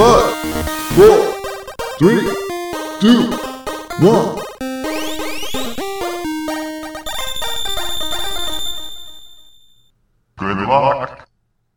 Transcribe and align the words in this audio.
Five, 0.00 0.32
four, 0.96 1.34
three. 1.98 2.24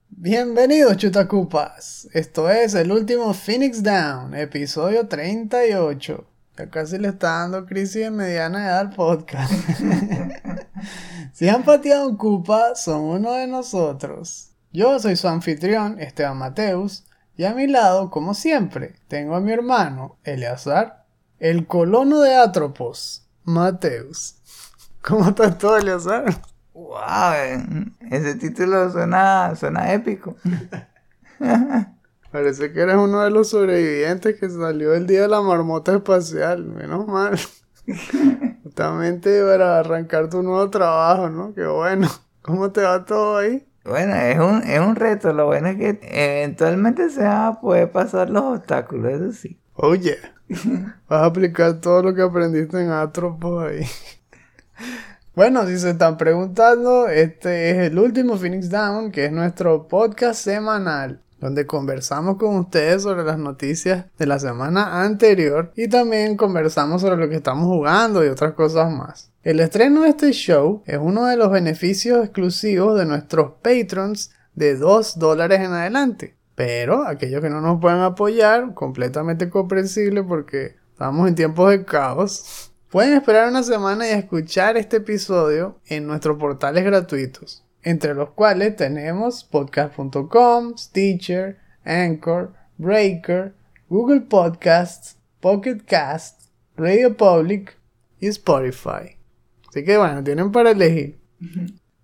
Bienvenidos 0.07 0.95
chutacupas, 0.95 2.07
esto 2.13 2.49
es 2.49 2.75
el 2.75 2.93
último 2.93 3.33
Phoenix 3.33 3.83
Down, 3.83 4.33
episodio 4.35 5.05
38. 5.05 6.25
Ya 6.57 6.69
casi 6.69 6.99
le 6.99 7.09
está 7.09 7.39
dando 7.39 7.65
crisis 7.65 8.03
de 8.03 8.11
mediana 8.11 8.65
edad 8.65 8.79
al 8.79 8.89
podcast. 8.91 9.51
si 11.33 11.49
han 11.49 11.63
pateado 11.63 12.07
un 12.07 12.15
cupa, 12.15 12.73
son 12.75 13.01
uno 13.01 13.33
de 13.33 13.47
nosotros. 13.47 14.51
Yo 14.71 14.97
soy 15.01 15.17
su 15.17 15.27
anfitrión, 15.27 15.99
Esteban 15.99 16.37
Mateus, 16.37 17.03
y 17.35 17.45
a 17.45 17.53
mi 17.53 17.67
lado, 17.67 18.09
como 18.09 18.33
siempre, 18.33 18.95
tengo 19.07 19.35
a 19.35 19.41
mi 19.41 19.51
hermano, 19.51 20.17
Eleazar, 20.23 21.05
el 21.39 21.67
colono 21.67 22.21
de 22.21 22.35
Atropos, 22.35 23.27
Mateus. 23.43 24.35
¿Cómo 25.01 25.29
estás 25.29 25.57
tú, 25.57 25.73
Eleazar? 25.73 26.25
Wow, 26.73 27.73
ese 28.09 28.35
título 28.35 28.91
suena, 28.91 29.55
suena 29.55 29.93
épico. 29.93 30.35
Parece 32.31 32.73
que 32.73 32.81
eres 32.81 32.95
uno 32.95 33.21
de 33.21 33.29
los 33.29 33.49
sobrevivientes 33.49 34.39
que 34.39 34.49
salió 34.49 34.95
el 34.95 35.05
día 35.05 35.21
de 35.21 35.27
la 35.27 35.41
marmota 35.41 35.93
espacial, 35.93 36.65
menos 36.65 37.07
mal. 37.07 37.37
Justamente 38.63 39.43
para 39.43 39.79
arrancar 39.79 40.29
tu 40.29 40.41
nuevo 40.41 40.67
trabajo, 40.69 41.29
¿no? 41.29 41.53
Qué 41.53 41.65
bueno. 41.65 42.07
¿Cómo 42.41 42.71
te 42.71 42.81
va 42.81 43.05
todo 43.05 43.37
ahí? 43.37 43.67
Bueno, 43.83 44.15
es 44.15 44.39
un, 44.39 44.63
es 44.63 44.79
un 44.79 44.95
reto. 44.95 45.33
Lo 45.33 45.47
bueno 45.47 45.67
es 45.69 45.77
que 45.77 45.99
eventualmente 46.01 47.09
se 47.09 47.23
va 47.23 47.47
a 47.47 47.61
poder 47.61 47.91
pasar 47.91 48.29
los 48.29 48.43
obstáculos, 48.43 49.13
eso 49.13 49.31
sí. 49.33 49.59
Oye, 49.75 50.17
vas 51.09 51.21
a 51.21 51.25
aplicar 51.25 51.81
todo 51.81 52.03
lo 52.03 52.13
que 52.15 52.21
aprendiste 52.21 52.81
en 52.81 52.91
Atropos 52.91 53.65
ahí. 53.65 53.85
Bueno, 55.35 55.65
si 55.65 55.79
se 55.79 55.89
están 55.89 56.15
preguntando, 56.15 57.07
este 57.07 57.71
es 57.71 57.77
el 57.91 57.97
último 57.97 58.37
Phoenix 58.37 58.69
Down, 58.69 59.11
que 59.11 59.25
es 59.25 59.31
nuestro 59.31 59.87
podcast 59.87 60.39
semanal, 60.39 61.23
donde 61.39 61.65
conversamos 61.65 62.37
con 62.37 62.55
ustedes 62.57 63.01
sobre 63.01 63.23
las 63.23 63.39
noticias 63.39 64.05
de 64.19 64.27
la 64.27 64.37
semana 64.37 65.01
anterior 65.03 65.71
y 65.75 65.87
también 65.87 66.37
conversamos 66.37 67.01
sobre 67.01 67.17
lo 67.17 67.29
que 67.29 67.37
estamos 67.37 67.65
jugando 67.65 68.23
y 68.23 68.27
otras 68.27 68.53
cosas 68.53 68.91
más. 68.91 69.32
El 69.43 69.59
estreno 69.59 70.03
de 70.03 70.09
este 70.09 70.31
show 70.31 70.83
es 70.85 70.97
uno 70.97 71.25
de 71.25 71.35
los 71.35 71.51
beneficios 71.51 72.23
exclusivos 72.23 72.97
de 72.97 73.05
nuestros 73.05 73.55
patrons 73.61 74.31
de 74.55 74.77
2 74.77 75.19
dólares 75.19 75.59
en 75.59 75.73
adelante. 75.73 76.37
Pero 76.55 77.05
aquellos 77.05 77.41
que 77.41 77.49
no 77.49 77.59
nos 77.59 77.81
pueden 77.81 77.99
apoyar, 77.99 78.73
completamente 78.73 79.49
comprensible 79.49 80.23
porque 80.23 80.77
estamos 80.93 81.27
en 81.27 81.35
tiempos 81.35 81.71
de 81.71 81.83
caos, 81.83 82.71
pueden 82.89 83.17
esperar 83.17 83.49
una 83.49 83.63
semana 83.63 84.07
y 84.07 84.11
escuchar 84.11 84.77
este 84.77 84.97
episodio 84.97 85.77
en 85.87 86.07
nuestros 86.07 86.37
portales 86.37 86.85
gratuitos, 86.85 87.65
entre 87.81 88.13
los 88.13 88.29
cuales 88.29 88.77
tenemos 88.77 89.43
podcast.com, 89.43 90.77
Stitcher, 90.77 91.57
Anchor, 91.83 92.53
Breaker, 92.77 93.53
Google 93.89 94.21
Podcasts, 94.21 95.17
Pocket 95.41 95.79
Cast, 95.85 96.43
Radio 96.77 97.17
Public 97.17 97.77
y 98.21 98.27
Spotify. 98.27 99.17
Así 99.73 99.83
que 99.83 99.97
bueno, 99.97 100.23
tienen 100.23 100.51
para 100.51 100.69
elegir. 100.69 101.19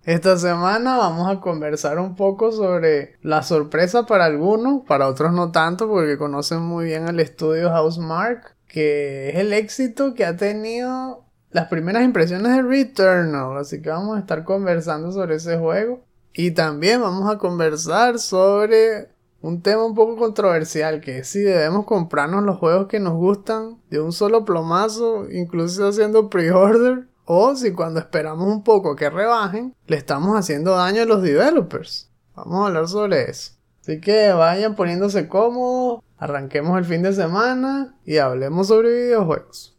Esta 0.02 0.36
semana 0.36 0.96
vamos 0.96 1.30
a 1.30 1.40
conversar 1.40 2.00
un 2.00 2.16
poco 2.16 2.50
sobre 2.50 3.14
la 3.22 3.44
sorpresa 3.44 4.06
para 4.06 4.24
algunos, 4.24 4.84
para 4.88 5.06
otros 5.06 5.32
no 5.32 5.52
tanto 5.52 5.86
porque 5.86 6.18
conocen 6.18 6.62
muy 6.62 6.86
bien 6.86 7.06
el 7.06 7.20
estudio 7.20 7.70
Housemark, 7.70 8.56
que 8.66 9.28
es 9.28 9.36
el 9.36 9.52
éxito 9.52 10.14
que 10.14 10.24
ha 10.24 10.36
tenido 10.36 11.24
las 11.52 11.68
primeras 11.68 12.02
impresiones 12.02 12.56
de 12.56 12.62
Returnal. 12.62 13.58
Así 13.58 13.80
que 13.80 13.90
vamos 13.90 14.16
a 14.16 14.20
estar 14.20 14.42
conversando 14.42 15.12
sobre 15.12 15.36
ese 15.36 15.56
juego. 15.56 16.02
Y 16.32 16.50
también 16.50 17.00
vamos 17.00 17.32
a 17.32 17.38
conversar 17.38 18.18
sobre 18.18 19.10
un 19.42 19.62
tema 19.62 19.84
un 19.84 19.94
poco 19.94 20.16
controversial, 20.16 21.00
que 21.00 21.18
es 21.18 21.28
si 21.28 21.38
debemos 21.38 21.86
comprarnos 21.86 22.42
los 22.42 22.58
juegos 22.58 22.88
que 22.88 22.98
nos 22.98 23.14
gustan 23.14 23.78
de 23.90 24.00
un 24.00 24.10
solo 24.10 24.44
plomazo, 24.44 25.30
incluso 25.30 25.86
haciendo 25.86 26.28
pre-order, 26.28 27.09
o 27.32 27.54
si 27.54 27.70
cuando 27.70 28.00
esperamos 28.00 28.48
un 28.48 28.64
poco 28.64 28.96
que 28.96 29.08
rebajen, 29.08 29.72
le 29.86 29.96
estamos 29.96 30.36
haciendo 30.36 30.72
daño 30.72 31.02
a 31.02 31.04
los 31.04 31.22
developers. 31.22 32.10
Vamos 32.34 32.64
a 32.64 32.66
hablar 32.66 32.88
sobre 32.88 33.30
eso. 33.30 33.52
Así 33.80 34.00
que 34.00 34.32
vayan 34.32 34.74
poniéndose 34.74 35.28
cómodos, 35.28 36.02
arranquemos 36.18 36.76
el 36.76 36.84
fin 36.84 37.02
de 37.02 37.12
semana 37.12 37.94
y 38.04 38.16
hablemos 38.16 38.66
sobre 38.66 38.90
videojuegos. 38.90 39.78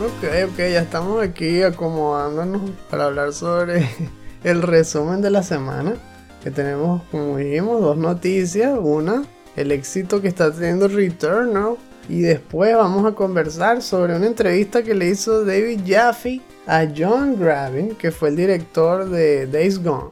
Ok, 0.00 0.52
ok, 0.52 0.56
ya 0.56 0.82
estamos 0.82 1.20
aquí 1.20 1.64
acomodándonos 1.64 2.70
para 2.88 3.06
hablar 3.06 3.32
sobre 3.32 3.90
el 4.44 4.62
resumen 4.62 5.20
de 5.20 5.30
la 5.30 5.42
semana. 5.42 5.96
Que 6.42 6.50
tenemos, 6.50 7.02
como 7.10 7.36
dijimos, 7.36 7.80
dos 7.80 7.96
noticias. 7.96 8.78
Una, 8.80 9.24
el 9.56 9.72
éxito 9.72 10.22
que 10.22 10.28
está 10.28 10.52
teniendo 10.52 10.88
Returnal. 10.88 11.76
Y 12.08 12.22
después 12.22 12.74
vamos 12.74 13.04
a 13.04 13.14
conversar 13.14 13.82
sobre 13.82 14.16
una 14.16 14.26
entrevista 14.26 14.82
que 14.82 14.94
le 14.94 15.08
hizo 15.08 15.44
David 15.44 15.80
Jaffe 15.86 16.40
a 16.66 16.86
John 16.96 17.38
Gravin, 17.38 17.94
que 17.96 18.10
fue 18.10 18.30
el 18.30 18.36
director 18.36 19.08
de 19.08 19.46
Days 19.46 19.82
Gone. 19.82 20.10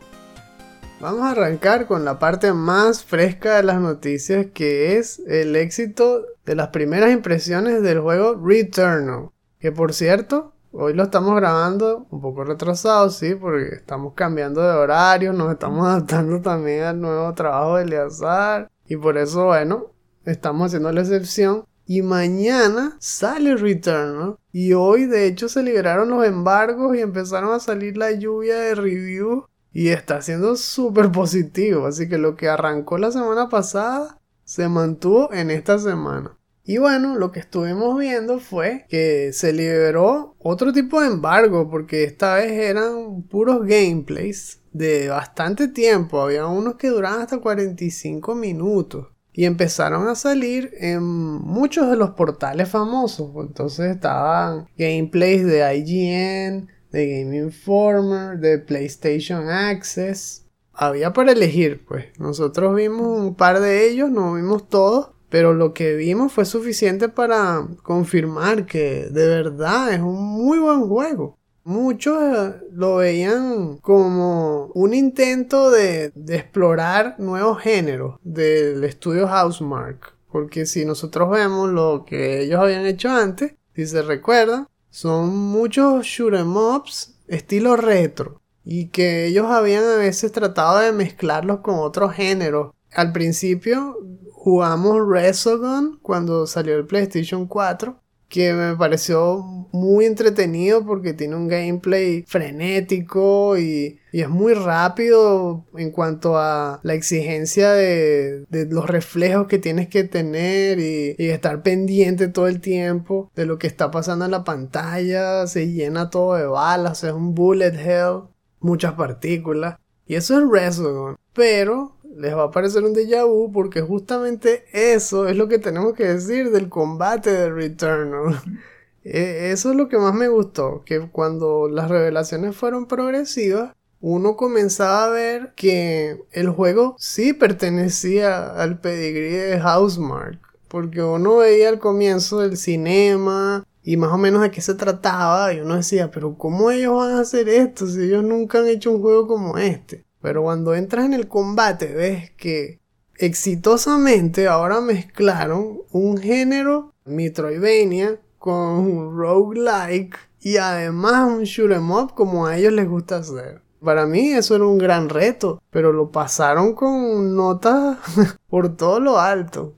Vamos 1.00 1.22
a 1.22 1.32
arrancar 1.32 1.86
con 1.86 2.06
la 2.06 2.18
parte 2.18 2.52
más 2.54 3.04
fresca 3.04 3.56
de 3.56 3.62
las 3.62 3.80
noticias, 3.80 4.46
que 4.54 4.96
es 4.96 5.20
el 5.26 5.54
éxito 5.54 6.24
de 6.46 6.54
las 6.54 6.68
primeras 6.68 7.12
impresiones 7.12 7.82
del 7.82 8.00
juego 8.00 8.34
Returnal. 8.34 9.28
Que 9.58 9.72
por 9.72 9.92
cierto, 9.92 10.54
hoy 10.78 10.92
lo 10.94 11.04
estamos 11.04 11.34
grabando 11.36 12.06
un 12.10 12.20
poco 12.20 12.44
retrasado, 12.44 13.08
sí, 13.10 13.34
porque 13.34 13.76
estamos 13.76 14.12
cambiando 14.14 14.62
de 14.62 14.74
horario, 14.74 15.32
nos 15.32 15.52
estamos 15.52 15.86
adaptando 15.86 16.40
también 16.40 16.84
al 16.84 17.00
nuevo 17.00 17.32
trabajo 17.34 17.76
de 17.76 17.84
Eleazar. 17.84 18.70
Y 18.86 18.96
por 18.96 19.18
eso, 19.18 19.46
bueno, 19.46 19.92
estamos 20.24 20.66
haciendo 20.66 20.92
la 20.92 21.00
excepción. 21.00 21.64
Y 21.88 22.02
mañana 22.02 22.96
sale 22.98 23.56
Returnal. 23.56 24.36
Y 24.52 24.72
hoy, 24.72 25.06
de 25.06 25.26
hecho, 25.26 25.48
se 25.48 25.62
liberaron 25.62 26.10
los 26.10 26.24
embargos 26.26 26.96
y 26.96 27.00
empezaron 27.00 27.52
a 27.52 27.60
salir 27.60 27.96
la 27.96 28.12
lluvia 28.12 28.56
de 28.56 28.74
reviews. 28.74 29.44
Y 29.72 29.88
está 29.88 30.20
siendo 30.20 30.56
súper 30.56 31.12
positivo. 31.12 31.86
Así 31.86 32.08
que 32.08 32.18
lo 32.18 32.34
que 32.34 32.48
arrancó 32.48 32.98
la 32.98 33.12
semana 33.12 33.48
pasada 33.48 34.18
se 34.42 34.68
mantuvo 34.68 35.32
en 35.32 35.50
esta 35.50 35.78
semana. 35.78 36.36
Y 36.68 36.78
bueno, 36.78 37.14
lo 37.16 37.30
que 37.30 37.38
estuvimos 37.38 37.96
viendo 37.96 38.40
fue 38.40 38.86
que 38.88 39.32
se 39.32 39.52
liberó 39.52 40.34
otro 40.40 40.72
tipo 40.72 41.00
de 41.00 41.06
embargo, 41.06 41.70
porque 41.70 42.02
esta 42.02 42.34
vez 42.34 42.50
eran 42.50 43.22
puros 43.22 43.60
gameplays 43.64 44.60
de 44.72 45.08
bastante 45.08 45.68
tiempo. 45.68 46.20
Había 46.20 46.46
unos 46.46 46.74
que 46.74 46.88
duraban 46.88 47.20
hasta 47.20 47.38
45 47.38 48.34
minutos. 48.34 49.06
Y 49.32 49.44
empezaron 49.44 50.08
a 50.08 50.16
salir 50.16 50.72
en 50.80 51.02
muchos 51.04 51.88
de 51.88 51.96
los 51.96 52.10
portales 52.10 52.68
famosos. 52.68 53.30
Entonces 53.36 53.94
estaban 53.94 54.66
gameplays 54.76 55.44
de 55.44 55.76
IGN, 55.76 56.68
de 56.90 57.06
Game 57.22 57.36
Informer, 57.36 58.40
de 58.40 58.58
PlayStation 58.58 59.50
Access. 59.50 60.46
Había 60.72 61.12
para 61.12 61.32
elegir, 61.32 61.84
pues. 61.86 62.06
Nosotros 62.18 62.74
vimos 62.74 63.20
un 63.20 63.36
par 63.36 63.60
de 63.60 63.88
ellos, 63.88 64.10
no 64.10 64.34
vimos 64.34 64.68
todos. 64.68 65.15
Pero 65.36 65.52
lo 65.52 65.74
que 65.74 65.96
vimos 65.96 66.32
fue 66.32 66.46
suficiente 66.46 67.10
para 67.10 67.68
confirmar 67.82 68.64
que 68.64 69.06
de 69.10 69.26
verdad 69.26 69.92
es 69.92 70.00
un 70.00 70.16
muy 70.16 70.58
buen 70.58 70.88
juego. 70.88 71.36
Muchos 71.62 72.16
eh, 72.22 72.54
lo 72.72 72.96
veían 72.96 73.76
como 73.82 74.70
un 74.72 74.94
intento 74.94 75.70
de, 75.70 76.10
explorar 76.28 77.16
nuevos 77.18 77.60
géneros 77.60 78.18
del 78.22 78.82
estudio 78.84 79.28
Housemark. 79.28 80.14
Porque 80.32 80.64
si 80.64 80.86
nosotros 80.86 81.28
vemos 81.28 81.68
lo 81.68 82.06
que 82.06 82.40
ellos 82.40 82.58
habían 82.58 82.86
hecho 82.86 83.10
antes, 83.10 83.56
si 83.74 83.86
se 83.86 84.00
recuerdan, 84.00 84.66
son 84.88 85.36
muchos 85.36 86.06
shoot 86.06 86.32
'em 86.32 86.56
ups 86.56 87.14
estilo 87.28 87.76
retro. 87.76 88.40
Y 88.64 88.88
que 88.88 89.26
ellos 89.26 89.48
habían 89.50 89.84
a 89.84 89.96
veces 89.96 90.32
tratado 90.32 90.78
de 90.78 90.92
mezclarlos 90.92 91.60
con 91.60 91.74
otros 91.80 92.14
géneros. 92.14 92.72
Al 92.94 93.12
principio 93.12 93.98
jugamos 94.46 94.98
Resogun 95.08 95.98
cuando 96.02 96.46
salió 96.46 96.76
el 96.76 96.86
PlayStation 96.86 97.48
4 97.48 97.98
que 98.28 98.52
me 98.52 98.76
pareció 98.76 99.42
muy 99.72 100.04
entretenido 100.04 100.86
porque 100.86 101.14
tiene 101.14 101.34
un 101.34 101.48
gameplay 101.48 102.22
frenético 102.28 103.58
y, 103.58 103.98
es 104.12 104.28
muy 104.28 104.54
rápido 104.54 105.64
en 105.76 105.90
cuanto 105.90 106.38
a 106.38 106.78
la 106.84 106.94
exigencia 106.94 107.72
de, 107.72 108.46
los 108.70 108.86
reflejos 108.86 109.48
que 109.48 109.58
tienes 109.58 109.88
que 109.88 110.04
tener 110.04 110.78
y, 110.78 111.16
y, 111.18 111.30
estar 111.30 111.64
pendiente 111.64 112.28
todo 112.28 112.46
el 112.46 112.60
tiempo 112.60 113.32
de 113.34 113.46
lo 113.46 113.58
que 113.58 113.66
está 113.66 113.90
pasando 113.90 114.26
en 114.26 114.30
la 114.30 114.44
pantalla. 114.44 115.48
Se 115.48 115.72
llena 115.72 116.08
todo 116.08 116.36
de 116.36 116.46
balas, 116.46 117.02
es 117.02 117.12
un 117.12 117.34
bullet 117.34 117.74
hell, 117.74 118.28
muchas 118.60 118.92
partículas. 118.92 119.76
Y 120.06 120.14
eso 120.14 120.38
es 120.38 120.48
Resogun. 120.48 121.16
Pero 121.32 121.95
les 122.16 122.34
va 122.34 122.44
a 122.44 122.50
parecer 122.50 122.84
un 122.84 122.94
déjà 122.94 123.24
vu 123.24 123.52
porque 123.52 123.82
justamente 123.82 124.64
eso 124.72 125.28
es 125.28 125.36
lo 125.36 125.48
que 125.48 125.58
tenemos 125.58 125.94
que 125.94 126.04
decir 126.04 126.50
del 126.50 126.68
combate 126.68 127.30
de 127.30 127.50
Returnal. 127.50 128.40
E, 129.08 129.52
eso 129.52 129.70
es 129.70 129.76
lo 129.76 129.88
que 129.88 129.98
más 129.98 130.14
me 130.14 130.26
gustó, 130.26 130.82
que 130.84 130.98
cuando 130.98 131.68
las 131.68 131.88
revelaciones 131.88 132.56
fueron 132.56 132.86
progresivas, 132.86 133.72
uno 134.00 134.34
comenzaba 134.34 135.04
a 135.04 135.10
ver 135.10 135.52
que 135.54 136.24
el 136.32 136.50
juego 136.50 136.96
sí 136.98 137.32
pertenecía 137.32 138.48
al 138.48 138.80
pedigrí 138.80 139.30
de 139.30 139.60
Housemark, 139.60 140.40
porque 140.66 141.02
uno 141.02 141.36
veía 141.36 141.68
al 141.68 141.78
comienzo 141.78 142.40
del 142.40 142.56
cinema 142.56 143.64
y 143.84 143.96
más 143.96 144.10
o 144.10 144.18
menos 144.18 144.42
de 144.42 144.50
qué 144.50 144.60
se 144.60 144.74
trataba 144.74 145.54
y 145.54 145.60
uno 145.60 145.76
decía, 145.76 146.10
pero 146.10 146.36
¿cómo 146.36 146.72
ellos 146.72 146.96
van 146.96 147.12
a 147.12 147.20
hacer 147.20 147.48
esto 147.48 147.86
si 147.86 148.02
ellos 148.02 148.24
nunca 148.24 148.58
han 148.58 148.66
hecho 148.66 148.90
un 148.90 149.00
juego 149.00 149.28
como 149.28 149.56
este? 149.56 150.05
Pero 150.20 150.42
cuando 150.42 150.74
entras 150.74 151.04
en 151.04 151.14
el 151.14 151.28
combate 151.28 151.92
ves 151.92 152.30
que 152.32 152.80
exitosamente 153.18 154.48
ahora 154.48 154.80
mezclaron 154.80 155.80
un 155.90 156.18
género 156.18 156.92
Metroidvania 157.04 158.18
con 158.38 158.54
un 158.54 159.16
roguelike 159.16 160.18
y 160.40 160.58
además 160.58 161.28
un 161.28 161.44
shoot 161.44 161.72
'em 161.72 161.90
up 161.90 162.14
como 162.14 162.46
a 162.46 162.56
ellos 162.56 162.72
les 162.72 162.88
gusta 162.88 163.16
hacer. 163.16 163.62
Para 163.82 164.06
mí 164.06 164.32
eso 164.32 164.56
era 164.56 164.64
un 164.64 164.78
gran 164.78 165.08
reto, 165.08 165.62
pero 165.70 165.92
lo 165.92 166.10
pasaron 166.10 166.74
con 166.74 167.36
notas 167.36 167.98
por 168.48 168.76
todo 168.76 169.00
lo 169.00 169.18
alto. 169.18 169.74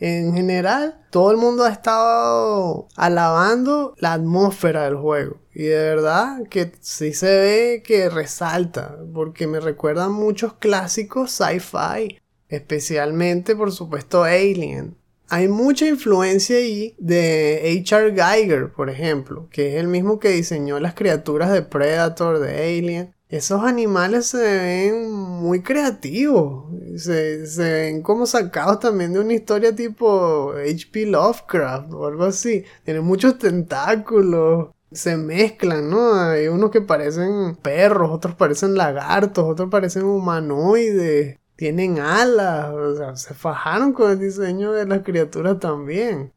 En 0.00 0.34
general, 0.34 1.00
todo 1.10 1.30
el 1.30 1.36
mundo 1.36 1.64
ha 1.64 1.70
estado 1.70 2.88
alabando 2.96 3.94
la 3.98 4.14
atmósfera 4.14 4.84
del 4.84 4.96
juego. 4.96 5.36
Y 5.54 5.64
de 5.64 5.76
verdad 5.76 6.42
que 6.48 6.72
sí 6.80 7.12
se 7.12 7.26
ve 7.26 7.82
que 7.84 8.10
resalta, 8.10 8.98
porque 9.12 9.46
me 9.46 9.60
recuerdan 9.60 10.12
muchos 10.12 10.54
clásicos 10.54 11.30
sci-fi, 11.30 12.18
especialmente 12.48 13.54
por 13.54 13.72
supuesto 13.72 14.24
Alien. 14.24 14.96
Hay 15.28 15.48
mucha 15.48 15.86
influencia 15.86 16.56
ahí 16.56 16.94
de 16.98 17.80
H.R. 17.80 18.14
Geiger, 18.14 18.72
por 18.72 18.90
ejemplo, 18.90 19.48
que 19.50 19.74
es 19.74 19.80
el 19.80 19.88
mismo 19.88 20.18
que 20.18 20.28
diseñó 20.28 20.78
las 20.80 20.94
criaturas 20.94 21.50
de 21.50 21.62
Predator, 21.62 22.40
de 22.40 22.78
Alien 22.78 23.14
esos 23.34 23.64
animales 23.64 24.26
se 24.26 24.38
ven 24.38 25.10
muy 25.10 25.60
creativos. 25.62 26.66
Se, 26.96 27.42
ven 27.58 28.02
como 28.02 28.26
sacados 28.26 28.78
también 28.78 29.12
de 29.12 29.18
una 29.18 29.34
historia 29.34 29.74
tipo 29.74 30.52
H.P. 30.52 31.06
Lovecraft 31.06 31.92
o 31.94 32.06
algo 32.06 32.24
así. 32.24 32.64
Tienen 32.84 33.02
muchos 33.02 33.36
tentáculos. 33.38 34.68
Se 34.94 35.16
mezclan, 35.16 35.90
¿no? 35.90 36.14
Hay 36.14 36.48
unos 36.48 36.70
que 36.70 36.80
parecen 36.80 37.56
perros, 37.56 38.10
otros 38.10 38.34
parecen 38.34 38.74
lagartos, 38.74 39.44
otros 39.44 39.68
parecen 39.70 40.04
humanoides. 40.04 41.38
Tienen 41.56 41.98
alas. 41.98 42.72
O 42.72 42.96
sea, 42.96 43.16
se 43.16 43.34
fajaron 43.34 43.92
con 43.92 44.10
el 44.10 44.18
diseño 44.18 44.72
de 44.72 44.86
las 44.86 45.02
criaturas 45.02 45.60
también 45.60 46.32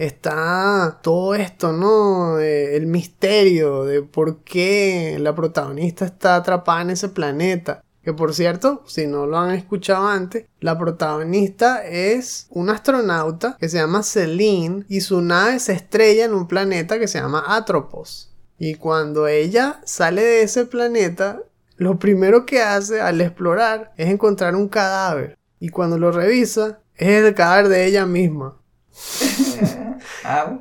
está 0.00 0.98
todo 1.02 1.34
esto, 1.34 1.72
¿no? 1.72 2.38
el 2.38 2.86
misterio 2.86 3.84
de 3.84 4.02
por 4.02 4.42
qué 4.44 5.18
la 5.20 5.34
protagonista 5.34 6.06
está 6.06 6.36
atrapada 6.36 6.80
en 6.82 6.90
ese 6.90 7.10
planeta. 7.10 7.84
Que 8.02 8.14
por 8.14 8.34
cierto, 8.34 8.82
si 8.86 9.06
no 9.06 9.26
lo 9.26 9.38
han 9.38 9.50
escuchado 9.50 10.08
antes, 10.08 10.46
la 10.60 10.78
protagonista 10.78 11.84
es 11.84 12.46
un 12.50 12.70
astronauta 12.70 13.56
que 13.60 13.68
se 13.68 13.76
llama 13.76 14.02
Celine 14.02 14.84
y 14.88 15.02
su 15.02 15.20
nave 15.20 15.58
se 15.58 15.74
estrella 15.74 16.24
en 16.24 16.34
un 16.34 16.48
planeta 16.48 16.98
que 16.98 17.08
se 17.08 17.20
llama 17.20 17.44
Atropos. 17.46 18.32
Y 18.58 18.74
cuando 18.74 19.26
ella 19.26 19.80
sale 19.84 20.22
de 20.22 20.42
ese 20.42 20.66
planeta, 20.66 21.42
lo 21.76 21.98
primero 21.98 22.46
que 22.46 22.62
hace 22.62 23.00
al 23.00 23.20
explorar 23.20 23.92
es 23.96 24.08
encontrar 24.08 24.54
un 24.54 24.68
cadáver. 24.68 25.38
Y 25.58 25.68
cuando 25.68 25.98
lo 25.98 26.10
revisa, 26.12 26.80
es 26.94 27.24
el 27.24 27.34
cadáver 27.34 27.68
de 27.68 27.86
ella 27.86 28.06
misma. 28.06 28.56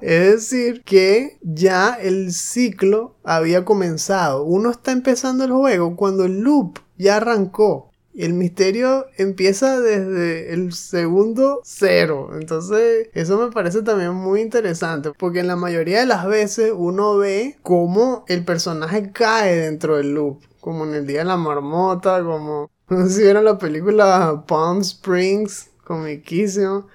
Es 0.01 0.49
decir, 0.49 0.83
que 0.83 1.37
ya 1.41 1.97
el 2.01 2.31
ciclo 2.31 3.17
había 3.23 3.65
comenzado. 3.65 4.43
Uno 4.43 4.71
está 4.71 4.91
empezando 4.91 5.43
el 5.43 5.51
juego 5.51 5.95
cuando 5.95 6.25
el 6.25 6.39
loop 6.39 6.79
ya 6.99 7.17
arrancó. 7.17 7.89
El 8.15 8.33
misterio 8.33 9.05
empieza 9.17 9.79
desde 9.79 10.53
el 10.53 10.73
segundo 10.73 11.61
cero. 11.63 12.31
Entonces, 12.33 13.07
eso 13.13 13.39
me 13.39 13.51
parece 13.51 13.81
también 13.81 14.13
muy 14.13 14.41
interesante. 14.41 15.11
Porque 15.17 15.39
en 15.39 15.47
la 15.47 15.55
mayoría 15.55 16.01
de 16.01 16.05
las 16.05 16.27
veces 16.27 16.73
uno 16.75 17.17
ve 17.17 17.57
cómo 17.63 18.25
el 18.27 18.43
personaje 18.43 19.11
cae 19.11 19.55
dentro 19.55 19.97
del 19.97 20.13
loop. 20.13 20.41
Como 20.59 20.83
en 20.83 20.95
el 20.95 21.07
Día 21.07 21.19
de 21.19 21.25
la 21.25 21.37
Marmota, 21.37 22.21
como... 22.23 22.69
Si 23.07 23.21
vieron 23.21 23.45
la 23.45 23.57
película 23.57 24.43
Palm 24.47 24.79
Springs, 24.79 25.69
comiquísimo. 25.85 26.87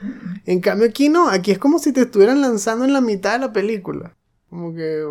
En 0.44 0.60
cambio 0.60 0.88
aquí 0.88 1.08
no, 1.08 1.28
aquí 1.28 1.52
es 1.52 1.58
como 1.58 1.78
si 1.78 1.92
te 1.92 2.02
estuvieran 2.02 2.40
lanzando 2.40 2.84
en 2.84 2.92
la 2.92 3.00
mitad 3.00 3.32
de 3.32 3.38
la 3.38 3.52
película. 3.52 4.14
Como 4.50 4.74
que, 4.74 5.04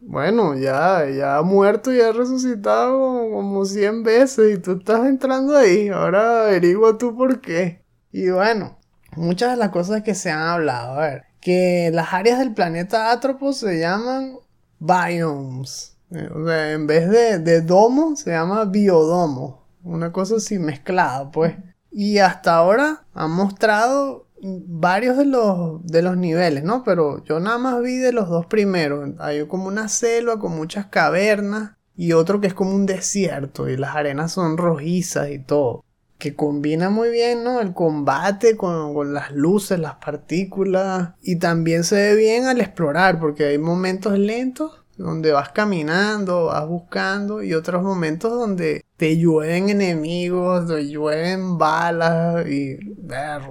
bueno, 0.00 0.54
ya, 0.54 1.08
ya 1.08 1.38
ha 1.38 1.42
muerto 1.42 1.92
y 1.92 2.00
ha 2.00 2.12
resucitado 2.12 3.30
como 3.30 3.64
100 3.64 4.02
veces 4.02 4.58
y 4.58 4.60
tú 4.60 4.78
estás 4.78 5.06
entrando 5.06 5.56
ahí. 5.56 5.88
Ahora 5.88 6.44
averigua 6.44 6.96
tú 6.98 7.16
por 7.16 7.40
qué. 7.40 7.82
Y 8.12 8.30
bueno, 8.30 8.78
muchas 9.16 9.50
de 9.52 9.56
las 9.56 9.70
cosas 9.70 10.02
que 10.02 10.14
se 10.14 10.30
han 10.30 10.40
hablado, 10.40 10.94
a 10.94 11.00
ver, 11.00 11.24
que 11.40 11.90
las 11.92 12.12
áreas 12.12 12.38
del 12.38 12.54
planeta 12.54 13.10
Atropos 13.10 13.58
se 13.58 13.80
llaman 13.80 14.36
biomes. 14.78 15.96
Eh, 16.10 16.28
o 16.34 16.46
sea, 16.46 16.72
en 16.72 16.86
vez 16.86 17.10
de, 17.10 17.38
de 17.38 17.60
domo, 17.60 18.16
se 18.16 18.30
llama 18.30 18.64
biodomo. 18.64 19.66
Una 19.82 20.12
cosa 20.12 20.36
así 20.36 20.58
mezclada, 20.58 21.30
pues. 21.30 21.56
Y 21.90 22.18
hasta 22.18 22.54
ahora 22.54 23.04
han 23.14 23.30
mostrado 23.30 24.27
varios 24.42 25.16
de 25.16 25.24
los, 25.24 25.84
de 25.84 26.02
los 26.02 26.16
niveles, 26.16 26.64
¿no? 26.64 26.84
Pero 26.84 27.24
yo 27.24 27.40
nada 27.40 27.58
más 27.58 27.82
vi 27.82 27.96
de 27.96 28.12
los 28.12 28.28
dos 28.28 28.46
primeros. 28.46 29.10
Hay 29.18 29.46
como 29.46 29.66
una 29.66 29.88
selva 29.88 30.38
con 30.38 30.56
muchas 30.56 30.86
cavernas 30.86 31.72
y 31.96 32.12
otro 32.12 32.40
que 32.40 32.46
es 32.46 32.54
como 32.54 32.74
un 32.74 32.86
desierto 32.86 33.68
y 33.68 33.76
las 33.76 33.96
arenas 33.96 34.32
son 34.32 34.56
rojizas 34.56 35.30
y 35.30 35.38
todo. 35.38 35.84
Que 36.18 36.34
combina 36.34 36.90
muy 36.90 37.10
bien, 37.10 37.44
¿no? 37.44 37.60
El 37.60 37.74
combate 37.74 38.56
con, 38.56 38.92
con 38.94 39.14
las 39.14 39.30
luces, 39.32 39.78
las 39.78 39.96
partículas. 39.96 41.10
Y 41.22 41.36
también 41.36 41.84
se 41.84 41.96
ve 41.96 42.16
bien 42.16 42.46
al 42.46 42.60
explorar 42.60 43.20
porque 43.20 43.44
hay 43.44 43.58
momentos 43.58 44.18
lentos 44.18 44.84
donde 44.98 45.32
vas 45.32 45.50
caminando, 45.50 46.46
vas 46.46 46.66
buscando 46.66 47.42
y 47.42 47.54
otros 47.54 47.82
momentos 47.82 48.32
donde 48.32 48.84
te 48.96 49.16
llueven 49.16 49.70
enemigos, 49.70 50.66
te 50.66 50.88
llueven 50.88 51.56
balas 51.56 52.46
y 52.48 52.78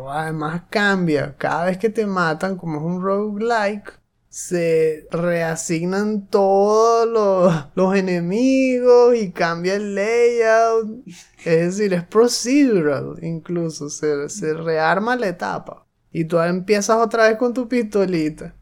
además 0.09 0.63
cambia. 0.69 1.35
Cada 1.37 1.65
vez 1.65 1.77
que 1.77 1.89
te 1.89 2.05
matan, 2.05 2.57
como 2.57 2.77
es 2.77 2.83
un 2.83 3.01
roguelike, 3.01 3.93
se 4.29 5.07
reasignan 5.09 6.27
todos 6.27 7.07
los, 7.07 7.65
los, 7.75 7.95
enemigos 7.95 9.15
y 9.15 9.31
cambia 9.31 9.75
el 9.75 9.95
layout. 9.95 11.07
Es 11.45 11.77
decir, 11.77 11.93
es 11.93 12.03
procedural 12.03 13.15
incluso, 13.21 13.89
se, 13.89 14.27
se 14.29 14.53
rearma 14.53 15.15
la 15.15 15.29
etapa. 15.29 15.87
Y 16.11 16.25
tú 16.25 16.39
empiezas 16.39 16.97
otra 16.97 17.29
vez 17.29 17.37
con 17.37 17.53
tu 17.53 17.67
pistolita. 17.69 18.53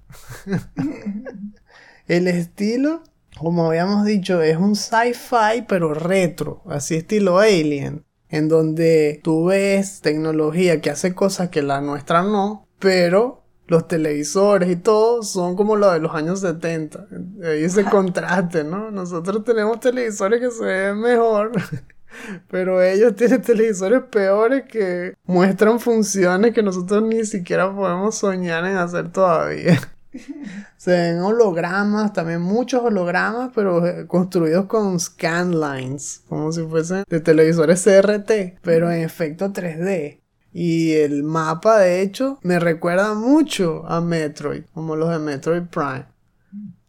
El 2.08 2.28
estilo, 2.28 3.02
como 3.38 3.66
habíamos 3.68 4.06
dicho, 4.06 4.42
es 4.42 4.58
un 4.58 4.76
sci-fi 4.76 5.64
pero 5.68 5.94
retro, 5.94 6.62
así 6.68 6.96
estilo 6.96 7.40
Alien, 7.40 8.06
en 8.30 8.48
donde 8.48 9.20
tú 9.24 9.46
ves 9.46 10.02
tecnología 10.02 10.82
que 10.82 10.92
hace 10.92 11.16
cosas 11.16 11.50
que 11.50 11.64
la 11.64 11.82
nuestra 11.82 12.22
no, 12.22 12.68
pero 12.78 13.44
los 13.68 13.88
televisores 13.88 14.70
y 14.70 14.76
todo 14.76 15.24
son 15.24 15.56
como 15.56 15.76
los 15.76 15.94
de 15.94 16.00
los 16.00 16.14
años 16.14 16.42
70. 16.42 17.08
Ahí 17.44 17.64
ese 17.64 17.84
contraste, 17.90 18.64
¿no? 18.64 18.92
Nosotros 18.92 19.44
tenemos 19.44 19.80
televisores 19.80 20.40
que 20.40 20.52
se 20.52 20.64
ven 20.64 21.00
mejor, 21.00 21.54
pero 22.50 22.84
ellos 22.84 23.16
tienen 23.16 23.42
televisores 23.42 24.04
peores 24.04 24.66
que 24.72 25.16
muestran 25.26 25.80
funciones 25.80 26.54
que 26.54 26.62
nosotros 26.62 27.02
ni 27.02 27.26
siquiera 27.26 27.74
podemos 27.74 28.16
soñar 28.16 28.64
en 28.66 28.78
hacer 28.78 29.12
todavía. 29.12 29.80
Se 30.77 30.91
ven 30.91 31.19
hologramas, 31.19 32.13
también 32.13 32.41
muchos 32.41 32.81
hologramas, 32.84 33.51
pero 33.53 33.86
eh, 33.86 34.07
construidos 34.07 34.65
con 34.65 35.00
scanlines, 35.00 36.24
como 36.27 36.51
si 36.51 36.63
fuesen 36.63 37.03
de 37.07 37.19
televisores 37.19 37.84
CRT, 37.84 38.60
pero 38.62 38.91
en 38.91 39.01
efecto 39.01 39.51
3D. 39.51 40.22
Y 40.53 40.93
el 40.93 41.24
mapa, 41.24 41.79
de 41.79 42.01
hecho, 42.01 42.39
me 42.41 42.60
recuerda 42.60 43.13
mucho 43.13 43.86
a 43.88 44.00
Metroid, 44.00 44.63
como 44.74 44.95
los 44.95 45.10
de 45.10 45.19
Metroid 45.19 45.63
Prime. 45.63 46.05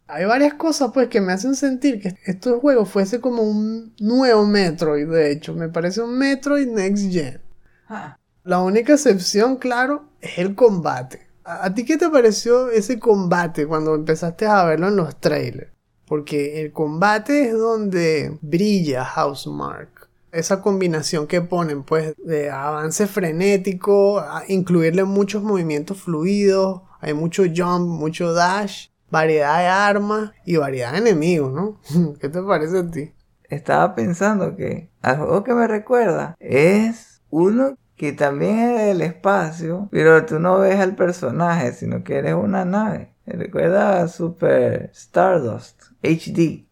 Hay 0.07 0.23
varias 0.23 0.53
cosas 0.53 0.91
pues 0.93 1.09
que 1.09 1.19
me 1.19 1.33
hacen 1.33 1.53
sentir 1.53 2.01
que 2.01 2.15
estos 2.25 2.61
juegos 2.61 2.87
fuese 2.89 3.19
como 3.19 3.43
un 3.43 3.93
nuevo 3.99 4.45
Metroid, 4.45 5.07
de 5.09 5.31
hecho, 5.31 5.53
me 5.53 5.67
parece 5.67 6.01
un 6.01 6.17
Metroid 6.17 6.67
Next 6.67 7.11
Gen. 7.11 7.41
Ah, 7.89 8.17
La 8.43 8.61
única 8.61 8.93
excepción, 8.93 9.57
claro, 9.57 10.05
es 10.21 10.37
el 10.37 10.55
combate. 10.55 11.26
¿A 11.49 11.73
ti 11.73 11.85
qué 11.85 11.95
te 11.95 12.09
pareció 12.09 12.69
ese 12.69 12.99
combate 12.99 13.65
cuando 13.65 13.95
empezaste 13.95 14.45
a 14.45 14.65
verlo 14.65 14.89
en 14.89 14.97
los 14.97 15.15
trailers? 15.15 15.71
Porque 16.05 16.61
el 16.61 16.73
combate 16.73 17.47
es 17.47 17.57
donde 17.57 18.37
brilla 18.41 19.05
Housemark. 19.05 20.09
Esa 20.33 20.61
combinación 20.61 21.25
que 21.25 21.39
ponen, 21.39 21.83
pues, 21.83 22.15
de 22.17 22.49
avance 22.49 23.07
frenético, 23.07 24.21
incluirle 24.49 25.05
muchos 25.05 25.41
movimientos 25.41 26.01
fluidos, 26.01 26.81
hay 26.99 27.13
mucho 27.13 27.43
jump, 27.43 27.87
mucho 27.87 28.33
dash, 28.33 28.87
variedad 29.09 29.59
de 29.59 29.67
armas 29.67 30.31
y 30.45 30.57
variedad 30.57 30.91
de 30.91 30.97
enemigos, 30.97 31.53
¿no? 31.53 31.79
¿Qué 32.19 32.27
te 32.27 32.41
parece 32.41 32.79
a 32.79 32.91
ti? 32.91 33.13
Estaba 33.43 33.95
pensando 33.95 34.57
que 34.57 34.91
al 35.01 35.19
juego 35.19 35.45
que 35.45 35.53
me 35.53 35.65
recuerda 35.65 36.35
es 36.41 37.21
uno 37.29 37.77
que 37.97 38.13
también 38.13 38.59
es 38.59 38.85
del 38.85 39.01
espacio, 39.01 39.89
pero 39.91 40.25
tú 40.25 40.39
no 40.39 40.59
ves 40.59 40.79
al 40.79 40.95
personaje, 40.95 41.73
sino 41.73 42.03
que 42.03 42.17
eres 42.17 42.35
una 42.35 42.63
nave. 42.63 43.13
Recuerda 43.25 44.01
a 44.01 44.07
Super 44.07 44.91
Stardust 44.93 45.83
HD. 46.03 46.65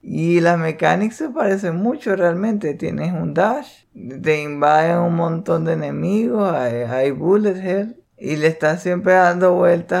Y 0.00 0.40
las 0.40 0.58
mecánicas 0.58 1.18
se 1.18 1.28
parecen 1.28 1.76
mucho 1.76 2.14
realmente. 2.16 2.74
Tienes 2.74 3.12
un 3.12 3.34
dash, 3.34 3.84
te 4.22 4.42
invaden 4.42 4.98
un 4.98 5.16
montón 5.16 5.64
de 5.64 5.74
enemigos, 5.74 6.54
hay, 6.54 6.82
hay 6.82 7.10
bullet 7.10 7.56
hell. 7.56 8.02
Y 8.16 8.36
le 8.36 8.46
estás 8.46 8.82
siempre 8.82 9.12
dando 9.12 9.54
vueltas 9.54 10.00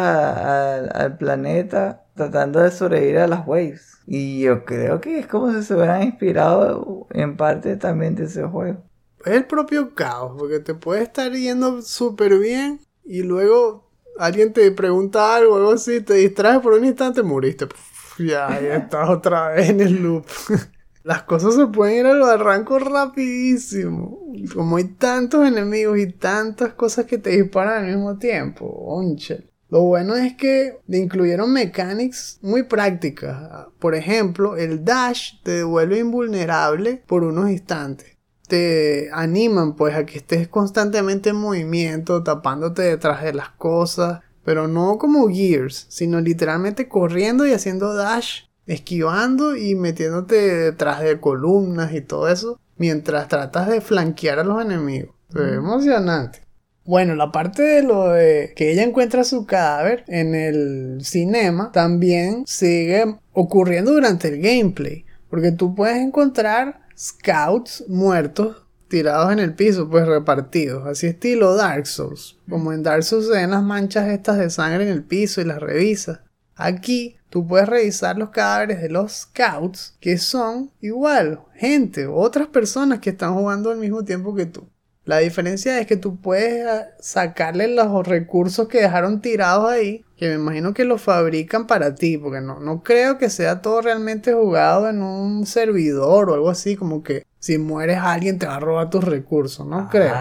al 0.94 1.18
planeta, 1.18 2.04
tratando 2.14 2.60
de 2.60 2.70
sobrevivir 2.70 3.18
a 3.18 3.26
las 3.26 3.46
waves. 3.46 3.98
Y 4.06 4.40
yo 4.40 4.64
creo 4.64 5.00
que 5.00 5.18
es 5.18 5.26
como 5.26 5.52
si 5.52 5.62
se 5.62 5.74
hubieran 5.74 6.02
inspirado 6.02 7.06
en 7.10 7.36
parte 7.36 7.76
también 7.76 8.14
de 8.14 8.24
ese 8.24 8.44
juego. 8.44 8.87
Es 9.24 9.32
el 9.32 9.46
propio 9.46 9.94
caos, 9.94 10.34
porque 10.38 10.60
te 10.60 10.74
puede 10.74 11.02
estar 11.02 11.32
yendo 11.32 11.82
súper 11.82 12.38
bien 12.38 12.80
y 13.04 13.22
luego 13.22 13.90
alguien 14.18 14.52
te 14.52 14.70
pregunta 14.70 15.34
algo, 15.34 15.56
algo 15.56 15.72
así, 15.72 16.00
te 16.00 16.14
distraes 16.14 16.60
por 16.60 16.74
un 16.74 16.84
instante, 16.84 17.22
moriste. 17.22 17.66
Puf, 17.66 18.20
ya, 18.20 18.60
ya 18.60 18.76
estás 18.84 19.08
otra 19.08 19.48
vez 19.50 19.70
en 19.70 19.80
el 19.80 20.02
loop. 20.02 20.26
Las 21.04 21.22
cosas 21.22 21.54
se 21.54 21.66
pueden 21.68 22.00
ir 22.00 22.06
al 22.06 22.20
barranco 22.20 22.78
rapidísimo. 22.78 24.18
Como 24.54 24.76
hay 24.76 24.84
tantos 24.84 25.46
enemigos 25.46 25.98
y 25.98 26.12
tantas 26.12 26.74
cosas 26.74 27.06
que 27.06 27.16
te 27.16 27.30
disparan 27.30 27.84
al 27.84 27.96
mismo 27.96 28.18
tiempo. 28.18 28.66
Onchel. 28.66 29.50
Lo 29.70 29.82
bueno 29.82 30.16
es 30.16 30.34
que 30.34 30.80
le 30.86 30.98
incluyeron 30.98 31.52
mechanics 31.52 32.38
muy 32.42 32.64
prácticas. 32.64 33.68
Por 33.78 33.94
ejemplo, 33.94 34.56
el 34.56 34.84
dash 34.84 35.42
te 35.42 35.52
devuelve 35.52 35.98
invulnerable 35.98 37.02
por 37.06 37.24
unos 37.24 37.50
instantes 37.50 38.17
te 38.48 39.10
animan 39.12 39.76
pues 39.76 39.94
a 39.94 40.04
que 40.06 40.18
estés 40.18 40.48
constantemente 40.48 41.30
en 41.30 41.36
movimiento, 41.36 42.22
tapándote 42.22 42.82
detrás 42.82 43.22
de 43.22 43.34
las 43.34 43.50
cosas, 43.50 44.20
pero 44.44 44.66
no 44.66 44.98
como 44.98 45.28
Gears, 45.28 45.86
sino 45.88 46.20
literalmente 46.20 46.88
corriendo 46.88 47.46
y 47.46 47.52
haciendo 47.52 47.94
dash, 47.94 48.44
esquivando 48.66 49.56
y 49.56 49.74
metiéndote 49.74 50.34
detrás 50.34 51.00
de 51.00 51.20
columnas 51.20 51.92
y 51.94 52.00
todo 52.00 52.28
eso, 52.28 52.58
mientras 52.76 53.28
tratas 53.28 53.68
de 53.68 53.80
flanquear 53.80 54.38
a 54.38 54.44
los 54.44 54.62
enemigos. 54.62 55.14
Ve 55.30 55.54
emocionante. 55.56 56.40
Bueno, 56.84 57.14
la 57.14 57.30
parte 57.30 57.62
de 57.62 57.82
lo 57.82 58.08
de 58.08 58.54
que 58.56 58.72
ella 58.72 58.82
encuentra 58.82 59.22
su 59.22 59.44
cadáver 59.44 60.04
en 60.08 60.34
el 60.34 61.00
cinema 61.02 61.70
también 61.70 62.44
sigue 62.46 63.18
ocurriendo 63.34 63.92
durante 63.92 64.28
el 64.28 64.40
gameplay. 64.40 65.04
Porque 65.28 65.52
tú 65.52 65.74
puedes 65.74 65.98
encontrar 65.98 66.87
scouts 66.98 67.84
muertos 67.88 68.64
tirados 68.88 69.32
en 69.32 69.38
el 69.38 69.54
piso, 69.54 69.88
pues 69.88 70.06
repartidos. 70.06 70.86
Así 70.86 71.06
estilo 71.06 71.54
Dark 71.54 71.86
Souls. 71.86 72.38
Como 72.48 72.72
en 72.72 72.82
Dark 72.82 73.04
Souls 73.04 73.26
se 73.26 73.32
ven 73.32 73.50
las 73.50 73.62
manchas 73.62 74.08
estas 74.08 74.38
de 74.38 74.50
sangre 74.50 74.84
en 74.84 74.90
el 74.90 75.04
piso 75.04 75.40
y 75.40 75.44
las 75.44 75.60
revisas. 75.60 76.20
Aquí 76.56 77.16
tú 77.30 77.46
puedes 77.46 77.68
revisar 77.68 78.18
los 78.18 78.30
cadáveres 78.30 78.82
de 78.82 78.88
los 78.88 79.12
scouts 79.12 79.96
que 80.00 80.18
son 80.18 80.72
igual, 80.80 81.40
gente, 81.54 82.06
otras 82.06 82.48
personas 82.48 82.98
que 82.98 83.10
están 83.10 83.34
jugando 83.34 83.70
al 83.70 83.78
mismo 83.78 84.04
tiempo 84.04 84.34
que 84.34 84.46
tú. 84.46 84.68
La 85.08 85.20
diferencia 85.20 85.80
es 85.80 85.86
que 85.86 85.96
tú 85.96 86.20
puedes 86.20 86.66
ah, 86.66 86.88
sacarle 87.00 87.66
los 87.68 88.06
recursos 88.06 88.68
que 88.68 88.82
dejaron 88.82 89.22
tirados 89.22 89.70
ahí, 89.70 90.04
que 90.18 90.28
me 90.28 90.34
imagino 90.34 90.74
que 90.74 90.84
los 90.84 91.00
fabrican 91.00 91.66
para 91.66 91.94
ti, 91.94 92.18
porque 92.18 92.42
no, 92.42 92.60
no 92.60 92.82
creo 92.82 93.16
que 93.16 93.30
sea 93.30 93.62
todo 93.62 93.80
realmente 93.80 94.34
jugado 94.34 94.86
en 94.86 95.00
un 95.00 95.46
servidor 95.46 96.28
o 96.28 96.34
algo 96.34 96.50
así, 96.50 96.76
como 96.76 97.02
que 97.02 97.24
si 97.38 97.56
mueres 97.56 97.96
alguien 97.96 98.38
te 98.38 98.44
va 98.44 98.56
a 98.56 98.60
robar 98.60 98.90
tus 98.90 99.02
recursos, 99.02 99.66
no 99.66 99.88
creo. 99.88 100.14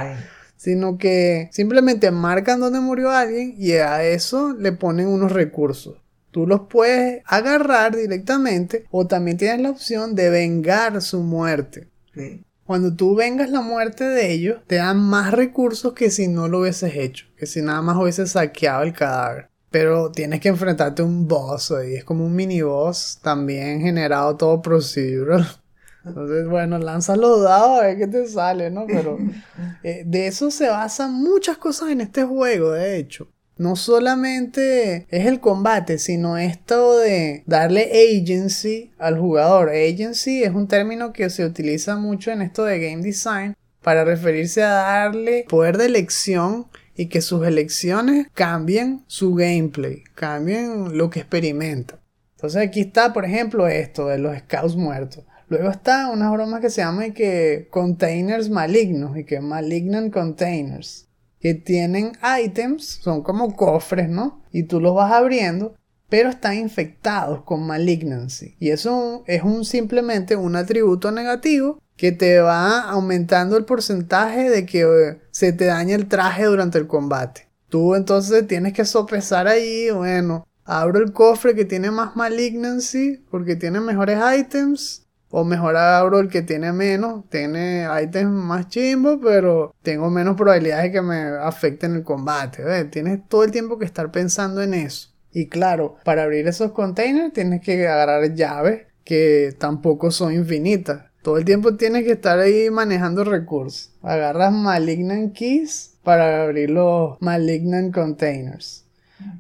Sino 0.56 0.98
que 0.98 1.50
simplemente 1.52 2.10
marcan 2.12 2.62
dónde 2.62 2.80
murió 2.80 3.12
alguien 3.12 3.56
y 3.58 3.74
a 3.74 4.06
eso 4.06 4.54
le 4.54 4.72
ponen 4.72 5.08
unos 5.08 5.34
recursos. 5.34 5.98
Tú 6.32 6.48
los 6.48 6.62
puedes 6.70 7.24
agarrar 7.26 7.94
directamente 7.94 8.86
o 8.90 9.06
también 9.06 9.36
tienes 9.36 9.60
la 9.60 9.70
opción 9.70 10.16
de 10.16 10.30
vengar 10.30 11.02
su 11.02 11.24
muerte. 11.24 11.90
sí. 12.14 12.47
Cuando 12.68 12.94
tú 12.94 13.16
vengas 13.16 13.50
la 13.50 13.62
muerte 13.62 14.04
de 14.04 14.30
ellos, 14.34 14.60
te 14.68 14.76
dan 14.76 15.00
más 15.00 15.32
recursos 15.32 15.94
que 15.94 16.12
si 16.12 16.28
no 16.28 16.50
lo 16.50 16.60
hubieses 16.60 16.98
hecho, 16.98 17.26
que 17.38 17.46
si 17.46 17.62
nada 17.62 17.82
más 17.82 17.96
hubieses 17.96 18.32
saqueado 18.32 18.84
el 18.84 18.92
cadáver. 18.92 19.48
Pero 19.72 20.12
tienes 20.12 20.42
que 20.42 20.50
enfrentarte 20.50 21.02
a 21.02 21.06
un 21.06 21.30
boss 21.30 21.72
ahí, 21.72 21.96
es 21.96 22.04
como 22.04 22.26
un 22.26 22.36
mini 22.36 22.62
boss, 22.62 23.20
también 23.22 23.80
generado 23.80 24.36
todo 24.36 24.62
procedural. 24.62 25.48
Entonces, 26.06 26.46
bueno, 26.50 26.78
lanzas 26.78 27.18
los 27.18 27.42
dados 27.42 27.80
a 27.80 27.84
ver 27.84 27.98
qué 28.00 28.08
te 28.08 28.28
sale, 28.28 28.70
¿no? 28.70 28.86
Pero 28.86 29.18
eh, 29.84 30.04
de 30.06 30.28
eso 30.28 30.52
se 30.52 30.68
basan 30.68 31.14
muchas 31.14 31.58
cosas 31.58 31.92
en 31.92 32.02
este 32.02 32.26
juego, 32.26 32.72
de 32.72 32.98
hecho. 32.98 33.30
No 33.58 33.76
solamente 33.76 35.08
es 35.10 35.26
el 35.26 35.40
combate, 35.40 35.98
sino 35.98 36.38
esto 36.38 37.00
de 37.00 37.44
darle 37.46 37.90
agency 37.92 38.92
al 39.00 39.18
jugador. 39.18 39.70
Agency 39.70 40.44
es 40.44 40.54
un 40.54 40.68
término 40.68 41.12
que 41.12 41.30
se 41.30 41.46
utiliza 41.46 41.96
mucho 41.98 42.32
en 42.32 42.42
esto 42.42 42.64
de 42.66 42.80
game 42.80 43.04
design 43.04 43.56
para 43.82 44.04
referirse 44.04 44.64
a 44.64 44.70
darle 44.70 45.46
poder 45.50 45.78
de 45.78 45.86
elección 45.86 46.68
y 46.96 47.08
que 47.08 47.22
sus 47.22 47.46
elecciones 47.48 48.28
cambien 48.34 49.04
su 49.08 49.34
gameplay, 49.34 50.04
cambien 50.14 50.98
lo 50.98 51.10
que 51.10 51.22
experimenta. 51.22 52.00
Entonces 52.36 52.62
aquí 52.62 52.82
está, 52.82 53.14
por 53.14 53.26
ejemplo, 53.26 53.68
esto 53.68 54.08
de 54.08 54.20
los 54.20 54.38
scouts 54.38 54.76
muertos. 54.76 55.24
Luego 55.50 55.70
está 55.70 56.12
unas 56.12 56.32
bromas 56.32 56.60
que 56.60 56.70
se 56.70 56.82
llaman 56.82 57.14
que 57.14 57.68
containers 57.72 58.50
malignos 58.50 59.18
y 59.18 59.24
que 59.24 59.40
malignant 59.40 60.14
containers 60.14 61.07
tienen 61.54 62.14
items, 62.44 62.86
son 62.86 63.24
como 63.24 63.56
cofres, 63.56 64.10
¿no? 64.10 64.44
Y 64.52 64.64
tú 64.64 64.80
los 64.80 64.96
vas 64.96 65.12
abriendo, 65.12 65.76
pero 66.10 66.30
están 66.30 66.56
infectados 66.58 67.44
con 67.44 67.66
malignancy. 67.66 68.56
Y 68.60 68.70
eso 68.70 69.24
es 69.28 69.44
un 69.44 69.66
simplemente 69.66 70.36
un 70.36 70.56
atributo 70.56 71.12
negativo 71.12 71.82
que 71.96 72.12
te 72.12 72.40
va 72.40 72.82
aumentando 72.82 73.58
el 73.58 73.66
porcentaje 73.66 74.50
de 74.50 74.66
que 74.66 74.82
eh, 74.82 75.20
se 75.32 75.52
te 75.52 75.66
daña 75.66 75.96
el 75.96 76.08
traje 76.08 76.46
durante 76.46 76.78
el 76.78 76.88
combate. 76.88 77.48
Tú 77.70 77.96
entonces 77.96 78.48
tienes 78.48 78.74
que 78.74 78.86
sopesar 78.86 79.48
ahí, 79.48 79.90
bueno, 79.90 80.48
abro 80.64 81.00
el 81.00 81.12
cofre 81.12 81.56
que 81.56 81.66
tiene 81.66 81.92
más 81.92 82.16
malignancy 82.16 83.26
porque 83.30 83.56
tiene 83.56 83.82
mejores 83.82 84.20
items 84.38 85.07
o 85.30 85.44
mejor 85.44 85.76
abro 85.76 86.20
el 86.20 86.30
que 86.30 86.42
tiene 86.42 86.72
menos, 86.72 87.30
tiene 87.30 87.88
ítems 88.04 88.32
más 88.32 88.68
chimbo, 88.70 89.20
pero 89.20 89.74
tengo 89.82 90.10
menos 90.10 90.36
probabilidades 90.36 90.86
de 90.86 90.92
que 90.92 91.02
me 91.02 91.22
afecten 91.42 91.96
el 91.96 92.04
combate. 92.04 92.64
¿ves? 92.64 92.90
Tienes 92.90 93.28
todo 93.28 93.44
el 93.44 93.52
tiempo 93.52 93.78
que 93.78 93.86
estar 93.86 94.12
pensando 94.12 94.62
en 94.62 94.74
eso. 94.74 95.10
Y 95.32 95.48
claro, 95.48 95.98
para 96.04 96.24
abrir 96.24 96.48
esos 96.48 96.72
containers 96.72 97.34
tienes 97.34 97.62
que 97.62 97.88
agarrar 97.88 98.34
llaves 98.34 98.88
que 99.04 99.56
tampoco 99.60 100.12
son 100.12 100.34
infinitas. 100.34 101.04
Todo 101.22 101.38
el 101.38 101.46
tiempo 101.46 101.76
tienes 101.76 102.06
que 102.06 102.14
estar 102.14 102.40
ahí 102.40 102.70
manejando 102.70 103.24
recursos. 103.24 103.92
Agarras 104.02 104.54
Malignant 104.54 105.36
Keys 105.36 105.98
para 106.04 106.44
abrir 106.44 106.70
los 106.70 107.22
Malignant 107.22 107.94
Containers. 107.94 108.86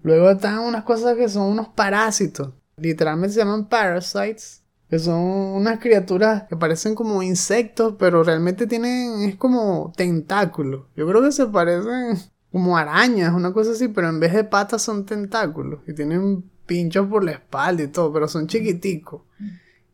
Luego 0.03 0.29
están 0.31 0.59
unas 0.59 0.83
cosas 0.83 1.15
que 1.15 1.29
son 1.29 1.43
unos 1.43 1.69
parásitos. 1.69 2.53
Literalmente 2.77 3.33
se 3.33 3.39
llaman 3.39 3.69
parasites. 3.69 4.63
Que 4.89 4.99
son 4.99 5.19
unas 5.19 5.79
criaturas 5.79 6.43
que 6.47 6.55
parecen 6.55 6.95
como 6.95 7.21
insectos, 7.21 7.95
pero 7.99 8.23
realmente 8.23 8.67
tienen, 8.67 9.21
es 9.23 9.35
como 9.35 9.91
tentáculos. 9.95 10.85
Yo 10.95 11.07
creo 11.07 11.21
que 11.21 11.31
se 11.31 11.45
parecen 11.45 12.17
como 12.51 12.77
arañas, 12.77 13.33
una 13.33 13.51
cosa 13.51 13.71
así, 13.71 13.89
pero 13.89 14.07
en 14.07 14.19
vez 14.19 14.33
de 14.33 14.43
patas 14.43 14.81
son 14.81 15.05
tentáculos. 15.05 15.81
Y 15.87 15.93
tienen 15.93 16.49
pinchos 16.65 17.07
por 17.07 17.23
la 17.23 17.31
espalda 17.31 17.83
y 17.83 17.87
todo, 17.87 18.13
pero 18.13 18.27
son 18.27 18.47
chiquiticos. 18.47 19.23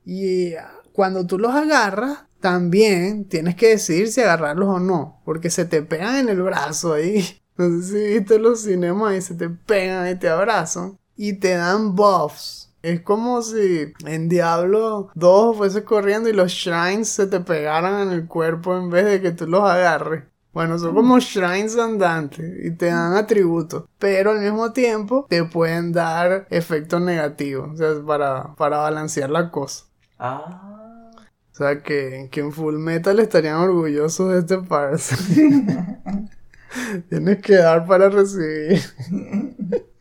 Y 0.06 0.54
cuando 0.92 1.26
tú 1.26 1.40
los 1.40 1.54
agarras, 1.54 2.26
también 2.40 3.26
tienes 3.26 3.56
que 3.56 3.70
decidir 3.70 4.12
si 4.12 4.20
agarrarlos 4.20 4.68
o 4.68 4.80
no, 4.80 5.22
porque 5.24 5.50
se 5.50 5.64
te 5.64 5.82
pegan 5.82 6.18
en 6.18 6.30
el 6.30 6.42
brazo 6.42 6.94
ahí. 6.94 7.26
No 7.56 7.70
sé 7.70 7.84
si 7.84 8.18
viste 8.18 8.40
los 8.40 8.64
cinemas 8.64 9.16
y 9.16 9.22
se 9.22 9.36
te 9.36 9.48
pegan 9.48 10.10
y 10.10 10.16
te 10.16 10.28
abrazan 10.28 10.98
y 11.16 11.34
te 11.34 11.50
dan 11.50 11.96
buffs. 11.96 12.73
Es 12.84 13.00
como 13.00 13.42
si 13.42 13.94
en 14.06 14.28
Diablo 14.28 15.10
2 15.16 15.56
fuese 15.56 15.86
corriendo 15.86 16.28
y 16.28 16.34
los 16.34 16.52
shrines 16.52 17.08
se 17.08 17.28
te 17.28 17.40
pegaran 17.40 18.10
en 18.10 18.14
el 18.14 18.28
cuerpo 18.28 18.78
en 18.78 18.90
vez 18.90 19.06
de 19.06 19.22
que 19.22 19.32
tú 19.32 19.48
los 19.48 19.64
agarres. 19.64 20.26
Bueno, 20.52 20.78
son 20.78 20.94
como 20.94 21.18
shrines 21.18 21.78
andantes 21.78 22.46
y 22.62 22.72
te 22.72 22.88
dan 22.88 23.14
atributos, 23.14 23.86
pero 23.98 24.32
al 24.32 24.42
mismo 24.42 24.74
tiempo 24.74 25.26
te 25.30 25.46
pueden 25.46 25.94
dar 25.94 26.46
efectos 26.50 27.02
negativos, 27.02 27.72
o 27.72 27.78
sea, 27.78 28.06
para, 28.06 28.54
para 28.56 28.80
balancear 28.80 29.30
la 29.30 29.50
cosa. 29.50 29.86
Ah. 30.20 31.10
O 31.54 31.56
sea, 31.56 31.82
que, 31.82 32.28
que 32.32 32.42
en 32.42 32.52
Full 32.52 32.80
Metal 32.80 33.18
estarían 33.20 33.56
orgullosos 33.56 34.30
de 34.34 34.40
este 34.40 34.58
parse. 34.58 35.16
Tienes 37.10 37.42
que 37.42 37.56
dar 37.56 37.86
para 37.86 38.10
recibir. 38.10 38.82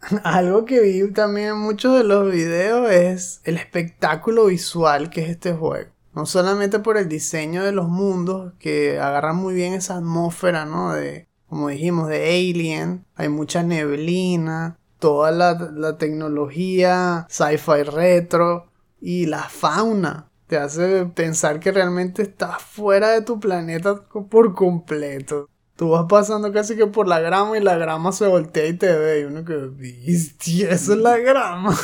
Algo 0.24 0.64
que 0.64 0.80
vi 0.80 1.10
también 1.12 1.48
en 1.48 1.58
muchos 1.58 1.96
de 1.96 2.04
los 2.04 2.32
videos 2.32 2.90
es 2.90 3.40
el 3.44 3.56
espectáculo 3.56 4.46
visual 4.46 5.10
que 5.10 5.22
es 5.22 5.30
este 5.30 5.52
juego. 5.52 5.90
No 6.14 6.26
solamente 6.26 6.80
por 6.80 6.96
el 6.96 7.08
diseño 7.08 7.64
de 7.64 7.72
los 7.72 7.88
mundos, 7.88 8.54
que 8.58 8.98
agarran 8.98 9.36
muy 9.36 9.54
bien 9.54 9.74
esa 9.74 9.96
atmósfera, 9.96 10.64
¿no? 10.64 10.92
De, 10.92 11.28
como 11.48 11.68
dijimos, 11.68 12.08
de 12.08 12.26
Alien. 12.26 13.04
Hay 13.14 13.28
mucha 13.28 13.62
neblina, 13.62 14.76
toda 14.98 15.30
la, 15.30 15.98
tecnología 15.98 17.26
sci-fi 17.28 17.82
retro 17.84 18.66
y 19.00 19.26
la 19.26 19.48
fauna. 19.48 20.30
Te 20.48 20.56
hace 20.56 21.06
pensar 21.06 21.60
que 21.60 21.70
realmente 21.70 22.22
estás 22.22 22.60
fuera 22.60 23.10
de 23.10 23.22
tu 23.22 23.38
planeta 23.38 24.02
por 24.04 24.54
completo. 24.54 25.48
Tú 25.80 25.88
vas 25.88 26.04
pasando 26.10 26.52
casi 26.52 26.76
que 26.76 26.86
por 26.86 27.08
la 27.08 27.20
grama 27.20 27.56
y 27.56 27.62
la 27.62 27.74
grama 27.78 28.12
se 28.12 28.26
voltea 28.26 28.66
y 28.66 28.74
te 28.74 28.94
ve. 28.94 29.20
Y 29.20 29.24
uno 29.24 29.46
que, 29.46 29.56
viste, 29.56 30.70
eso 30.70 30.92
es 30.92 30.98
la 30.98 31.16
grama. 31.16 31.74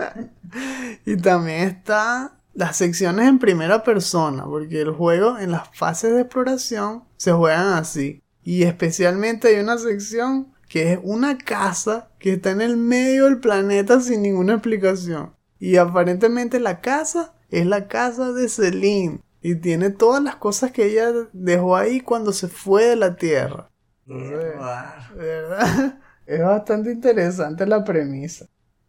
y 1.04 1.18
también 1.18 1.68
está 1.68 2.38
las 2.54 2.78
secciones 2.78 3.28
en 3.28 3.38
primera 3.38 3.82
persona, 3.82 4.46
porque 4.46 4.80
el 4.80 4.92
juego 4.92 5.36
en 5.38 5.50
las 5.50 5.68
fases 5.76 6.14
de 6.14 6.22
exploración 6.22 7.04
se 7.18 7.32
juegan 7.32 7.74
así. 7.74 8.22
Y 8.42 8.62
especialmente 8.62 9.48
hay 9.48 9.62
una 9.62 9.76
sección 9.76 10.50
que 10.70 10.94
es 10.94 10.98
una 11.02 11.36
casa 11.36 12.08
que 12.18 12.32
está 12.32 12.52
en 12.52 12.62
el 12.62 12.78
medio 12.78 13.26
del 13.26 13.40
planeta 13.40 14.00
sin 14.00 14.22
ninguna 14.22 14.54
explicación. 14.54 15.34
Y 15.58 15.76
aparentemente 15.76 16.60
la 16.60 16.80
casa 16.80 17.34
es 17.50 17.66
la 17.66 17.88
casa 17.88 18.32
de 18.32 18.48
Celine. 18.48 19.20
Y 19.42 19.56
tiene 19.56 19.90
todas 19.90 20.22
las 20.22 20.36
cosas 20.36 20.70
que 20.70 20.86
ella 20.86 21.10
dejó 21.32 21.76
ahí 21.76 22.00
cuando 22.00 22.32
se 22.32 22.48
fue 22.48 22.84
de 22.86 22.96
la 22.96 23.16
Tierra. 23.16 23.68
¿Verdad? 24.06 25.98
Es 26.24 26.40
bastante 26.40 26.92
interesante 26.92 27.66
la 27.66 27.84
premisa. 27.84 28.46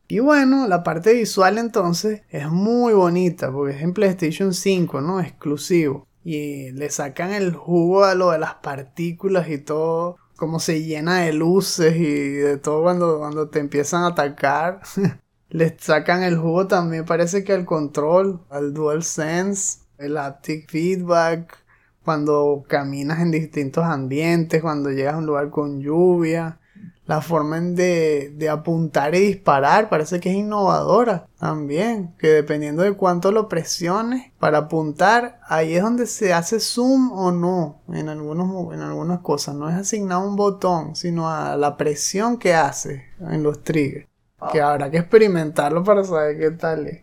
Y 0.07 0.19
bueno, 0.19 0.67
la 0.67 0.83
parte 0.83 1.13
visual 1.13 1.57
entonces 1.57 2.21
es 2.29 2.47
muy 2.47 2.93
bonita 2.93 3.51
porque 3.51 3.75
es 3.75 3.81
en 3.81 3.93
PlayStation 3.93 4.53
5, 4.53 5.01
¿no? 5.01 5.19
Exclusivo. 5.19 6.07
Y 6.23 6.71
le 6.71 6.91
sacan 6.91 7.33
el 7.33 7.53
jugo 7.53 8.03
a 8.03 8.13
lo 8.13 8.29
de 8.29 8.37
las 8.37 8.55
partículas 8.55 9.49
y 9.49 9.57
todo. 9.57 10.17
Como 10.35 10.59
se 10.59 10.83
llena 10.83 11.21
de 11.21 11.33
luces 11.33 11.95
y 11.95 12.33
de 12.33 12.57
todo 12.57 12.83
cuando, 12.83 13.17
cuando 13.17 13.49
te 13.49 13.59
empiezan 13.59 14.03
a 14.03 14.07
atacar. 14.07 14.81
Le 15.49 15.77
sacan 15.79 16.23
el 16.23 16.35
jugo 16.35 16.65
también, 16.65 17.05
parece 17.05 17.43
que 17.43 17.53
al 17.53 17.63
control, 17.63 18.41
al 18.49 18.73
DualSense, 18.73 19.82
el 19.97 20.17
haptic 20.17 20.69
feedback, 20.69 21.57
cuando 22.03 22.63
caminas 22.67 23.19
en 23.19 23.31
distintos 23.31 23.85
ambientes, 23.85 24.61
cuando 24.61 24.89
llegas 24.89 25.15
a 25.15 25.17
un 25.17 25.25
lugar 25.25 25.49
con 25.49 25.79
lluvia 25.79 26.59
la 27.05 27.21
forma 27.21 27.59
de, 27.59 28.33
de, 28.35 28.49
apuntar 28.49 29.13
y 29.13 29.19
disparar 29.19 29.89
parece 29.89 30.19
que 30.19 30.29
es 30.29 30.35
innovadora 30.35 31.27
también. 31.37 32.15
Que 32.17 32.27
dependiendo 32.27 32.83
de 32.83 32.93
cuánto 32.93 33.31
lo 33.31 33.49
presiones 33.49 34.31
para 34.39 34.59
apuntar, 34.59 35.39
ahí 35.47 35.75
es 35.75 35.83
donde 35.83 36.07
se 36.07 36.33
hace 36.33 36.59
zoom 36.59 37.11
o 37.11 37.31
no 37.31 37.81
en, 37.89 38.07
algunos, 38.07 38.73
en 38.73 38.81
algunas 38.81 39.19
cosas. 39.19 39.55
No 39.55 39.69
es 39.69 39.75
asignado 39.75 40.25
un 40.25 40.35
botón, 40.35 40.95
sino 40.95 41.29
a 41.29 41.57
la 41.57 41.75
presión 41.75 42.37
que 42.37 42.53
hace 42.53 43.03
en 43.19 43.43
los 43.43 43.63
triggers. 43.63 44.07
Que 44.51 44.61
habrá 44.61 44.89
que 44.91 44.97
experimentarlo 44.97 45.83
para 45.83 46.03
saber 46.03 46.37
qué 46.37 46.51
tal 46.51 46.87
es. 46.87 47.02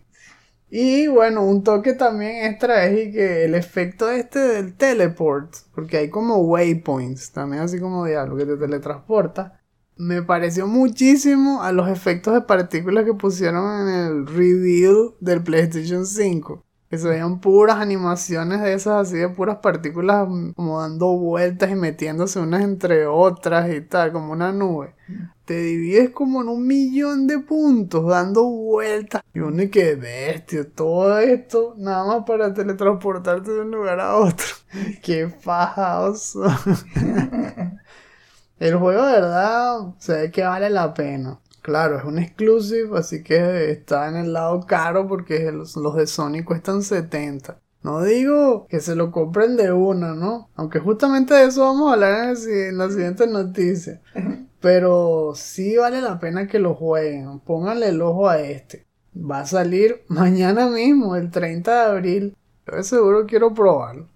Y 0.70 1.08
bueno, 1.08 1.44
un 1.44 1.64
toque 1.64 1.94
también 1.94 2.44
extra 2.44 2.86
es 2.86 3.12
que 3.12 3.44
el 3.44 3.54
efecto 3.54 4.08
este 4.08 4.38
del 4.38 4.74
teleport, 4.74 5.52
porque 5.74 5.98
hay 5.98 6.10
como 6.10 6.38
waypoints, 6.38 7.32
también 7.32 7.62
así 7.62 7.80
como 7.80 8.06
diálogo 8.06 8.38
que 8.38 8.46
te 8.46 8.56
teletransporta 8.56 9.60
me 10.00 10.22
pareció 10.22 10.66
muchísimo 10.66 11.62
a 11.62 11.72
los 11.72 11.86
efectos 11.90 12.32
de 12.32 12.40
partículas 12.40 13.04
que 13.04 13.12
pusieron 13.12 13.86
en 13.86 13.94
el 13.94 14.26
reveal 14.26 15.10
del 15.20 15.42
PlayStation 15.42 16.06
5. 16.06 16.64
Que 16.90 16.98
se 16.98 17.08
veían 17.08 17.38
puras 17.40 17.76
animaciones 17.76 18.60
de 18.60 18.74
esas 18.74 19.08
así 19.08 19.16
de 19.16 19.28
puras 19.28 19.58
partículas 19.58 20.28
mm, 20.28 20.50
como 20.54 20.80
dando 20.80 21.06
vueltas 21.16 21.70
y 21.70 21.76
metiéndose 21.76 22.40
unas 22.40 22.62
entre 22.62 23.06
otras 23.06 23.72
y 23.72 23.80
tal, 23.80 24.12
como 24.12 24.32
una 24.32 24.50
nube. 24.52 24.94
Te 25.44 25.60
divides 25.60 26.10
como 26.10 26.42
en 26.42 26.48
un 26.48 26.66
millón 26.66 27.28
de 27.28 27.38
puntos 27.38 28.04
dando 28.06 28.42
vueltas. 28.44 29.22
Y 29.32 29.38
uno 29.38 29.62
y 29.62 29.70
que 29.70 29.94
bestia, 29.94 30.68
todo 30.68 31.18
esto 31.20 31.74
nada 31.78 32.04
más 32.04 32.24
para 32.24 32.52
teletransportarte 32.52 33.52
de 33.52 33.60
un 33.60 33.70
lugar 33.70 34.00
a 34.00 34.16
otro. 34.16 34.46
Qué 35.02 35.28
fajoso. 35.28 36.44
El 38.58 38.76
juego 38.76 39.06
de 39.06 39.12
verdad 39.12 39.94
se 39.98 40.12
ve 40.12 40.30
que 40.30 40.42
vale 40.42 40.68
la 40.70 40.92
pena. 40.92 41.38
Claro, 41.62 41.98
es 41.98 42.04
un 42.04 42.18
exclusive, 42.18 42.98
así 42.98 43.22
que 43.22 43.70
está 43.70 44.08
en 44.08 44.16
el 44.16 44.32
lado 44.32 44.66
caro 44.66 45.06
porque 45.06 45.52
los, 45.52 45.74
de 45.94 46.06
Sony 46.06 46.44
cuestan 46.44 46.82
70. 46.82 47.60
No 47.82 48.02
digo 48.02 48.66
que 48.68 48.80
se 48.80 48.94
lo 48.94 49.10
compren 49.10 49.56
de 49.56 49.72
una, 49.72 50.14
¿no? 50.14 50.50
Aunque 50.54 50.80
justamente 50.80 51.34
de 51.34 51.44
eso 51.44 51.62
vamos 51.62 51.90
a 51.90 51.94
hablar 51.94 52.36
en, 52.36 52.68
en 52.68 52.78
la 52.78 52.88
siguiente 52.88 53.26
noticia. 53.26 54.00
Pero 54.60 55.32
sí 55.34 55.76
vale 55.76 56.02
la 56.02 56.18
pena 56.18 56.46
que 56.46 56.58
lo 56.58 56.74
jueguen. 56.74 57.40
Pónganle 57.40 57.88
el 57.88 58.02
ojo 58.02 58.28
a 58.28 58.40
este. 58.40 58.86
Va 59.16 59.40
a 59.40 59.46
salir 59.46 60.02
mañana 60.08 60.68
mismo, 60.68 61.16
el 61.16 61.30
30 61.30 61.72
de 61.72 61.90
abril. 61.90 62.36
Yo 62.66 62.76
de 62.76 62.82
seguro 62.84 63.26
quiero 63.26 63.54
probarlo. 63.54 64.08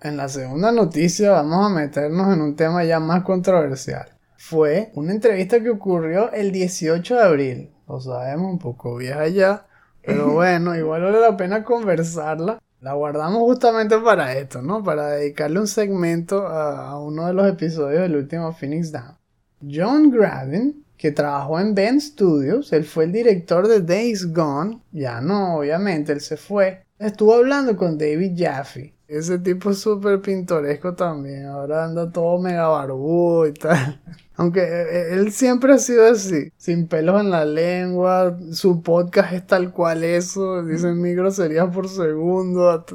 En 0.00 0.16
la 0.16 0.28
segunda 0.28 0.72
noticia 0.72 1.30
vamos 1.30 1.66
a 1.66 1.74
meternos 1.74 2.34
en 2.34 2.40
un 2.42 2.56
tema 2.56 2.84
ya 2.84 2.98
más 2.98 3.22
controversial. 3.22 4.11
Fue 4.44 4.90
una 4.94 5.12
entrevista 5.12 5.62
que 5.62 5.70
ocurrió 5.70 6.32
el 6.32 6.50
18 6.50 7.14
de 7.14 7.22
abril. 7.22 7.70
Lo 7.86 8.00
sabemos, 8.00 8.50
un 8.50 8.58
poco 8.58 8.96
vieja 8.96 9.28
ya. 9.28 9.68
Pero 10.04 10.32
bueno, 10.32 10.74
igual 10.74 11.02
vale 11.02 11.20
la 11.20 11.36
pena 11.36 11.62
conversarla. 11.62 12.60
La 12.80 12.94
guardamos 12.94 13.38
justamente 13.38 13.96
para 13.98 14.36
esto, 14.36 14.60
¿no? 14.60 14.82
Para 14.82 15.10
dedicarle 15.10 15.60
un 15.60 15.68
segmento 15.68 16.48
a, 16.48 17.00
uno 17.00 17.28
de 17.28 17.34
los 17.34 17.48
episodios 17.48 18.02
del 18.02 18.16
último 18.16 18.52
Phoenix 18.52 18.90
Down. 18.90 19.16
John 19.62 20.10
Gravin, 20.10 20.84
que 20.96 21.12
trabajó 21.12 21.60
en 21.60 21.76
Ben 21.76 22.00
Studios, 22.00 22.72
él 22.72 22.84
fue 22.84 23.04
el 23.04 23.12
director 23.12 23.68
de 23.68 23.80
Days 23.80 24.32
Gone. 24.32 24.80
Ya 24.90 25.20
no, 25.20 25.58
obviamente, 25.58 26.10
él 26.10 26.20
se 26.20 26.36
fue. 26.36 26.82
Estuvo 26.98 27.34
hablando 27.34 27.76
con 27.76 27.96
David 27.96 28.32
Jaffe, 28.36 28.92
ese 29.06 29.38
tipo 29.38 29.72
súper 29.72 30.20
pintoresco 30.20 30.94
también. 30.94 31.46
Ahora 31.46 31.84
anda 31.84 32.10
todo 32.10 32.38
mega 32.40 32.66
barbudo 32.66 33.46
y 33.46 33.54
tal. 33.54 34.00
Aunque 34.36 34.60
eh, 34.60 34.82
eh, 34.82 35.08
él 35.12 35.32
siempre 35.32 35.74
ha 35.74 35.78
sido 35.78 36.06
así, 36.06 36.52
sin 36.56 36.88
pelos 36.88 37.20
en 37.20 37.30
la 37.30 37.44
lengua. 37.44 38.38
Su 38.52 38.82
podcast 38.82 39.32
es 39.32 39.46
tal 39.46 39.72
cual 39.72 40.04
eso. 40.04 40.62
Dicen 40.64 41.00
mi 41.00 41.14
grosería 41.14 41.70
por 41.70 41.88
segundo. 41.88 42.84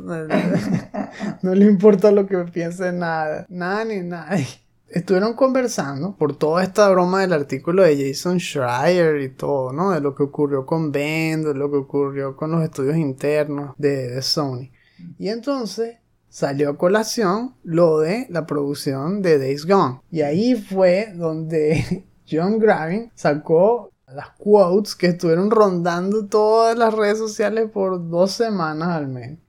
No 1.41 1.56
le 1.56 1.65
importa 1.65 2.12
lo 2.12 2.28
que 2.28 2.38
piense 2.52 2.91
nada. 2.91 3.45
Nada 3.50 3.86
ni 3.86 4.02
nadie. 4.02 4.47
Estuvieron 4.88 5.34
conversando 5.34 6.15
por 6.15 6.36
toda 6.38 6.63
esta 6.63 6.89
broma 6.89 7.21
del 7.21 7.34
artículo 7.34 7.84
de 7.84 8.08
Jason 8.08 8.39
Schreier 8.39 9.21
y 9.21 9.30
todo, 9.30 9.73
¿no? 9.73 9.91
De 9.91 10.00
lo 10.00 10.15
que 10.15 10.23
ocurrió 10.23 10.65
con 10.65 10.91
Ben, 10.91 11.43
de 11.43 11.54
lo 11.54 11.69
que 11.69 11.78
ocurrió 11.78 12.36
con 12.36 12.52
los 12.52 12.63
estudios 12.63 12.97
internos 12.97 13.73
de, 13.78 14.10
de 14.10 14.21
Sony. 14.21 14.69
Y 15.19 15.30
entonces 15.30 15.97
salió 16.30 16.70
a 16.70 16.78
colación 16.78 17.56
lo 17.63 18.00
de 18.00 18.28
la 18.30 18.46
producción 18.46 19.22
de 19.22 19.40
Days 19.40 19.66
Gone. 19.66 20.02
Y 20.12 20.22
ahí 20.22 20.56
fue 20.56 21.13
donde 21.16 22.06
John 22.30 22.60
Gravin 22.60 23.12
sacó 23.16 23.92
las 24.08 24.30
quotes 24.38 24.96
que 24.96 25.08
estuvieron 25.08 25.52
rondando 25.52 26.28
todas 26.28 26.78
las 26.78 26.94
redes 26.94 27.18
sociales 27.18 27.70
por 27.72 28.10
dos 28.10 28.32
semanas 28.32 28.90
al 28.90 29.08
menos. 29.08 29.40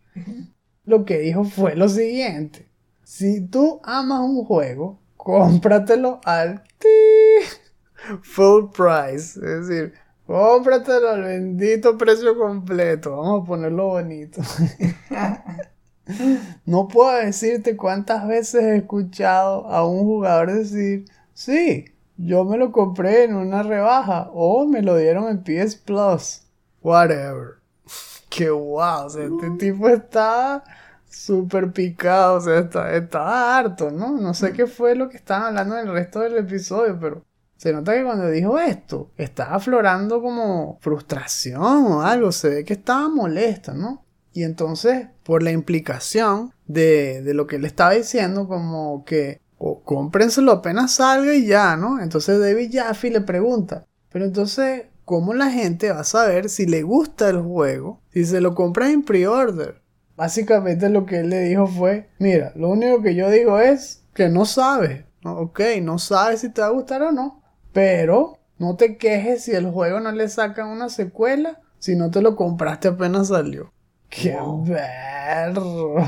Lo 0.84 1.04
que 1.04 1.18
dijo 1.18 1.44
fue 1.44 1.76
lo 1.76 1.88
siguiente. 1.88 2.68
Si 3.04 3.46
tú 3.46 3.80
amas 3.84 4.20
un 4.20 4.44
juego, 4.44 5.00
cómpratelo 5.16 6.20
al 6.24 6.62
full 8.22 8.70
price. 8.74 9.38
Es 9.38 9.68
decir, 9.68 9.94
cómpratelo 10.26 11.10
al 11.10 11.22
bendito 11.22 11.96
precio 11.96 12.36
completo. 12.36 13.16
Vamos 13.16 13.42
a 13.42 13.46
ponerlo 13.46 13.86
bonito. 13.86 14.42
No 16.66 16.88
puedo 16.88 17.12
decirte 17.12 17.76
cuántas 17.76 18.26
veces 18.26 18.62
he 18.62 18.76
escuchado 18.76 19.66
a 19.68 19.86
un 19.86 20.00
jugador 20.00 20.52
decir, 20.52 21.04
sí, 21.34 21.86
yo 22.16 22.44
me 22.44 22.58
lo 22.58 22.72
compré 22.72 23.24
en 23.24 23.36
una 23.36 23.62
rebaja 23.62 24.30
o 24.32 24.66
me 24.66 24.82
lo 24.82 24.96
dieron 24.96 25.28
en 25.28 25.42
PS 25.42 25.76
Plus. 25.76 26.42
Whatever. 26.82 27.58
Qué 28.30 28.50
wow, 28.50 29.06
o 29.06 29.10
sea, 29.10 29.24
este 29.24 29.50
tipo 29.58 29.88
está 29.88 30.62
súper 31.08 31.72
picado, 31.72 32.36
o 32.36 32.40
sea, 32.40 32.58
está, 32.58 32.94
está 32.94 33.58
harto, 33.58 33.90
¿no? 33.90 34.12
No 34.12 34.34
sé 34.34 34.52
qué 34.52 34.66
fue 34.66 34.94
lo 34.94 35.08
que 35.08 35.16
estaban 35.16 35.46
hablando 35.46 35.78
en 35.78 35.88
el 35.88 35.94
resto 35.94 36.20
del 36.20 36.36
episodio, 36.36 36.98
pero 37.00 37.24
se 37.56 37.72
nota 37.72 37.94
que 37.94 38.04
cuando 38.04 38.28
dijo 38.30 38.58
esto, 38.58 39.10
estaba 39.16 39.56
aflorando 39.56 40.20
como 40.22 40.78
frustración 40.80 41.62
o 41.62 42.02
algo, 42.02 42.30
se 42.32 42.48
ve 42.50 42.64
que 42.64 42.74
estaba 42.74 43.08
molesto, 43.08 43.74
¿no? 43.74 44.04
Y 44.32 44.44
entonces, 44.44 45.08
por 45.24 45.42
la 45.42 45.50
implicación 45.50 46.52
de, 46.66 47.22
de 47.22 47.34
lo 47.34 47.46
que 47.46 47.58
le 47.58 47.66
estaba 47.66 47.92
diciendo, 47.92 48.46
como 48.46 49.04
que 49.04 49.40
o 49.58 49.82
cómprenselo 49.82 50.52
apenas 50.52 50.92
salga 50.92 51.34
y 51.34 51.46
ya, 51.46 51.76
¿no? 51.76 52.00
Entonces 52.00 52.40
David 52.40 52.70
Jaffe 52.72 53.10
le 53.10 53.20
pregunta, 53.20 53.86
pero 54.10 54.24
entonces, 54.24 54.86
¿cómo 55.04 55.34
la 55.34 55.50
gente 55.50 55.90
va 55.90 56.00
a 56.00 56.04
saber 56.04 56.48
si 56.48 56.66
le 56.66 56.82
gusta 56.82 57.28
el 57.28 57.40
juego 57.40 58.00
si 58.12 58.24
se 58.24 58.40
lo 58.40 58.54
compra 58.54 58.90
en 58.90 59.02
pre-order? 59.02 59.82
Básicamente 60.16 60.88
lo 60.88 61.06
que 61.06 61.20
él 61.20 61.30
le 61.30 61.40
dijo 61.40 61.66
fue, 61.66 62.08
mira, 62.18 62.52
lo 62.56 62.70
único 62.70 63.02
que 63.02 63.14
yo 63.14 63.30
digo 63.30 63.60
es 63.60 64.04
que 64.14 64.28
no 64.28 64.44
sabes, 64.46 65.04
¿no? 65.22 65.38
ok, 65.38 65.60
no 65.82 65.98
sabes 65.98 66.40
si 66.40 66.50
te 66.50 66.60
va 66.60 66.68
a 66.68 66.70
gustar 66.70 67.02
o 67.02 67.12
no, 67.12 67.42
pero 67.72 68.38
no 68.58 68.76
te 68.76 68.96
quejes 68.96 69.44
si 69.44 69.52
el 69.52 69.70
juego 69.70 70.00
no 70.00 70.10
le 70.12 70.28
sacan 70.28 70.68
una 70.68 70.88
secuela 70.88 71.60
si 71.78 71.94
no 71.94 72.10
te 72.10 72.22
lo 72.22 72.34
compraste 72.34 72.88
apenas 72.88 73.28
salió. 73.28 73.72
¡Qué 74.08 74.36
perro! 74.66 76.06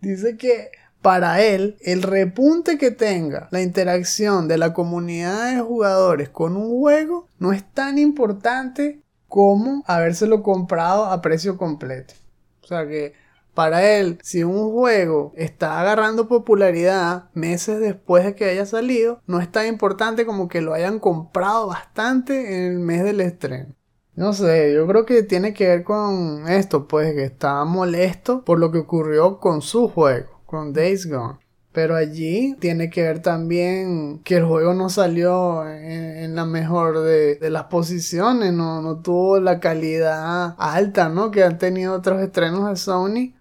Dice 0.00 0.36
que 0.36 0.70
para 1.02 1.42
él, 1.42 1.76
el 1.80 2.02
repunte 2.02 2.76
que 2.76 2.90
tenga 2.90 3.48
la 3.50 3.62
interacción 3.62 4.48
de 4.48 4.58
la 4.58 4.72
comunidad 4.72 5.54
de 5.54 5.60
jugadores 5.60 6.28
con 6.28 6.56
un 6.56 6.70
juego 6.80 7.28
no 7.38 7.52
es 7.52 7.64
tan 7.72 7.98
importante 7.98 9.00
como 9.28 9.84
habérselo 9.86 10.42
comprado 10.42 11.06
a 11.06 11.22
precio 11.22 11.56
completo. 11.56 12.14
O 12.62 12.66
sea 12.66 12.86
que 12.86 13.14
para 13.54 13.96
él, 13.96 14.18
si 14.22 14.44
un 14.44 14.70
juego 14.70 15.32
está 15.36 15.80
agarrando 15.80 16.28
popularidad 16.28 17.30
meses 17.34 17.80
después 17.80 18.24
de 18.24 18.34
que 18.34 18.44
haya 18.44 18.66
salido, 18.66 19.20
no 19.26 19.40
es 19.40 19.50
tan 19.50 19.66
importante 19.66 20.26
como 20.26 20.48
que 20.48 20.60
lo 20.60 20.74
hayan 20.74 20.98
comprado 20.98 21.68
bastante 21.68 22.56
en 22.56 22.72
el 22.72 22.78
mes 22.78 23.02
del 23.02 23.20
estreno. 23.20 23.74
No 24.18 24.32
sé, 24.32 24.74
yo 24.74 24.84
creo 24.88 25.06
que 25.06 25.22
tiene 25.22 25.54
que 25.54 25.68
ver 25.68 25.84
con 25.84 26.48
esto, 26.48 26.88
pues 26.88 27.14
que 27.14 27.22
está 27.22 27.64
molesto 27.64 28.42
por 28.44 28.58
lo 28.58 28.72
que 28.72 28.78
ocurrió 28.78 29.38
con 29.38 29.62
su 29.62 29.88
juego 29.88 30.40
con 30.44 30.72
Days 30.72 31.08
Gone. 31.08 31.38
Pero 31.70 31.94
allí 31.94 32.56
tiene 32.58 32.90
que 32.90 33.02
ver 33.02 33.22
también 33.22 34.20
que 34.24 34.38
el 34.38 34.44
juego 34.44 34.74
no 34.74 34.90
salió 34.90 35.64
en, 35.68 36.34
la 36.34 36.44
mejor 36.46 36.98
de, 36.98 37.38
las 37.48 37.66
posiciones, 37.66 38.52
no, 38.52 38.82
no, 38.82 39.00
tuvo 39.02 39.38
la 39.38 39.60
calidad 39.60 40.56
alta, 40.58 41.08
¿no? 41.08 41.30
Que 41.30 41.44
han 41.44 41.58
tenido 41.58 41.94
otros 41.94 42.20
estrenos 42.20 42.68
de 42.68 42.74
Sony 42.74 43.34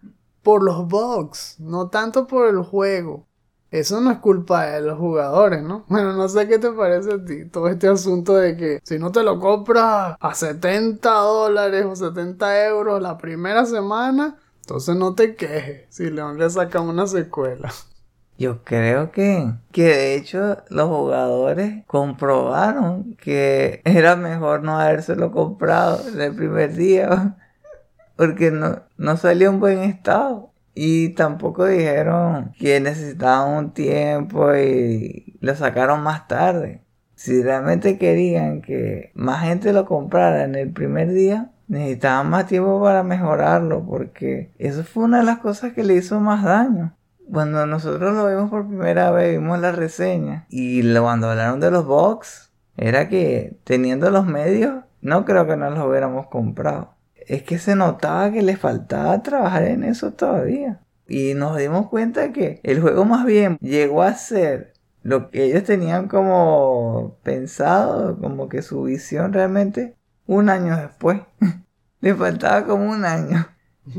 por 0.44 0.64
los 0.64 0.88
bugs, 0.88 1.56
no 1.58 1.90
tanto 1.90 2.28
por 2.28 2.50
el 2.50 2.62
juego. 2.62 3.27
Eso 3.70 4.00
no 4.00 4.12
es 4.12 4.20
culpa 4.20 4.66
de 4.68 4.82
los 4.82 4.98
jugadores, 4.98 5.62
¿no? 5.62 5.86
Bueno, 5.90 6.14
no 6.14 6.30
sé 6.30 6.48
qué 6.48 6.58
te 6.60 6.72
parece 6.72 7.14
a 7.14 7.26
ti 7.26 7.46
todo 7.46 7.68
este 7.68 7.88
asunto 7.88 8.36
de 8.36 8.56
que 8.56 8.80
si 8.84 8.98
no 9.00 9.12
te 9.12 9.24
lo 9.24 9.40
compras 9.40 10.16
a 10.20 10.34
70 10.34 11.10
dólares 11.10 11.86
o 11.86 11.96
70 11.96 12.68
euros 12.68 13.02
la 13.02 13.18
primera 13.18 13.66
semana, 13.66 14.38
entonces 14.62 14.96
no 14.96 15.16
te 15.16 15.36
quejes 15.36 15.86
si 15.90 16.10
León 16.10 16.38
le 16.38 16.50
saca 16.50 16.80
una 16.82 17.08
secuela. 17.08 17.72
Yo 18.40 18.64
creo 18.64 19.12
que, 19.12 19.52
que 19.72 19.84
de 19.86 20.16
hecho 20.16 20.58
los 20.70 20.88
jugadores 20.88 21.84
comprobaron 21.88 23.16
que 23.16 23.82
era 23.84 24.16
mejor 24.16 24.62
no 24.62 24.80
habérselo 24.80 25.32
comprado 25.32 26.08
en 26.08 26.22
el 26.22 26.36
primer 26.36 26.76
día 26.76 27.36
porque 28.16 28.52
no, 28.52 28.84
no 28.98 29.18
salió 29.18 29.50
en 29.50 29.60
buen 29.60 29.80
estado. 29.80 30.47
Y 30.80 31.10
tampoco 31.10 31.66
dijeron 31.66 32.54
que 32.60 32.80
necesitaban 32.80 33.58
un 33.58 33.72
tiempo 33.72 34.56
y 34.56 35.36
lo 35.42 35.56
sacaron 35.56 36.04
más 36.04 36.28
tarde. 36.28 36.84
Si 37.16 37.42
realmente 37.42 37.98
querían 37.98 38.62
que 38.62 39.10
más 39.16 39.42
gente 39.42 39.74
lo 39.74 39.86
comprara 39.88 40.44
en 40.44 40.54
el 40.54 40.72
primer 40.72 41.12
día, 41.12 41.50
necesitaban 41.68 42.30
más 42.30 42.46
tiempo 42.46 42.80
para 42.80 43.02
mejorarlo 43.02 43.84
porque 43.88 44.52
eso 44.60 44.84
fue 44.84 45.06
una 45.06 45.18
de 45.18 45.24
las 45.24 45.40
cosas 45.40 45.74
que 45.74 45.84
le 45.84 45.96
hizo 45.96 46.20
más 46.20 46.44
daño. 46.44 46.96
Cuando 47.28 47.66
nosotros 47.66 48.14
lo 48.14 48.28
vimos 48.28 48.52
por 48.52 48.68
primera 48.68 49.10
vez, 49.10 49.32
vimos 49.32 49.60
la 49.60 49.72
reseña 49.72 50.46
y 50.48 50.84
cuando 50.96 51.32
hablaron 51.32 51.60
de 51.60 51.72
los 51.72 51.88
box, 51.88 52.52
era 52.78 53.10
que 53.10 53.58
teniendo 53.64 54.12
los 54.12 54.28
medios, 54.28 54.84
no 55.02 55.26
creo 55.26 55.48
que 55.48 55.58
no 55.58 55.72
los 55.72 55.84
hubiéramos 55.84 56.28
comprado. 56.28 56.97
Es 57.28 57.44
que 57.44 57.60
se 57.60 57.76
notaba 57.76 58.32
que 58.32 58.42
le 58.42 58.56
faltaba 58.56 59.22
trabajar 59.22 59.64
en 59.66 59.84
eso 59.84 60.14
todavía. 60.14 60.80
Y 61.08 61.34
nos 61.34 61.58
dimos 61.58 61.88
cuenta 61.90 62.32
que 62.32 62.62
el 62.64 62.82
juego 62.82 63.06
más 63.06 63.26
bien 63.26 63.58
llegó 63.62 64.02
a 64.02 64.14
ser 64.14 64.74
lo 65.04 65.30
que 65.30 65.44
ellos 65.44 65.64
tenían 65.64 66.08
como 66.08 67.18
pensado, 67.24 68.18
como 68.20 68.50
que 68.50 68.62
su 68.62 68.84
visión 68.84 69.34
realmente 69.34 69.96
un 70.26 70.50
año 70.50 70.78
después. 70.78 71.22
Le 72.02 72.16
faltaba 72.16 72.66
como 72.66 72.90
un 72.90 73.06
año. 73.06 73.48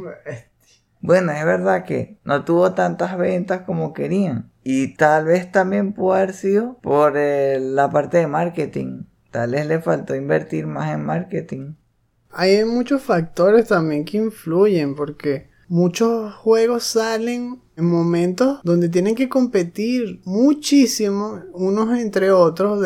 Bueno, 1.00 1.30
es 1.30 1.44
verdad 1.44 1.84
que 1.84 2.18
no 2.24 2.44
tuvo 2.44 2.72
tantas 2.74 3.16
ventas 3.16 3.60
como 3.62 3.92
querían. 3.92 4.50
Y 4.64 4.96
tal 4.96 5.26
vez 5.26 5.50
también 5.52 5.92
pudo 5.92 6.14
haber 6.14 6.32
sido 6.32 6.76
por 6.80 7.16
eh, 7.16 7.60
la 7.60 7.88
parte 7.88 8.18
de 8.18 8.26
marketing. 8.26 9.04
Tal 9.30 9.52
vez 9.52 9.66
le 9.68 9.80
faltó 9.80 10.16
invertir 10.16 10.66
más 10.66 10.92
en 10.92 11.04
marketing. 11.04 11.74
Hay 12.38 12.64
muchos 12.64 13.02
factores 13.02 13.66
también 13.68 14.04
que 14.04 14.18
influyen 14.18 14.94
porque 14.94 15.50
muchos 15.68 16.34
juegos 16.34 16.84
salen 16.84 17.60
en 17.76 17.84
momentos 17.84 18.60
donde 18.62 18.88
tienen 18.88 19.14
que 19.14 19.28
competir 19.28 20.20
muchísimo 20.24 21.42
unos 21.52 21.98
entre 21.98 22.30
otros 22.30 22.80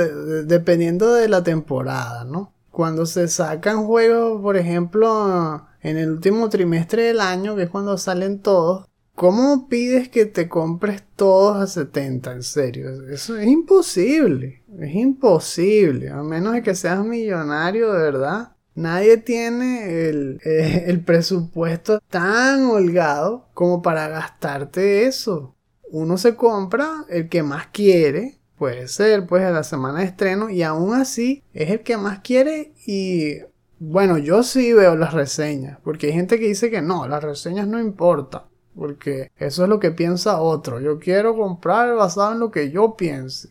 dependiendo 0.47 1.13
de 1.13 1.29
la 1.29 1.43
temporada, 1.43 2.25
¿no? 2.25 2.53
cuando 2.73 3.05
se 3.07 3.29
sacan 3.29 3.85
juegos, 3.85 4.41
por 4.41 4.57
ejemplo, 4.57 5.69
en 5.83 5.99
el 5.99 6.11
último 6.11 6.49
trimestre 6.49 7.05
del 7.05 7.21
año, 7.21 7.55
que 7.55 7.65
es 7.65 7.71
cuando 7.71 7.99
salen 7.99 8.41
todos, 8.41 8.89
¿cómo 9.15 9.69
pides 9.69 10.09
que 10.09 10.25
te 10.25 10.49
compres 10.49 11.05
todos 11.15 11.59
a 11.59 11.67
70? 11.67 12.33
En 12.33 12.43
serio, 12.43 12.89
eso 13.11 13.37
es 13.37 13.47
imposible. 13.47 14.63
Es 14.81 14.95
imposible, 14.95 16.09
a 16.09 16.23
menos 16.23 16.55
de 16.55 16.63
que 16.63 16.75
seas 16.75 17.05
millonario 17.05 17.93
de 17.93 17.99
verdad. 18.03 18.52
Nadie 18.75 19.19
tiene 19.19 20.09
el, 20.09 20.41
eh, 20.45 20.85
el 20.87 21.01
presupuesto 21.01 22.01
tan 22.09 22.65
holgado 22.65 23.49
como 23.55 23.83
para 23.83 24.09
gastarte 24.09 25.07
eso. 25.07 25.55
Uno 25.91 26.17
se 26.17 26.37
compra 26.37 27.05
el 27.09 27.29
que 27.29 27.43
más 27.43 27.67
quiere 27.67 28.43
Puede 28.63 28.87
ser, 28.87 29.27
pues, 29.27 29.43
a 29.43 29.51
la 29.51 29.65
semana 29.65 29.99
de 29.99 30.05
estreno 30.05 30.49
y 30.49 30.63
aún 30.63 30.95
así 30.95 31.43
es 31.53 31.71
el 31.71 31.81
que 31.81 31.97
más 31.97 32.21
quiere 32.21 32.73
y 32.87 33.39
bueno, 33.81 34.19
yo 34.19 34.45
sí 34.45 34.73
veo 34.73 34.95
las 34.95 35.15
reseñas, 35.15 35.81
porque 35.83 36.07
hay 36.07 36.13
gente 36.13 36.39
que 36.39 36.47
dice 36.47 36.71
que 36.71 36.81
no, 36.81 37.09
las 37.09 37.25
reseñas 37.25 37.67
no 37.67 37.81
importan, 37.81 38.43
porque 38.77 39.33
eso 39.37 39.65
es 39.65 39.69
lo 39.69 39.81
que 39.81 39.91
piensa 39.91 40.41
otro. 40.41 40.79
Yo 40.79 41.01
quiero 41.01 41.37
comprar 41.37 41.93
basado 41.97 42.35
en 42.35 42.39
lo 42.39 42.53
que 42.53 42.71
yo 42.71 42.95
piense. 42.95 43.49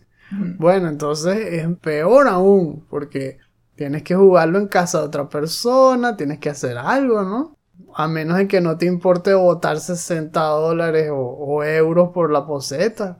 Bueno, 0.57 0.87
entonces 0.87 1.35
es 1.55 1.67
peor 1.79 2.29
aún, 2.29 2.85
porque 2.89 3.39
tienes 3.75 4.03
que 4.03 4.15
jugarlo 4.15 4.59
en 4.59 4.67
casa 4.67 4.99
de 4.99 5.05
otra 5.05 5.29
persona, 5.29 6.17
tienes 6.17 6.39
que 6.39 6.49
hacer 6.49 6.77
algo, 6.77 7.23
¿no? 7.23 7.57
A 7.93 8.07
menos 8.07 8.37
de 8.37 8.47
que 8.47 8.61
no 8.61 8.77
te 8.77 8.85
importe 8.85 9.33
botar 9.33 9.79
60 9.79 10.39
dólares 10.41 11.09
o, 11.11 11.17
o 11.17 11.63
euros 11.63 12.09
por 12.13 12.31
la 12.31 12.45
poseta. 12.45 13.19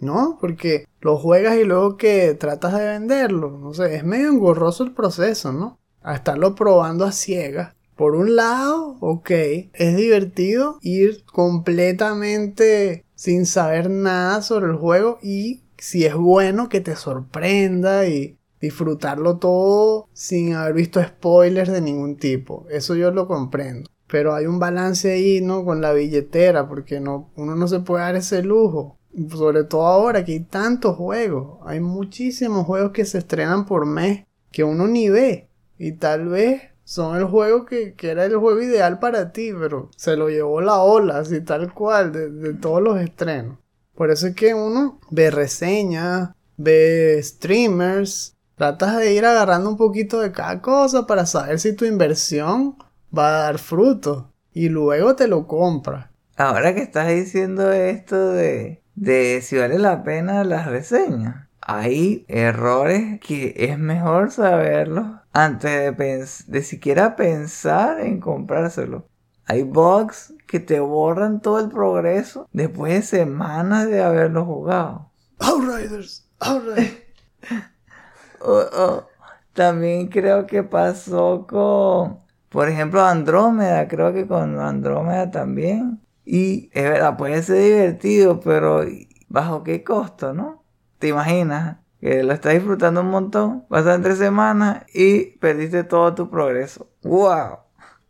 ¿no? 0.00 0.38
Porque 0.40 0.86
lo 1.00 1.16
juegas 1.16 1.56
y 1.56 1.64
luego 1.64 1.96
que 1.96 2.34
tratas 2.34 2.74
de 2.74 2.84
venderlo, 2.84 3.58
no 3.58 3.74
sé, 3.74 3.96
es 3.96 4.04
medio 4.04 4.28
engorroso 4.28 4.84
el 4.84 4.92
proceso, 4.92 5.52
¿no? 5.52 5.78
A 6.02 6.14
estarlo 6.14 6.54
probando 6.54 7.04
a 7.04 7.12
ciegas. 7.12 7.74
Por 7.96 8.14
un 8.16 8.36
lado, 8.36 8.96
ok, 9.00 9.30
es 9.30 9.96
divertido 9.96 10.78
ir 10.82 11.24
completamente 11.24 13.04
sin 13.14 13.46
saber 13.46 13.88
nada 13.88 14.42
sobre 14.42 14.66
el 14.66 14.76
juego 14.76 15.18
y 15.22 15.62
si 15.78 16.04
es 16.04 16.14
bueno 16.14 16.68
que 16.68 16.80
te 16.80 16.96
sorprenda 16.96 18.06
y 18.06 18.36
disfrutarlo 18.64 19.38
todo 19.38 20.08
sin 20.12 20.54
haber 20.54 20.74
visto 20.74 21.02
spoilers 21.02 21.70
de 21.70 21.80
ningún 21.80 22.16
tipo. 22.16 22.66
Eso 22.70 22.94
yo 22.94 23.10
lo 23.10 23.26
comprendo. 23.26 23.88
Pero 24.06 24.34
hay 24.34 24.46
un 24.46 24.58
balance 24.58 25.12
ahí, 25.12 25.40
¿no? 25.40 25.64
Con 25.64 25.80
la 25.80 25.92
billetera, 25.92 26.68
porque 26.68 27.00
no, 27.00 27.30
uno 27.36 27.56
no 27.56 27.68
se 27.68 27.80
puede 27.80 28.04
dar 28.04 28.16
ese 28.16 28.42
lujo. 28.42 28.98
Sobre 29.30 29.64
todo 29.64 29.86
ahora 29.86 30.24
que 30.24 30.32
hay 30.32 30.40
tantos 30.40 30.96
juegos. 30.96 31.58
Hay 31.64 31.80
muchísimos 31.80 32.66
juegos 32.66 32.92
que 32.92 33.04
se 33.04 33.18
estrenan 33.18 33.66
por 33.66 33.86
mes 33.86 34.24
que 34.50 34.64
uno 34.64 34.86
ni 34.86 35.08
ve. 35.08 35.48
Y 35.78 35.92
tal 35.92 36.28
vez 36.28 36.62
son 36.84 37.16
el 37.16 37.24
juego 37.24 37.64
que, 37.64 37.94
que 37.94 38.10
era 38.10 38.24
el 38.24 38.36
juego 38.36 38.60
ideal 38.60 38.98
para 38.98 39.32
ti, 39.32 39.52
pero 39.58 39.90
se 39.96 40.16
lo 40.16 40.28
llevó 40.28 40.60
la 40.60 40.80
ola, 40.80 41.18
así 41.18 41.40
tal 41.40 41.72
cual, 41.72 42.12
de, 42.12 42.30
de 42.30 42.54
todos 42.54 42.82
los 42.82 43.00
estrenos. 43.00 43.58
Por 43.94 44.10
eso 44.10 44.26
es 44.28 44.34
que 44.34 44.54
uno 44.54 45.00
ve 45.10 45.30
reseñas, 45.30 46.30
ve 46.56 47.20
streamers, 47.22 48.33
tratas 48.56 48.96
de 48.96 49.14
ir 49.14 49.24
agarrando 49.24 49.70
un 49.70 49.76
poquito 49.76 50.20
de 50.20 50.32
cada 50.32 50.60
cosa 50.60 51.06
para 51.06 51.26
saber 51.26 51.60
si 51.60 51.74
tu 51.74 51.84
inversión 51.84 52.76
va 53.16 53.28
a 53.28 53.42
dar 53.44 53.58
fruto 53.58 54.30
y 54.52 54.68
luego 54.68 55.16
te 55.16 55.28
lo 55.28 55.46
compras. 55.46 56.08
Ahora 56.36 56.74
que 56.74 56.82
estás 56.82 57.08
diciendo 57.08 57.72
esto 57.72 58.32
de, 58.32 58.82
de 58.94 59.40
si 59.42 59.56
vale 59.56 59.78
la 59.78 60.02
pena 60.02 60.44
las 60.44 60.66
reseñas, 60.66 61.48
hay 61.60 62.24
errores 62.28 63.20
que 63.20 63.54
es 63.56 63.78
mejor 63.78 64.30
saberlos 64.30 65.06
antes 65.32 65.96
de, 65.96 66.28
de 66.46 66.62
siquiera 66.62 67.16
pensar 67.16 68.00
en 68.00 68.20
comprárselo. 68.20 69.06
Hay 69.46 69.62
bugs 69.62 70.34
que 70.46 70.60
te 70.60 70.80
borran 70.80 71.40
todo 71.40 71.60
el 71.60 71.68
progreso 71.68 72.48
después 72.52 72.94
de 72.94 73.02
semanas 73.02 73.88
de 73.88 74.02
haberlo 74.02 74.44
jugado. 74.44 75.10
Outriders, 75.38 76.26
Outriders. 76.40 76.98
O- 78.44 78.68
o, 78.82 79.08
también 79.52 80.08
creo 80.08 80.46
que 80.46 80.62
pasó 80.62 81.46
con, 81.48 82.18
por 82.48 82.68
ejemplo, 82.68 83.02
Andrómeda. 83.04 83.88
Creo 83.88 84.12
que 84.12 84.26
con 84.26 84.58
Andrómeda 84.60 85.30
también. 85.30 86.00
Y 86.24 86.70
es 86.72 86.84
verdad, 86.84 87.16
puede 87.16 87.42
ser 87.42 87.58
divertido, 87.62 88.40
pero 88.40 88.82
¿bajo 89.28 89.62
qué 89.62 89.84
costo, 89.84 90.32
no? 90.34 90.64
¿Te 90.98 91.08
imaginas? 91.08 91.78
Que 92.00 92.22
lo 92.22 92.32
estás 92.34 92.54
disfrutando 92.54 93.00
un 93.00 93.10
montón, 93.10 93.66
pasan 93.68 94.02
tres 94.02 94.18
semanas 94.18 94.84
y 94.94 95.36
perdiste 95.38 95.84
todo 95.84 96.14
tu 96.14 96.30
progreso. 96.30 96.90
¡Wow! 97.02 97.58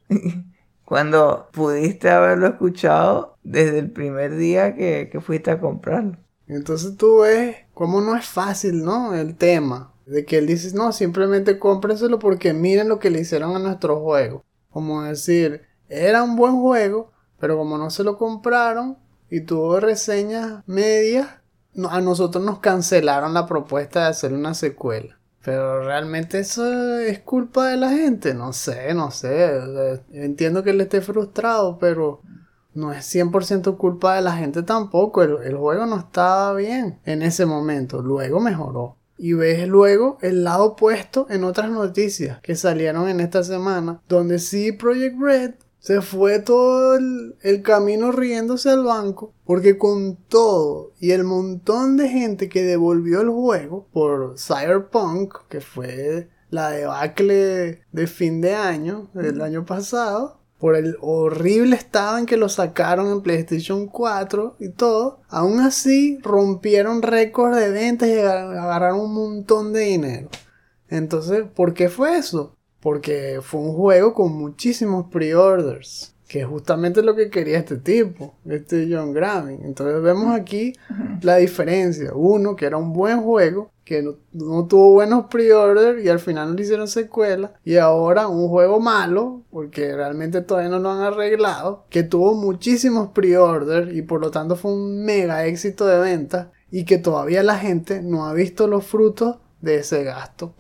Cuando 0.85 1.49
pudiste 1.53 2.11
haberlo 2.11 2.47
escuchado 2.49 3.38
desde 3.42 3.79
el 3.79 3.90
primer 3.90 4.37
día 4.37 4.75
que, 4.75 5.09
que 5.11 5.20
fuiste 5.20 5.51
a 5.51 5.61
comprarlo. 5.61 6.18
Entonces 6.47 6.97
tú 6.97 7.20
ves 7.20 7.57
cómo 7.75 8.01
no 8.03 8.16
es 8.16 8.27
fácil, 8.27 8.85
¿no? 8.85 9.14
El 9.14 9.37
tema. 9.37 9.93
De 10.06 10.24
que 10.24 10.38
él 10.38 10.46
dice, 10.46 10.74
no, 10.74 10.92
simplemente 10.92 11.58
cómprenselo 11.58 12.18
porque 12.18 12.52
miren 12.52 12.88
lo 12.88 12.98
que 12.98 13.10
le 13.10 13.20
hicieron 13.20 13.56
a 13.56 13.58
nuestro 13.58 14.00
juego. 14.00 14.44
Como 14.70 15.02
decir, 15.02 15.62
era 15.88 16.22
un 16.22 16.36
buen 16.36 16.60
juego, 16.60 17.12
pero 17.38 17.56
como 17.56 17.78
no 17.78 17.90
se 17.90 18.04
lo 18.04 18.18
compraron 18.18 18.98
y 19.30 19.40
tuvo 19.42 19.80
reseñas 19.80 20.62
medias, 20.66 21.28
a 21.90 22.00
nosotros 22.00 22.44
nos 22.44 22.60
cancelaron 22.60 23.34
la 23.34 23.46
propuesta 23.46 24.02
de 24.02 24.08
hacer 24.08 24.32
una 24.32 24.54
secuela. 24.54 25.18
Pero 25.44 25.84
realmente 25.84 26.38
eso 26.38 26.98
es 26.98 27.18
culpa 27.18 27.68
de 27.68 27.76
la 27.76 27.90
gente, 27.90 28.32
no 28.32 28.52
sé, 28.52 28.94
no 28.94 29.10
sé. 29.10 29.60
sea, 29.60 30.00
entiendo 30.12 30.62
que 30.62 30.70
él 30.70 30.80
esté 30.80 31.02
frustrado, 31.02 31.78
pero 31.78 32.22
no 32.72 32.92
es 32.92 33.04
100% 33.14 33.76
culpa 33.76 34.14
de 34.14 34.22
la 34.22 34.32
gente 34.32 34.62
tampoco. 34.62 35.22
El, 35.22 35.36
el 35.44 35.56
juego 35.56 35.84
no 35.84 35.96
estaba 35.96 36.54
bien 36.54 36.98
en 37.04 37.22
ese 37.22 37.44
momento. 37.44 38.00
Luego 38.00 38.40
mejoró. 38.40 38.96
Y 39.16 39.33
ves 39.33 39.68
luego 39.68 40.18
el 40.22 40.44
lado 40.44 40.64
opuesto 40.64 41.27
en 41.31 41.44
otras 41.44 41.70
noticias 41.70 42.40
que 42.40 42.57
salieron 42.57 43.09
en 43.09 43.20
esta 43.20 43.42
semana. 43.44 44.00
Donde 44.09 44.38
sí 44.38 44.72
Project 44.72 45.20
Red 45.20 45.55
se 45.79 46.00
fue 46.00 46.38
todo 46.38 46.96
el, 46.96 47.37
el 47.42 47.62
camino 47.62 48.11
riéndose 48.11 48.70
al 48.70 48.85
banco. 48.85 49.33
Porque 49.44 49.79
con 49.79 50.16
todo 50.16 50.92
y 50.98 51.12
el 51.12 51.24
montón 51.24 51.96
de 51.96 52.09
gente 52.09 52.48
que 52.48 52.62
devolvió 52.62 53.20
el 53.20 53.29
juego 53.29 53.87
por 53.92 54.37
Cyberpunk, 54.38 55.35
que 55.48 55.61
fue 55.61 56.29
la 56.55 56.70
debacle 56.70 57.83
de 57.90 58.07
fin 58.07 58.40
de 58.40 58.55
año 58.55 59.11
del 59.12 59.42
año 59.42 59.64
pasado, 59.64 60.38
por 60.64 60.77
el 60.77 60.96
horrible 61.03 61.77
estado 61.77 62.16
en 62.16 62.24
que 62.24 62.38
lo 62.38 62.48
sacaron 62.48 63.09
en 63.12 63.20
PlayStation 63.20 63.87
4 63.87 64.57
y 64.59 64.70
todo, 64.70 65.20
aún 65.29 65.61
así 65.61 66.18
rompieron 66.22 67.03
récords 67.03 67.55
de 67.59 67.68
ventas 67.68 68.09
y 68.09 68.12
agar- 68.14 68.57
agarraron 68.57 69.00
un 69.00 69.12
montón 69.12 69.74
de 69.74 69.81
dinero. 69.81 70.31
Entonces, 70.88 71.44
¿por 71.55 71.74
qué 71.74 71.90
fue 71.90 72.16
eso? 72.16 72.57
Porque 72.81 73.40
fue 73.42 73.61
un 73.61 73.74
juego 73.74 74.14
con 74.14 74.33
muchísimos 74.33 75.09
pre-orders, 75.11 76.13
que 76.28 76.40
es 76.40 76.46
justamente 76.46 77.02
lo 77.02 77.14
que 77.14 77.30
quería 77.30 77.58
este 77.58 77.76
tipo, 77.76 78.34
este 78.48 78.88
John 78.90 79.12
Gravin. 79.12 79.60
Entonces 79.64 80.02
vemos 80.02 80.34
aquí 80.34 80.72
la 81.20 81.37
diferencia. 81.37 82.12
Uno, 82.14 82.56
que 82.56 82.66
era 82.66 82.76
un 82.76 82.92
buen 82.92 83.22
juego, 83.22 83.70
que 83.84 84.02
no, 84.02 84.16
no 84.32 84.66
tuvo 84.66 84.92
buenos 84.92 85.26
pre-orders 85.26 86.02
y 86.02 86.08
al 86.08 86.20
final 86.20 86.48
no 86.48 86.54
le 86.54 86.62
hicieron 86.62 86.88
secuela. 86.88 87.54
Y 87.64 87.76
ahora 87.76 88.28
un 88.28 88.48
juego 88.48 88.80
malo, 88.80 89.42
porque 89.50 89.94
realmente 89.94 90.40
todavía 90.40 90.70
no 90.70 90.78
lo 90.78 90.90
han 90.90 91.00
arreglado, 91.00 91.84
que 91.90 92.02
tuvo 92.02 92.34
muchísimos 92.34 93.10
pre-orders 93.10 93.94
y 93.94 94.02
por 94.02 94.20
lo 94.20 94.30
tanto 94.30 94.56
fue 94.56 94.72
un 94.72 95.04
mega 95.04 95.44
éxito 95.44 95.87
de 95.87 95.98
venta 95.98 96.52
y 96.70 96.84
que 96.84 96.98
todavía 96.98 97.42
la 97.42 97.58
gente 97.58 98.02
no 98.02 98.26
ha 98.26 98.32
visto 98.32 98.66
los 98.66 98.87
frutos 98.87 99.37
de 99.60 99.76
ese 99.76 100.04
gasto. 100.04 100.54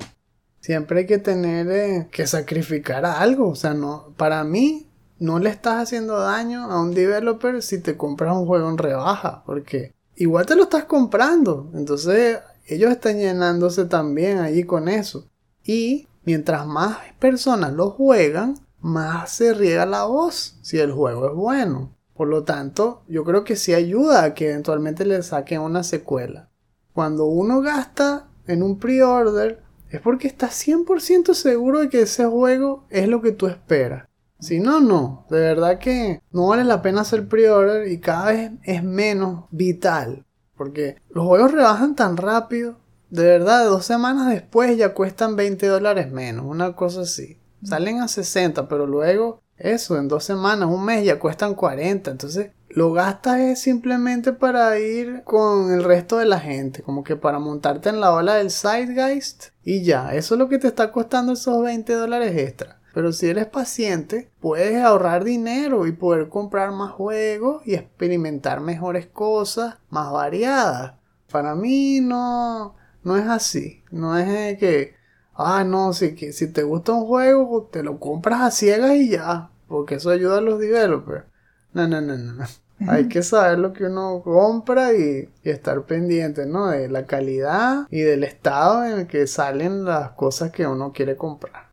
Siempre 0.60 1.00
hay 1.00 1.06
que 1.06 1.18
tener 1.18 1.70
eh, 1.70 2.08
que 2.10 2.26
sacrificar 2.26 3.04
algo. 3.04 3.48
O 3.50 3.54
sea, 3.54 3.74
no, 3.74 4.14
para 4.16 4.44
mí 4.44 4.86
no 5.18 5.38
le 5.38 5.50
estás 5.50 5.82
haciendo 5.82 6.18
daño 6.18 6.70
a 6.70 6.80
un 6.80 6.94
developer 6.94 7.62
si 7.62 7.80
te 7.80 7.96
compras 7.96 8.36
un 8.36 8.46
juego 8.46 8.68
en 8.68 8.78
rebaja. 8.78 9.42
Porque 9.46 9.94
igual 10.16 10.46
te 10.46 10.56
lo 10.56 10.64
estás 10.64 10.84
comprando. 10.84 11.70
Entonces 11.74 12.40
ellos 12.66 12.90
están 12.90 13.18
llenándose 13.18 13.84
también 13.84 14.38
allí 14.38 14.64
con 14.64 14.88
eso. 14.88 15.28
Y 15.64 16.08
mientras 16.24 16.66
más 16.66 16.98
personas 17.18 17.72
lo 17.72 17.90
juegan, 17.90 18.58
más 18.80 19.30
se 19.30 19.54
riega 19.54 19.86
la 19.86 20.04
voz 20.04 20.58
si 20.62 20.78
el 20.78 20.92
juego 20.92 21.28
es 21.28 21.34
bueno. 21.34 21.96
Por 22.14 22.28
lo 22.28 22.44
tanto, 22.44 23.02
yo 23.08 23.24
creo 23.24 23.42
que 23.42 23.56
sí 23.56 23.74
ayuda 23.74 24.22
a 24.22 24.34
que 24.34 24.50
eventualmente 24.50 25.04
le 25.04 25.22
saquen 25.22 25.60
una 25.60 25.82
secuela. 25.82 26.50
Cuando 26.92 27.24
uno 27.26 27.60
gasta 27.60 28.28
en 28.46 28.62
un 28.62 28.78
pre-order, 28.78 29.62
es 29.90 30.00
porque 30.00 30.28
estás 30.28 30.54
100% 30.66 31.34
seguro 31.34 31.80
de 31.80 31.88
que 31.88 32.02
ese 32.02 32.24
juego 32.26 32.84
es 32.90 33.08
lo 33.08 33.20
que 33.20 33.32
tú 33.32 33.46
esperas. 33.46 34.08
Si 34.40 34.60
no, 34.60 34.80
no. 34.80 35.26
De 35.30 35.40
verdad 35.40 35.78
que 35.78 36.20
no 36.32 36.48
vale 36.48 36.64
la 36.64 36.82
pena 36.82 37.02
hacer 37.02 37.28
pre-order 37.28 37.88
y 37.88 38.00
cada 38.00 38.32
vez 38.32 38.52
es 38.62 38.82
menos 38.82 39.44
vital. 39.50 40.24
Porque 40.56 40.96
los 41.10 41.26
juegos 41.26 41.52
rebajan 41.52 41.94
tan 41.94 42.16
rápido. 42.16 42.76
De 43.10 43.24
verdad, 43.24 43.64
dos 43.66 43.86
semanas 43.86 44.28
después 44.28 44.76
ya 44.76 44.94
cuestan 44.94 45.36
20 45.36 45.66
dólares 45.66 46.10
menos. 46.10 46.44
Una 46.46 46.74
cosa 46.74 47.02
así. 47.02 47.38
Salen 47.62 48.00
a 48.00 48.08
60, 48.08 48.68
pero 48.68 48.86
luego 48.86 49.40
eso, 49.56 49.96
en 49.96 50.08
dos 50.08 50.24
semanas, 50.24 50.68
un 50.68 50.84
mes 50.84 51.04
ya 51.04 51.18
cuestan 51.18 51.54
40. 51.54 52.10
Entonces, 52.10 52.50
lo 52.68 52.92
gastas 52.92 53.38
es 53.38 53.60
simplemente 53.60 54.32
para 54.32 54.78
ir 54.78 55.22
con 55.24 55.72
el 55.72 55.84
resto 55.84 56.18
de 56.18 56.26
la 56.26 56.40
gente. 56.40 56.82
Como 56.82 57.04
que 57.04 57.16
para 57.16 57.38
montarte 57.38 57.88
en 57.88 58.00
la 58.00 58.12
ola 58.12 58.34
del 58.34 58.50
Zeitgeist. 58.50 59.46
Y 59.62 59.84
ya, 59.84 60.14
eso 60.14 60.34
es 60.34 60.38
lo 60.38 60.48
que 60.48 60.58
te 60.58 60.66
está 60.66 60.90
costando 60.90 61.32
esos 61.32 61.62
20 61.62 61.92
dólares 61.94 62.36
extra. 62.36 62.80
Pero 62.94 63.12
si 63.12 63.28
eres 63.28 63.46
paciente, 63.46 64.30
puedes 64.40 64.76
ahorrar 64.76 65.24
dinero 65.24 65.86
y 65.86 65.92
poder 65.92 66.28
comprar 66.28 66.70
más 66.70 66.92
juegos 66.92 67.60
y 67.66 67.74
experimentar 67.74 68.60
mejores 68.60 69.06
cosas, 69.06 69.78
más 69.90 70.12
variadas. 70.12 70.94
Para 71.30 71.56
mí 71.56 72.00
no, 72.00 72.76
no 73.02 73.16
es 73.16 73.26
así. 73.26 73.82
No 73.90 74.16
es 74.16 74.58
que, 74.58 74.94
ah, 75.34 75.64
no, 75.64 75.92
si, 75.92 76.14
que, 76.14 76.32
si 76.32 76.52
te 76.52 76.62
gusta 76.62 76.92
un 76.92 77.06
juego, 77.06 77.48
pues, 77.48 77.70
te 77.72 77.82
lo 77.82 77.98
compras 77.98 78.42
a 78.42 78.50
ciegas 78.52 78.92
y 78.92 79.10
ya. 79.10 79.50
Porque 79.66 79.96
eso 79.96 80.10
ayuda 80.10 80.38
a 80.38 80.40
los 80.40 80.60
developers. 80.60 81.24
No, 81.72 81.88
no, 81.88 82.00
no, 82.00 82.16
no. 82.16 82.32
no. 82.34 82.44
Hay 82.86 83.08
que 83.08 83.22
saber 83.24 83.58
lo 83.58 83.72
que 83.72 83.84
uno 83.86 84.20
compra 84.22 84.92
y, 84.92 85.28
y 85.42 85.50
estar 85.50 85.82
pendiente, 85.84 86.46
¿no? 86.46 86.68
De 86.68 86.88
la 86.88 87.06
calidad 87.06 87.88
y 87.90 88.00
del 88.02 88.22
estado 88.22 88.84
en 88.84 89.00
el 89.00 89.06
que 89.08 89.26
salen 89.26 89.84
las 89.84 90.10
cosas 90.12 90.52
que 90.52 90.66
uno 90.66 90.92
quiere 90.92 91.16
comprar. 91.16 91.63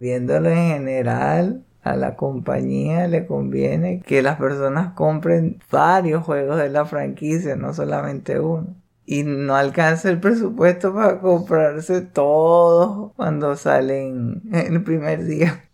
Viéndolo 0.00 0.48
en 0.48 0.68
general, 0.68 1.64
a 1.82 1.94
la 1.94 2.16
compañía 2.16 3.06
le 3.06 3.26
conviene 3.26 4.00
que 4.00 4.22
las 4.22 4.38
personas 4.38 4.94
compren 4.94 5.62
varios 5.70 6.24
juegos 6.24 6.56
de 6.58 6.70
la 6.70 6.86
franquicia, 6.86 7.54
no 7.54 7.74
solamente 7.74 8.40
uno. 8.40 8.74
Y 9.04 9.24
no 9.24 9.54
alcanza 9.54 10.08
el 10.08 10.18
presupuesto 10.18 10.94
para 10.94 11.20
comprarse 11.20 12.00
todos 12.00 13.12
cuando 13.14 13.56
salen 13.56 14.42
en 14.52 14.74
el 14.74 14.82
primer 14.82 15.24
día. 15.24 15.64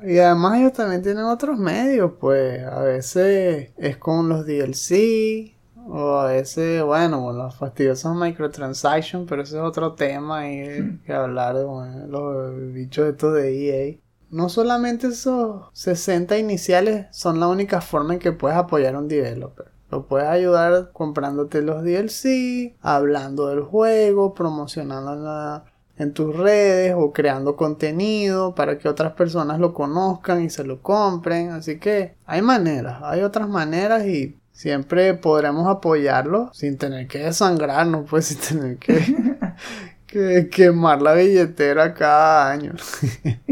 Y 0.00 0.18
además 0.18 0.58
ellos 0.58 0.72
también 0.72 1.02
tienen 1.02 1.24
otros 1.24 1.58
medios, 1.58 2.12
pues 2.18 2.64
a 2.64 2.80
veces 2.80 3.72
es 3.76 3.96
con 3.98 4.28
los 4.28 4.46
DLC 4.46 5.54
o 5.86 6.18
a 6.18 6.26
veces, 6.26 6.82
bueno, 6.82 7.22
con 7.22 7.38
los 7.38 7.54
fastidiosos 7.54 8.16
microtransactions, 8.16 9.26
pero 9.28 9.42
ese 9.42 9.56
es 9.56 9.62
otro 9.62 9.94
tema 9.94 10.48
y 10.48 11.00
que 11.04 11.12
hablar 11.12 11.56
de 11.56 11.64
bueno, 11.64 12.06
los 12.06 12.72
bichos 12.72 13.08
estos 13.08 13.34
de 13.34 13.90
EA. 13.92 13.98
No 14.30 14.48
solamente 14.48 15.08
esos 15.08 15.68
60 15.72 16.38
iniciales 16.38 17.06
son 17.12 17.38
la 17.40 17.48
única 17.48 17.80
forma 17.80 18.14
en 18.14 18.20
que 18.20 18.32
puedes 18.32 18.56
apoyar 18.56 18.94
a 18.94 18.98
un 18.98 19.08
developer. 19.08 19.66
Lo 19.90 20.06
puedes 20.06 20.28
ayudar 20.28 20.90
comprándote 20.92 21.62
los 21.62 21.84
DLC, 21.84 22.76
hablando 22.80 23.46
del 23.46 23.60
juego, 23.60 24.34
promocionando 24.34 25.14
la 25.14 25.64
en 25.96 26.12
tus 26.12 26.36
redes 26.36 26.94
o 26.96 27.12
creando 27.12 27.56
contenido 27.56 28.54
para 28.54 28.78
que 28.78 28.88
otras 28.88 29.12
personas 29.12 29.60
lo 29.60 29.72
conozcan 29.72 30.42
y 30.42 30.50
se 30.50 30.64
lo 30.64 30.82
compren. 30.82 31.50
Así 31.50 31.78
que 31.78 32.16
hay 32.26 32.42
maneras, 32.42 33.00
hay 33.02 33.22
otras 33.22 33.48
maneras 33.48 34.04
y 34.06 34.36
siempre 34.54 35.14
podremos 35.14 35.68
apoyarlo 35.68 36.50
sin 36.54 36.78
tener 36.78 37.06
que 37.08 37.18
desangrarnos, 37.18 38.08
pues 38.08 38.26
sin 38.26 38.38
tener 38.38 38.78
que, 38.78 39.36
que 40.06 40.48
quemar 40.48 41.02
la 41.02 41.12
billetera 41.12 41.92
cada 41.92 42.50
año. 42.50 42.72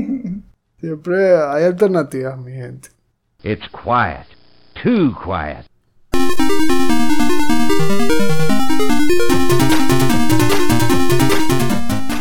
siempre 0.81 1.37
hay 1.37 1.65
alternativas, 1.65 2.39
mi 2.39 2.53
gente. 2.53 2.89
It's 3.43 3.69
quiet. 3.69 4.27
Too 4.83 5.15
quiet. 5.23 5.67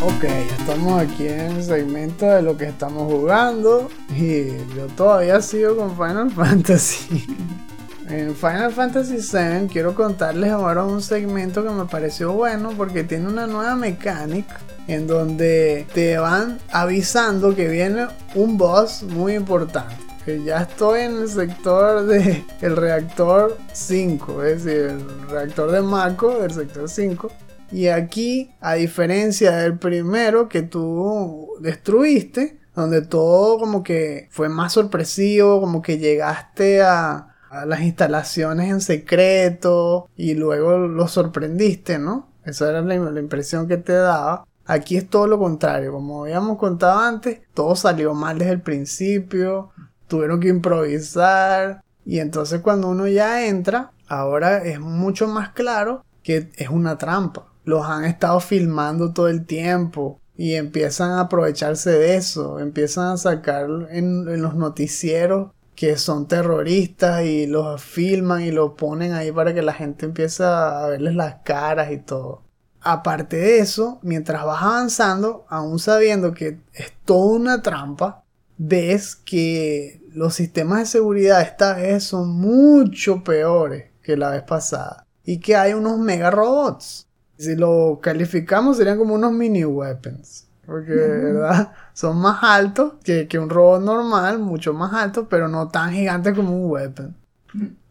Ok, 0.02 0.24
ya 0.24 0.56
estamos 0.58 1.02
aquí 1.02 1.28
en 1.28 1.40
el 1.40 1.64
segmento 1.64 2.26
de 2.26 2.42
lo 2.42 2.58
que 2.58 2.66
estamos 2.66 3.12
jugando 3.12 3.90
y 4.10 4.48
yo 4.76 4.88
todavía 4.98 5.42
sigo 5.42 5.78
con 5.78 5.96
Final 5.96 6.32
Fantasy. 6.32 7.28
En 8.12 8.36
Final 8.36 8.74
Fantasy 8.74 9.20
VII 9.20 9.70
quiero 9.72 9.96
contarles 9.96 10.52
ahora 10.52 10.84
un 10.84 11.02
segmento 11.02 11.64
que 11.64 11.70
me 11.70 11.86
pareció 11.86 12.34
bueno 12.34 12.72
porque 12.76 13.06
tiene 13.06 13.30
una 13.30 13.48
nueva 13.48 13.78
mecánica 13.78 14.60
en 14.90 15.08
donde 15.08 15.88
te 15.94 16.18
van 16.18 16.60
avisando 16.74 17.56
que 17.56 17.70
viene 17.70 18.08
un 18.36 18.58
boss 18.58 19.04
muy 19.04 19.36
importante. 19.36 19.96
Que 20.26 20.44
ya 20.44 20.64
estoy 20.64 21.04
en 21.04 21.20
el 21.20 21.30
sector 21.30 22.06
de 22.06 22.44
el 22.60 22.76
reactor 22.76 23.58
5, 23.72 24.44
es 24.44 24.66
decir, 24.66 24.82
el 24.82 25.30
reactor 25.30 25.72
de 25.72 25.82
Mako 25.82 26.42
del 26.42 26.52
sector 26.52 26.90
5. 26.90 27.32
Y 27.72 27.88
aquí, 27.88 28.52
a 28.60 28.74
diferencia 28.74 29.56
del 29.56 29.80
primero 29.80 30.50
que 30.50 30.64
tú 30.64 31.54
destruiste, 31.62 32.60
donde 32.76 33.04
todo 33.04 33.58
como 33.58 33.84
que 33.84 34.28
fue 34.32 34.50
más 34.50 34.74
sorpresivo, 34.74 35.62
como 35.62 35.82
que 35.82 35.98
llegaste 35.98 36.82
a, 36.82 37.31
a 37.52 37.66
las 37.66 37.82
instalaciones 37.82 38.70
en 38.70 38.80
secreto 38.80 40.10
y 40.16 40.36
luego 40.36 40.78
lo 40.78 41.08
sorprendiste, 41.10 42.00
¿no? 42.00 42.30
Esa 42.46 42.70
era 42.70 42.82
la, 42.82 42.96
impresión 42.96 43.68
que 43.68 43.78
te 43.78 43.92
daba. 43.92 44.48
Aquí 44.66 44.96
es 44.96 45.10
todo 45.10 45.28
lo 45.28 45.38
contrario, 45.38 45.92
como 45.92 46.24
habíamos 46.24 46.58
contado 46.58 47.00
antes, 47.00 47.42
todo 47.54 47.76
salió 47.76 48.14
mal 48.14 48.40
desde 48.40 48.54
el 48.54 48.62
principio, 48.62 49.72
tuvieron 50.08 50.40
que 50.40 50.48
improvisar 50.48 51.84
y 52.06 52.20
entonces 52.20 52.62
cuando 52.62 52.88
uno 52.88 53.06
ya 53.08 53.46
entra, 53.46 53.92
ahora 54.08 54.64
es 54.64 54.80
mucho 54.80 55.28
más 55.28 55.50
claro 55.50 56.06
que 56.24 56.50
es 56.56 56.70
una 56.70 56.98
trampa. 56.98 57.48
Los 57.66 57.86
han 57.86 58.06
estado 58.06 58.40
filmando 58.40 59.12
todo 59.12 59.28
el 59.28 59.46
tiempo 59.46 60.22
y 60.38 60.56
empiezan 60.56 61.12
a 61.12 61.22
aprovecharse 61.22 61.92
de 61.92 62.16
eso, 62.16 62.60
empiezan 62.60 63.08
a 63.08 63.18
sacar 63.18 63.68
en 63.90 64.42
los 64.42 64.56
noticieros 64.56 65.52
que 65.82 65.98
son 65.98 66.28
terroristas 66.28 67.26
y 67.26 67.48
los 67.48 67.82
filman 67.82 68.44
y 68.44 68.52
lo 68.52 68.76
ponen 68.76 69.14
ahí 69.14 69.32
para 69.32 69.52
que 69.52 69.64
la 69.64 69.74
gente 69.74 70.06
empiece 70.06 70.44
a 70.44 70.86
verles 70.86 71.16
las 71.16 71.38
caras 71.44 71.92
y 71.92 71.98
todo. 71.98 72.44
Aparte 72.82 73.38
de 73.38 73.58
eso, 73.58 73.98
mientras 74.04 74.46
vas 74.46 74.62
avanzando, 74.62 75.44
aún 75.50 75.80
sabiendo 75.80 76.36
que 76.36 76.60
es 76.76 76.94
toda 77.04 77.36
una 77.36 77.62
trampa, 77.64 78.24
ves 78.60 79.16
que 79.16 80.04
los 80.14 80.36
sistemas 80.36 80.82
de 80.82 80.86
seguridad 80.86 81.42
esta 81.42 81.74
vez 81.74 82.04
son 82.04 82.30
mucho 82.30 83.24
peores 83.24 83.90
que 84.04 84.16
la 84.16 84.30
vez 84.30 84.44
pasada 84.44 85.08
y 85.26 85.40
que 85.40 85.56
hay 85.56 85.74
unos 85.74 85.98
mega 85.98 86.30
robots. 86.30 87.08
Si 87.40 87.56
lo 87.56 87.98
calificamos 88.04 88.78
serían 88.78 89.00
como 89.00 89.16
unos 89.16 89.32
mini 89.32 89.66
weapons. 89.66 90.46
Porque, 90.72 90.94
¿verdad? 90.94 91.74
Son 91.94 92.18
más 92.18 92.40
altos 92.42 92.94
que, 93.04 93.28
que 93.28 93.38
un 93.38 93.50
robot 93.50 93.82
normal, 93.82 94.40
mucho 94.40 94.74
más 94.74 94.94
altos, 94.94 95.28
pero 95.30 95.50
no 95.50 95.68
tan 95.68 95.92
gigantes 95.92 96.34
como 96.34 96.56
un 96.56 96.72
weapon. 96.72 97.14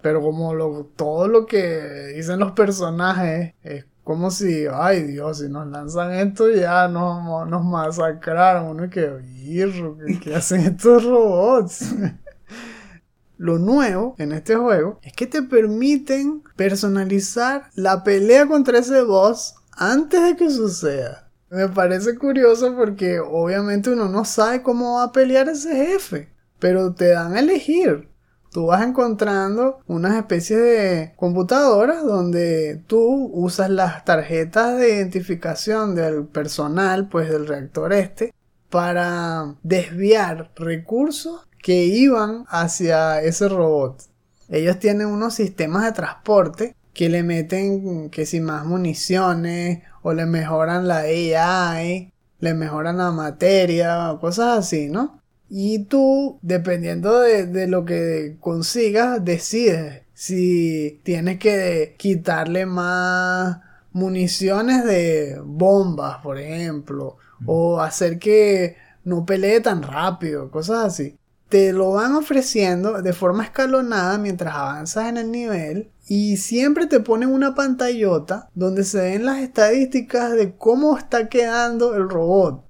Pero 0.00 0.22
como 0.22 0.54
lo, 0.54 0.86
todo 0.96 1.28
lo 1.28 1.44
que 1.44 2.14
dicen 2.16 2.38
los 2.38 2.52
personajes 2.52 3.52
es 3.62 3.84
como 4.02 4.30
si, 4.30 4.64
ay 4.72 5.02
Dios, 5.02 5.40
si 5.40 5.50
nos 5.50 5.66
lanzan 5.66 6.12
esto 6.14 6.50
ya 6.50 6.88
nos, 6.88 7.46
nos 7.46 7.62
masacraron. 7.64 8.68
Uno 8.68 8.88
que, 8.88 9.06
"Birro, 9.08 9.98
¿qué, 9.98 10.18
qué 10.18 10.34
hacen 10.34 10.62
estos 10.62 11.04
robots? 11.04 11.94
Lo 13.36 13.58
nuevo 13.58 14.14
en 14.16 14.32
este 14.32 14.56
juego 14.56 14.98
es 15.02 15.12
que 15.12 15.26
te 15.26 15.42
permiten 15.42 16.42
personalizar 16.56 17.68
la 17.74 18.04
pelea 18.04 18.46
contra 18.46 18.78
ese 18.78 19.02
boss 19.02 19.54
antes 19.76 20.22
de 20.22 20.36
que 20.36 20.50
suceda. 20.50 21.29
Me 21.50 21.68
parece 21.68 22.16
curioso 22.16 22.76
porque 22.76 23.18
obviamente 23.18 23.90
uno 23.90 24.08
no 24.08 24.24
sabe 24.24 24.62
cómo 24.62 24.94
va 24.96 25.04
a 25.04 25.12
pelear 25.12 25.48
ese 25.48 25.74
jefe, 25.74 26.32
pero 26.60 26.94
te 26.94 27.08
dan 27.08 27.34
a 27.34 27.40
elegir. 27.40 28.08
Tú 28.52 28.66
vas 28.66 28.86
encontrando 28.86 29.80
unas 29.88 30.16
especies 30.16 30.60
de 30.60 31.12
computadoras 31.16 32.04
donde 32.04 32.82
tú 32.86 33.30
usas 33.32 33.68
las 33.68 34.04
tarjetas 34.04 34.78
de 34.78 34.94
identificación 34.94 35.96
del 35.96 36.24
personal, 36.26 37.08
pues 37.08 37.28
del 37.28 37.48
reactor 37.48 37.92
este, 37.92 38.32
para 38.68 39.56
desviar 39.64 40.52
recursos 40.54 41.48
que 41.60 41.84
iban 41.84 42.44
hacia 42.48 43.22
ese 43.22 43.48
robot. 43.48 44.02
Ellos 44.48 44.78
tienen 44.78 45.08
unos 45.08 45.34
sistemas 45.34 45.84
de 45.84 45.92
transporte 45.92 46.76
que 46.92 47.08
le 47.08 47.22
meten 47.22 48.10
que 48.10 48.26
si 48.26 48.40
más 48.40 48.66
municiones 48.66 49.82
o 50.02 50.12
le 50.14 50.26
mejoran 50.26 50.88
la 50.88 51.00
AI, 51.00 52.12
le 52.40 52.54
mejoran 52.54 52.98
la 52.98 53.10
materia, 53.10 54.16
cosas 54.20 54.58
así, 54.58 54.88
¿no? 54.88 55.20
Y 55.48 55.84
tú, 55.84 56.38
dependiendo 56.42 57.20
de, 57.20 57.46
de 57.46 57.66
lo 57.66 57.84
que 57.84 58.36
consigas, 58.40 59.24
decides 59.24 60.02
si 60.14 61.00
tienes 61.02 61.38
que 61.38 61.94
quitarle 61.98 62.66
más 62.66 63.58
municiones 63.92 64.84
de 64.84 65.40
bombas, 65.44 66.18
por 66.22 66.38
ejemplo, 66.38 67.16
o 67.46 67.80
hacer 67.80 68.18
que 68.18 68.76
no 69.04 69.24
pelee 69.24 69.60
tan 69.60 69.82
rápido, 69.82 70.50
cosas 70.50 70.84
así. 70.86 71.19
Te 71.50 71.72
lo 71.72 71.90
van 71.90 72.14
ofreciendo 72.14 73.02
de 73.02 73.12
forma 73.12 73.42
escalonada 73.42 74.18
mientras 74.18 74.54
avanzas 74.54 75.08
en 75.08 75.16
el 75.16 75.32
nivel 75.32 75.90
y 76.06 76.36
siempre 76.36 76.86
te 76.86 77.00
ponen 77.00 77.28
una 77.28 77.56
pantallota 77.56 78.48
donde 78.54 78.84
se 78.84 79.00
ven 79.00 79.24
las 79.24 79.38
estadísticas 79.38 80.32
de 80.32 80.56
cómo 80.56 80.96
está 80.96 81.28
quedando 81.28 81.96
el 81.96 82.08
robot. 82.08 82.64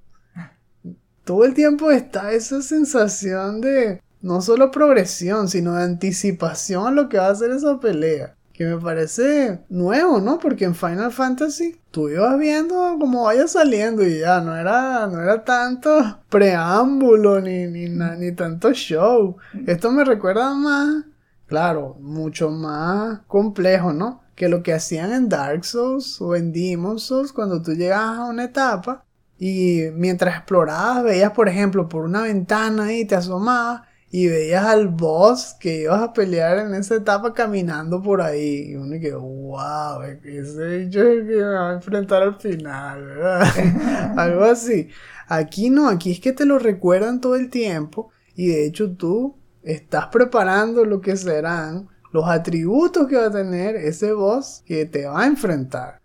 Todo 1.23 1.45
el 1.45 1.53
tiempo 1.53 1.91
está 1.91 2.33
esa 2.33 2.63
sensación 2.63 3.61
de 3.61 4.01
no 4.21 4.41
solo 4.41 4.71
progresión, 4.71 5.47
sino 5.47 5.75
de 5.75 5.83
anticipación 5.83 6.87
a 6.87 6.91
lo 6.91 7.07
que 7.07 7.19
va 7.19 7.27
a 7.27 7.31
hacer 7.31 7.51
esa 7.51 7.79
pelea. 7.79 8.35
Que 8.53 8.65
me 8.65 8.77
parece 8.77 9.61
nuevo, 9.69 10.19
¿no? 10.19 10.39
Porque 10.39 10.65
en 10.65 10.75
Final 10.75 11.11
Fantasy 11.11 11.79
tú 11.91 12.09
ibas 12.09 12.37
viendo 12.37 12.97
cómo 12.99 13.23
vaya 13.23 13.47
saliendo 13.47 14.05
y 14.05 14.19
ya, 14.19 14.41
no 14.41 14.55
era, 14.55 15.07
no 15.07 15.21
era 15.21 15.43
tanto 15.43 16.19
preámbulo 16.29 17.41
ni, 17.41 17.67
ni, 17.67 17.87
ni 17.89 18.31
tanto 18.33 18.73
show. 18.73 19.37
Esto 19.65 19.91
me 19.91 20.03
recuerda 20.03 20.53
más, 20.53 21.05
claro, 21.47 21.97
mucho 21.99 22.49
más 22.49 23.19
complejo, 23.27 23.93
¿no? 23.93 24.21
Que 24.35 24.49
lo 24.49 24.63
que 24.63 24.73
hacían 24.73 25.11
en 25.11 25.29
Dark 25.29 25.65
Souls 25.65 26.21
o 26.21 26.35
en 26.35 26.51
Demon 26.51 26.99
Souls 26.99 27.31
cuando 27.31 27.61
tú 27.61 27.73
llegabas 27.73 28.19
a 28.19 28.25
una 28.25 28.45
etapa 28.45 29.05
y 29.43 29.85
mientras 29.95 30.35
explorabas 30.35 31.03
veías, 31.03 31.31
por 31.31 31.49
ejemplo, 31.49 31.89
por 31.89 32.03
una 32.03 32.21
ventana 32.21 32.93
y 32.93 33.05
te 33.05 33.15
asomabas 33.15 33.81
y 34.13 34.27
veías 34.27 34.65
al 34.65 34.89
boss 34.89 35.55
que 35.57 35.83
ibas 35.83 36.01
a 36.01 36.11
pelear 36.11 36.59
en 36.59 36.73
esa 36.75 36.95
etapa 36.95 37.33
caminando 37.33 38.01
por 38.01 38.21
ahí. 38.21 38.71
Y 38.71 38.75
uno 38.75 38.99
que, 38.99 39.13
wow, 39.13 40.01
ese 40.23 40.79
bicho 40.79 41.01
es 41.01 41.25
que 41.25 41.35
me 41.37 41.43
va 41.43 41.71
a 41.71 41.73
enfrentar 41.73 42.21
al 42.21 42.35
final. 42.35 43.21
Algo 44.17 44.43
así. 44.43 44.89
Aquí 45.27 45.69
no, 45.69 45.87
aquí 45.87 46.11
es 46.11 46.19
que 46.19 46.33
te 46.33 46.45
lo 46.45 46.59
recuerdan 46.59 47.21
todo 47.21 47.35
el 47.35 47.49
tiempo 47.49 48.11
y 48.35 48.47
de 48.47 48.65
hecho 48.65 48.91
tú 48.91 49.37
estás 49.63 50.07
preparando 50.07 50.83
lo 50.83 50.99
que 50.99 51.15
serán 51.15 51.87
los 52.11 52.27
atributos 52.27 53.07
que 53.07 53.15
va 53.15 53.27
a 53.27 53.31
tener 53.31 53.77
ese 53.77 54.11
boss 54.11 54.61
que 54.65 54.85
te 54.85 55.05
va 55.05 55.23
a 55.23 55.27
enfrentar. 55.27 56.01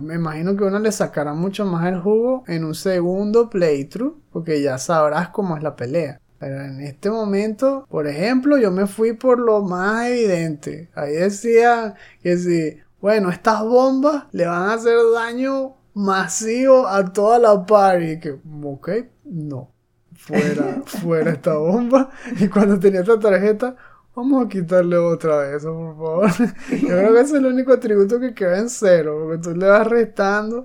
Me 0.00 0.14
imagino 0.14 0.56
que 0.56 0.64
uno 0.64 0.78
le 0.78 0.90
sacará 0.90 1.34
mucho 1.34 1.64
más 1.64 1.86
el 1.86 2.00
jugo 2.00 2.42
en 2.48 2.64
un 2.64 2.74
segundo 2.74 3.50
playthrough, 3.50 4.16
porque 4.32 4.62
ya 4.62 4.78
sabrás 4.78 5.28
cómo 5.28 5.56
es 5.56 5.62
la 5.62 5.76
pelea. 5.76 6.19
Pero 6.40 6.62
en 6.64 6.80
este 6.80 7.10
momento, 7.10 7.86
por 7.90 8.08
ejemplo, 8.08 8.58
yo 8.58 8.72
me 8.72 8.86
fui 8.86 9.12
por 9.12 9.38
lo 9.38 9.62
más 9.62 10.06
evidente. 10.08 10.90
Ahí 10.94 11.12
decía 11.14 11.94
que 12.22 12.38
si, 12.38 12.78
bueno, 13.00 13.30
estas 13.30 13.62
bombas 13.62 14.24
le 14.32 14.46
van 14.46 14.70
a 14.70 14.74
hacer 14.74 14.96
daño 15.14 15.76
masivo 15.94 16.88
a 16.88 17.12
toda 17.12 17.38
la 17.38 17.66
party. 17.66 18.12
Y 18.12 18.20
que, 18.20 18.40
ok, 18.64 18.90
no. 19.24 19.70
Fuera, 20.16 20.82
fuera 20.86 21.32
esta 21.32 21.54
bomba. 21.56 22.10
Y 22.40 22.48
cuando 22.48 22.78
tenía 22.80 23.00
esta 23.00 23.18
tarjeta, 23.18 23.76
vamos 24.16 24.46
a 24.46 24.48
quitarle 24.48 24.96
otra 24.96 25.38
vez 25.38 25.56
eso, 25.58 25.74
por 25.74 25.96
favor. 25.96 26.30
Yo 26.70 26.88
creo 26.88 27.14
que 27.14 27.20
ese 27.20 27.32
es 27.36 27.38
el 27.40 27.46
único 27.46 27.72
atributo 27.72 28.18
que 28.20 28.34
queda 28.34 28.58
en 28.58 28.70
cero, 28.70 29.18
porque 29.24 29.42
tú 29.42 29.54
le 29.56 29.68
vas 29.68 29.86
restando 29.86 30.64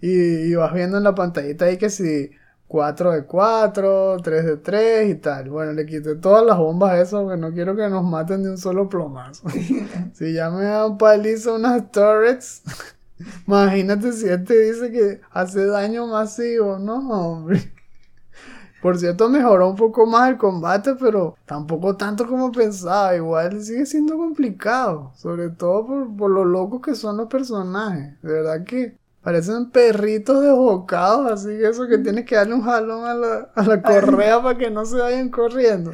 Y, 0.00 0.10
y 0.52 0.54
vas 0.54 0.72
viendo 0.74 0.98
en 0.98 1.04
la 1.04 1.14
pantallita 1.14 1.66
ahí 1.66 1.78
que 1.78 1.90
si 1.90 2.30
4 2.68 3.12
de 3.12 3.24
4, 3.24 4.16
3 4.22 4.44
de 4.44 4.56
3 4.56 5.10
y 5.10 5.14
tal. 5.16 5.50
Bueno, 5.50 5.72
le 5.72 5.86
quité 5.86 6.16
todas 6.16 6.44
las 6.44 6.58
bombas 6.58 6.98
esas 6.98 7.22
porque 7.22 7.36
no 7.36 7.52
quiero 7.52 7.76
que 7.76 7.88
nos 7.88 8.04
maten 8.04 8.42
de 8.42 8.50
un 8.50 8.58
solo 8.58 8.88
plomazo. 8.88 9.48
si 10.14 10.32
ya 10.32 10.50
me 10.50 10.64
dan 10.64 10.98
paliza 10.98 11.52
unas 11.52 11.90
turrets, 11.90 12.62
imagínate 13.46 14.12
si 14.12 14.28
este 14.28 14.58
dice 14.58 14.90
que 14.90 15.20
hace 15.30 15.66
daño 15.66 16.06
masivo, 16.06 16.78
¿no, 16.78 16.96
hombre? 17.08 17.72
Por 18.82 18.98
cierto, 18.98 19.28
mejoró 19.28 19.70
un 19.70 19.76
poco 19.76 20.06
más 20.06 20.28
el 20.30 20.36
combate, 20.36 20.94
pero 20.96 21.36
tampoco 21.46 21.96
tanto 21.96 22.26
como 22.26 22.52
pensaba. 22.52 23.16
Igual 23.16 23.62
sigue 23.62 23.86
siendo 23.86 24.16
complicado, 24.16 25.12
sobre 25.16 25.48
todo 25.50 25.86
por, 25.86 26.16
por 26.16 26.30
lo 26.30 26.44
locos 26.44 26.82
que 26.82 26.94
son 26.94 27.16
los 27.16 27.26
personajes. 27.26 28.20
De 28.22 28.32
verdad 28.32 28.64
que 28.64 28.96
Parecen 29.26 29.72
perritos 29.72 30.40
desbocados, 30.40 31.32
así 31.32 31.48
que 31.48 31.66
eso 31.66 31.88
que 31.88 31.98
tienes 31.98 32.24
que 32.26 32.36
darle 32.36 32.54
un 32.54 32.62
jalón 32.62 33.04
a 33.04 33.12
la, 33.12 33.50
a 33.56 33.62
la 33.64 33.82
correa 33.82 34.40
para 34.40 34.56
que 34.56 34.70
no 34.70 34.86
se 34.86 34.98
vayan 34.98 35.30
corriendo. 35.30 35.90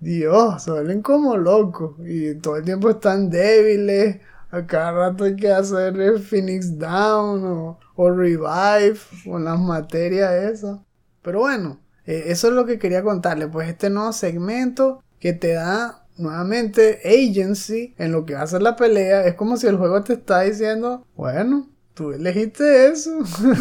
Dios, 0.00 0.64
se 0.64 0.72
vuelven 0.72 1.00
como 1.00 1.36
locos 1.36 1.94
y 2.04 2.34
todo 2.34 2.56
el 2.56 2.64
tiempo 2.64 2.90
están 2.90 3.30
débiles. 3.30 4.16
A 4.50 4.66
cada 4.66 4.90
rato 4.90 5.22
hay 5.22 5.36
que 5.36 5.52
hacerle 5.52 6.18
Phoenix 6.18 6.76
Down 6.76 7.44
o, 7.44 7.78
o 7.94 8.10
Revive 8.10 8.98
con 9.24 9.44
las 9.44 9.60
materias 9.60 10.32
esas. 10.32 10.80
Pero 11.22 11.38
bueno, 11.38 11.78
eh, 12.06 12.24
eso 12.26 12.48
es 12.48 12.54
lo 12.54 12.66
que 12.66 12.80
quería 12.80 13.04
contarle. 13.04 13.46
Pues 13.46 13.68
este 13.68 13.88
nuevo 13.88 14.12
segmento 14.12 15.04
que 15.20 15.32
te 15.32 15.52
da 15.52 16.08
nuevamente 16.16 17.02
agency 17.04 17.94
en 17.98 18.10
lo 18.10 18.26
que 18.26 18.34
va 18.34 18.42
a 18.42 18.48
ser 18.48 18.62
la 18.62 18.74
pelea. 18.74 19.28
Es 19.28 19.36
como 19.36 19.56
si 19.56 19.68
el 19.68 19.76
juego 19.76 20.02
te 20.02 20.14
está 20.14 20.40
diciendo, 20.40 21.06
bueno, 21.14 21.68
tú 21.98 22.12
elegiste 22.12 22.86
eso. 22.86 23.10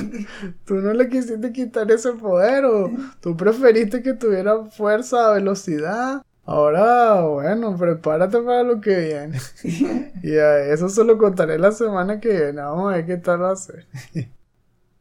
tú 0.65 0.75
no 0.75 0.93
le 0.93 1.09
quisiste 1.09 1.51
quitar 1.51 1.91
ese 1.91 2.13
poder 2.13 2.65
o 2.65 2.91
tú 3.19 3.35
preferiste 3.35 4.03
que 4.03 4.13
tuviera 4.13 4.63
fuerza, 4.65 5.31
velocidad. 5.31 6.21
Ahora, 6.45 7.21
bueno, 7.21 7.75
prepárate 7.75 8.37
para 8.39 8.63
lo 8.63 8.79
que 8.79 8.95
viene. 8.95 9.39
y 10.23 10.37
a 10.37 10.59
eso 10.71 10.87
se 10.87 11.03
lo 11.03 11.17
contaré 11.17 11.57
la 11.57 11.71
semana 11.71 12.19
que 12.19 12.29
viene. 12.29 12.61
Vamos 12.61 12.93
a 12.93 12.97
ver 12.97 13.05
qué 13.07 13.17
tal 13.17 13.41
va 13.41 13.51
a 13.51 13.55
ser. 13.55 13.87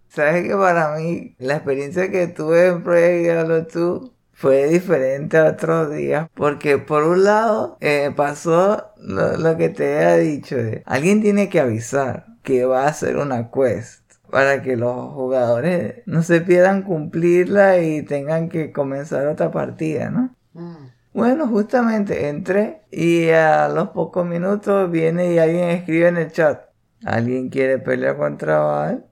Sabes 0.09 0.49
que 0.49 0.57
para 0.57 0.97
mí 0.97 1.37
la 1.39 1.57
experiencia 1.57 2.11
que 2.11 2.27
tuve 2.29 2.69
en 2.69 2.83
Project 2.83 3.23
Diablo 3.23 3.63
2 3.63 4.13
fue 4.33 4.67
diferente 4.69 5.37
a 5.37 5.51
otros 5.51 5.95
días 5.95 6.29
porque 6.35 6.79
por 6.79 7.03
un 7.05 7.25
lado 7.25 7.77
eh, 7.81 8.11
pasó 8.17 8.93
lo, 8.99 9.37
lo, 9.37 9.57
que 9.57 9.69
te 9.69 10.01
he 10.01 10.19
dicho 10.19 10.57
de 10.57 10.83
alguien 10.87 11.23
tiene 11.23 11.49
que 11.49 11.61
avisar 11.61 12.36
que 12.47 12.65
va 12.65 12.87
a 12.87 12.93
ser 12.93 13.17
una 13.17 13.51
quest 13.51 14.05
para 14.31 14.63
que 14.63 14.77
los 14.77 15.13
jugadores 15.13 16.05
no 16.07 16.23
se 16.23 16.41
pierdan 16.41 16.83
cumplirla 16.83 17.81
y 17.81 18.03
tengan 18.03 18.49
que 18.49 18.71
comenzar 18.71 19.27
otra 19.27 19.51
partida, 19.51 20.11
¿no? 20.11 20.37
Mm. 20.53 20.91
Bueno, 21.13 21.49
justamente 21.49 22.29
entré 22.29 22.83
y 22.93 23.31
a 23.31 23.69
los 23.69 23.89
pocos 23.89 24.25
minutos 24.25 24.89
viene 24.93 25.33
y 25.33 25.39
alguien 25.39 25.71
escribe 25.71 26.07
en 26.07 26.19
el 26.19 26.31
chat, 26.31 26.69
¿alguien 27.05 27.49
quiere 27.49 27.79
pelear 27.79 28.17
contra 28.17 28.61
Val? 28.61 29.07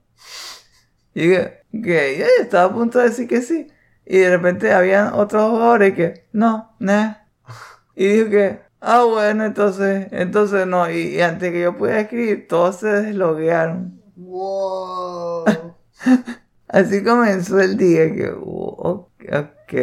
Y 1.13 1.27
que, 1.29 1.59
que 1.71 2.17
ya 2.17 2.27
estaba 2.41 2.71
a 2.71 2.73
punto 2.73 2.99
de 2.99 3.09
decir 3.09 3.27
que 3.27 3.41
sí. 3.41 3.67
Y 4.05 4.19
de 4.19 4.29
repente 4.29 4.71
habían 4.71 5.13
otros 5.13 5.51
jugadores 5.51 5.93
que, 5.93 6.25
no, 6.31 6.73
no. 6.79 7.17
Y 7.95 8.07
dijo 8.07 8.29
que, 8.29 8.59
Ah, 8.87 9.03
bueno, 9.03 9.45
entonces, 9.45 10.09
entonces 10.11 10.67
no. 10.67 10.87
Y, 10.91 11.19
antes 11.19 11.51
que 11.51 11.61
yo 11.61 11.75
pudiera 11.75 12.01
escribir, 12.01 12.47
todos 12.47 12.75
se 12.77 12.87
desloguearon. 12.87 13.99
Wow. 14.15 15.45
Así 16.67 17.03
comenzó 17.03 17.59
el 17.59 17.77
día 17.77 18.13
que, 18.13 18.29
ok. 18.29 19.73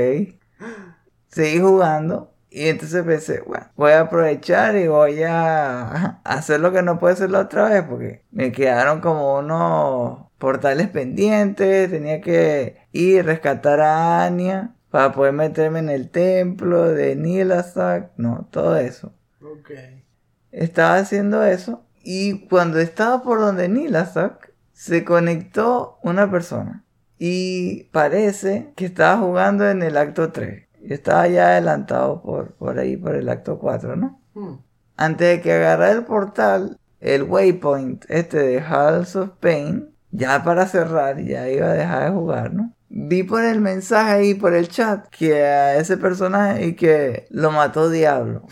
Seguí 1.26 1.59
jugando. 1.59 2.32
Y 2.48 2.68
entonces 2.68 3.03
pensé, 3.05 3.40
bueno, 3.44 3.66
voy 3.74 3.90
a 3.90 4.03
aprovechar 4.03 4.76
y 4.76 4.86
voy 4.86 5.22
a 5.24 6.20
hacer 6.22 6.61
lo 6.61 6.70
que 6.70 6.82
no 6.82 7.00
puede 7.00 7.14
hacer 7.14 7.30
la 7.30 7.40
otra 7.40 7.70
vez 7.70 7.82
porque 7.82 8.24
me 8.30 8.53
quedaron 8.53 9.00
como 9.00 9.38
unos 9.38 10.26
portales 10.38 10.88
pendientes, 10.88 11.90
tenía 11.90 12.20
que 12.20 12.76
ir 12.92 13.20
a 13.20 13.22
rescatar 13.24 13.80
a 13.80 14.24
Anya 14.24 14.76
para 14.93 15.11
poder 15.11 15.32
meterme 15.32 15.78
en 15.78 15.88
el 15.88 16.11
templo 16.11 16.84
de 16.84 17.16
Nilasak, 17.16 18.12
no, 18.18 18.47
todo 18.51 18.76
eso. 18.76 19.14
Ok. 19.43 19.70
Estaba 20.51 20.97
haciendo 20.97 21.43
eso 21.43 21.86
y 22.05 22.47
cuando 22.47 22.78
estaba 22.78 23.22
por 23.22 23.40
donde 23.40 23.70
Nilasak, 23.70 24.53
se 24.74 25.03
conectó 25.03 25.99
una 26.03 26.30
persona 26.30 26.84
y 27.18 27.84
parece 27.84 28.72
que 28.76 28.84
estaba 28.84 29.16
jugando 29.16 29.66
en 29.70 29.82
el 29.82 29.97
acto 29.97 30.30
3. 30.30 30.68
Y 30.82 30.93
estaba 30.93 31.26
ya 31.26 31.47
adelantado 31.47 32.20
por, 32.20 32.53
por 32.55 32.78
ahí, 32.78 32.99
por 32.99 33.14
el 33.14 33.30
acto 33.30 33.59
4, 33.59 33.97
¿no? 33.97 34.20
Hmm. 34.34 34.57
Antes 34.97 35.28
de 35.28 35.40
que 35.40 35.53
agarrara 35.55 35.93
el 35.93 36.05
portal, 36.05 36.78
el 37.01 37.22
waypoint 37.22 38.05
este 38.11 38.38
de 38.40 38.61
Halls 38.61 39.16
of 39.16 39.30
Pain, 39.40 39.95
ya 40.11 40.45
para 40.45 40.66
cerrar, 40.66 41.18
ya 41.22 41.49
iba 41.49 41.68
a 41.68 41.72
dejar 41.72 42.11
de 42.11 42.11
jugar, 42.11 42.53
¿no? 42.53 42.74
Vi 42.95 43.22
por 43.22 43.43
el 43.43 43.61
mensaje 43.61 44.12
ahí, 44.12 44.34
por 44.34 44.55
el 44.55 44.68
chat, 44.68 45.09
que 45.09 45.43
a 45.45 45.76
ese 45.76 45.97
personaje 45.97 46.66
y 46.66 46.76
que 46.76 47.26
lo 47.30 47.51
mató 47.51 47.88
Diablo. 47.90 48.47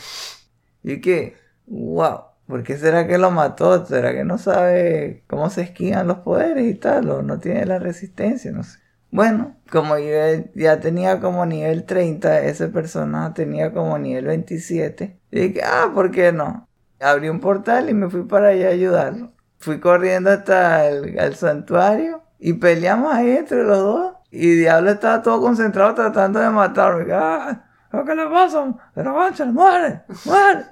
Y 0.82 1.01
que, 1.03 1.36
wow, 1.66 2.22
¿por 2.47 2.62
qué 2.62 2.78
será 2.78 3.07
que 3.07 3.18
lo 3.18 3.30
mató? 3.30 3.84
¿Será 3.84 4.12
que 4.12 4.24
no 4.24 4.38
sabe 4.38 5.24
cómo 5.28 5.51
se 5.51 5.62
esquivan 5.62 6.09
los 6.09 6.20
poderes 6.20 6.64
y 6.64 6.74
tal? 6.74 7.11
¿O 7.11 7.22
no 7.22 7.38
tiene 7.38 7.66
la 7.66 7.78
resistencia? 7.78 8.51
No 8.51 8.62
sé. 8.62 8.78
Bueno, 9.11 9.57
como 9.70 9.99
yo 9.99 10.14
ya 10.55 10.80
tenía 10.80 11.20
como 11.20 11.45
nivel 11.45 11.84
30, 11.84 12.45
ese 12.45 12.68
personaje 12.68 13.34
tenía 13.34 13.72
como 13.72 13.99
nivel 13.99 14.24
27. 14.26 15.20
Y 15.32 15.41
dije, 15.41 15.61
ah, 15.64 15.91
¿por 15.95 16.11
qué 16.11 16.32
no? 16.32 16.66
Abrí 16.99 17.28
un 17.28 17.41
portal 17.41 17.91
y 17.91 17.95
me 17.95 18.09
fui 18.09 18.24
para 18.24 18.49
allá 18.49 18.68
a 18.68 18.72
ayudarlo. 18.72 19.32
Fui 19.59 19.80
corriendo 19.80 20.30
hasta 20.30 20.88
el 20.88 21.34
santuario 21.34 22.22
y 22.38 22.55
peleamos 22.55 23.14
ahí 23.14 23.32
entre 23.32 23.64
los 23.64 23.78
dos. 23.78 24.19
Y 24.30 24.52
Diablo 24.52 24.90
estaba 24.90 25.22
todo 25.22 25.40
concentrado 25.40 25.94
tratando 25.94 26.38
de 26.38 26.50
matarme. 26.50 27.12
¡Ah! 27.12 27.64
¿Qué 27.90 28.14
le 28.14 28.26
pasa? 28.28 28.72
Pero 28.94 29.14
mancha, 29.14 29.44
muere, 29.46 30.02
muere. 30.24 30.66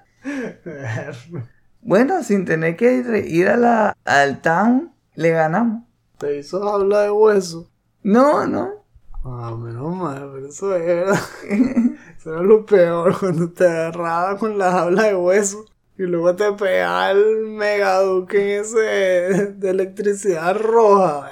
bueno, 1.81 2.23
sin 2.23 2.45
tener 2.45 2.77
que 2.77 3.23
ir, 3.27 3.49
a 3.49 3.57
la, 3.57 3.97
al 4.05 4.41
town, 4.41 4.93
le 5.17 5.31
ganamos. 5.31 5.83
¿Te 6.19 6.39
hizo 6.39 6.63
hablar 6.69 7.05
de 7.05 7.11
hueso? 7.11 7.69
No, 8.05 8.47
no. 8.47 8.71
Ah, 9.25 9.55
menos 9.59 9.97
mal, 9.97 10.31
pero 10.33 10.47
eso 10.47 10.77
era. 10.77 11.13
eso 11.49 12.35
era 12.35 12.43
lo 12.43 12.65
peor 12.65 13.19
cuando 13.19 13.51
te 13.51 13.67
agarraba 13.67 14.37
con 14.37 14.57
la 14.57 14.83
habla 14.83 15.05
de 15.05 15.17
hueso. 15.17 15.65
Y 15.97 16.05
luego 16.05 16.37
te 16.37 16.53
pegaba 16.53 17.11
el 17.11 17.47
megaduque 17.47 18.61
ese 18.61 18.79
de 19.57 19.71
electricidad 19.71 20.57
roja. 20.57 21.29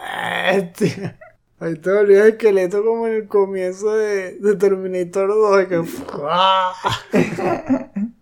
Bestia. 0.52 1.16
Ahí 1.58 1.76
te 1.76 1.90
volvió 1.90 2.22
el 2.22 2.32
esqueleto 2.32 2.84
como 2.84 3.06
en 3.06 3.14
el 3.14 3.28
comienzo 3.28 3.94
de, 3.94 4.38
de 4.38 4.56
Terminator 4.56 5.28
2. 5.28 5.66
Que... 5.66 5.84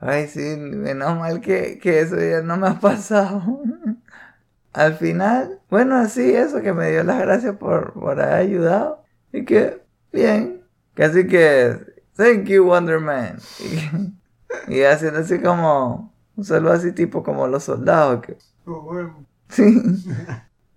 Ay, 0.00 0.28
sí, 0.28 0.56
menos 0.56 1.18
mal 1.18 1.40
que, 1.40 1.78
que 1.78 2.00
eso 2.00 2.16
ya 2.16 2.40
no 2.42 2.56
me 2.56 2.68
ha 2.68 2.78
pasado. 2.78 3.42
Al 4.72 4.94
final, 4.94 5.60
bueno, 5.70 5.96
así 5.96 6.34
eso, 6.34 6.62
que 6.62 6.72
me 6.72 6.90
dio 6.90 7.02
las 7.02 7.18
gracias 7.18 7.56
por, 7.56 7.94
por 7.94 8.20
haber 8.20 8.34
ayudado. 8.34 9.02
Y 9.32 9.44
que, 9.44 9.82
bien. 10.12 10.62
Casi 10.94 11.26
que, 11.26 11.78
thank 12.16 12.44
you, 12.44 12.64
Wonder 12.64 13.00
Man. 13.00 13.38
Y, 14.66 14.80
haciendo 14.80 15.20
así 15.20 15.40
como, 15.40 16.14
un 16.34 16.44
saludo 16.44 16.72
así 16.72 16.92
tipo 16.92 17.22
como 17.22 17.46
los 17.46 17.64
soldados. 17.64 18.24
Que... 18.24 18.38
Oh, 18.64 18.80
bueno. 18.80 19.26
Sí. 19.50 19.82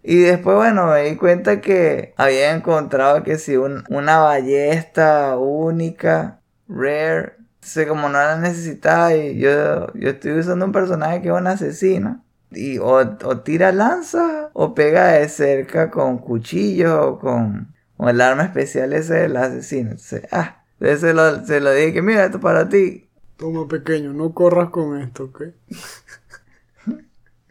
Y 0.03 0.17
después, 0.17 0.55
bueno, 0.55 0.87
me 0.87 1.03
di 1.03 1.15
cuenta 1.15 1.61
que 1.61 2.13
había 2.17 2.55
encontrado 2.55 3.23
que 3.23 3.37
si 3.37 3.55
una 3.55 4.19
ballesta 4.19 5.37
única, 5.37 6.41
rare, 6.67 7.33
sé 7.61 7.87
como 7.87 8.09
no 8.09 8.17
la 8.17 8.37
necesitaba 8.37 9.13
y 9.15 9.37
yo, 9.37 9.93
yo 9.93 10.09
estoy 10.09 10.39
usando 10.39 10.65
un 10.65 10.71
personaje 10.71 11.21
que 11.21 11.27
es 11.27 11.33
un 11.33 11.47
asesino. 11.47 12.23
Y 12.49 12.79
o, 12.79 13.07
tira 13.43 13.71
lanza 13.71 14.49
o 14.53 14.73
pega 14.73 15.07
de 15.13 15.29
cerca 15.29 15.89
con 15.89 16.17
cuchillo 16.17 17.11
o 17.11 17.19
con, 17.19 17.73
el 17.99 18.21
arma 18.21 18.43
especial 18.43 18.93
ese 18.93 19.13
del 19.13 19.37
asesino. 19.37 19.91
Entonces, 19.91 20.27
ah, 20.31 20.63
se 20.79 21.13
lo, 21.13 21.45
se 21.45 21.61
lo 21.61 21.71
dije 21.71 21.93
que 21.93 22.01
mira, 22.01 22.25
esto 22.25 22.39
para 22.39 22.67
ti. 22.67 23.07
Toma 23.37 23.67
pequeño, 23.67 24.13
no 24.13 24.33
corras 24.33 24.69
con 24.69 24.99
esto, 24.99 25.25
¿ok? 25.25 25.43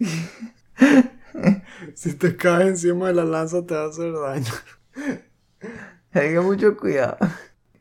si 1.95 2.15
te 2.15 2.37
caes 2.37 2.69
encima 2.69 3.09
de 3.09 3.15
la 3.15 3.25
lanza 3.25 3.65
te 3.65 3.75
va 3.75 3.85
a 3.85 3.89
hacer 3.89 4.13
daño. 4.13 4.53
Hay 6.13 6.33
que 6.33 6.41
mucho 6.41 6.77
cuidado. 6.77 7.19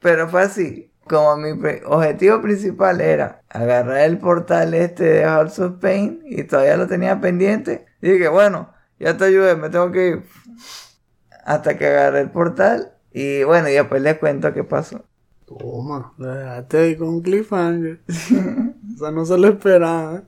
Pero 0.01 0.27
fue 0.29 0.43
así. 0.43 0.91
Como 1.07 1.37
mi 1.37 1.51
objetivo 1.85 2.39
principal 2.39 3.01
era 3.01 3.41
agarrar 3.49 4.01
el 4.01 4.19
portal 4.19 4.75
este 4.75 5.03
de 5.05 5.23
House 5.23 5.57
of 5.57 5.79
Pain 5.79 6.21
y 6.25 6.43
todavía 6.43 6.77
lo 6.77 6.85
tenía 6.87 7.19
pendiente. 7.19 7.87
Dije, 7.99 8.27
bueno, 8.27 8.71
ya 8.99 9.17
te 9.17 9.25
ayudé, 9.25 9.55
me 9.55 9.69
tengo 9.69 9.91
que 9.91 10.07
ir. 10.07 10.23
Hasta 11.45 11.77
que 11.77 11.87
agarré 11.87 12.21
el 12.21 12.29
portal 12.29 12.93
y 13.11 13.43
bueno, 13.43 13.69
y 13.69 13.73
después 13.73 14.03
les 14.03 14.19
cuento 14.19 14.53
qué 14.53 14.63
pasó. 14.63 15.03
Toma, 15.47 16.13
lo 16.17 16.27
dejaste 16.27 16.77
ahí 16.77 16.95
con 16.95 17.07
un 17.07 17.21
cliffhanger. 17.23 18.01
o 18.07 18.97
sea, 18.99 19.09
no 19.11 19.25
se 19.25 19.35
lo 19.35 19.47
esperaba. 19.47 20.21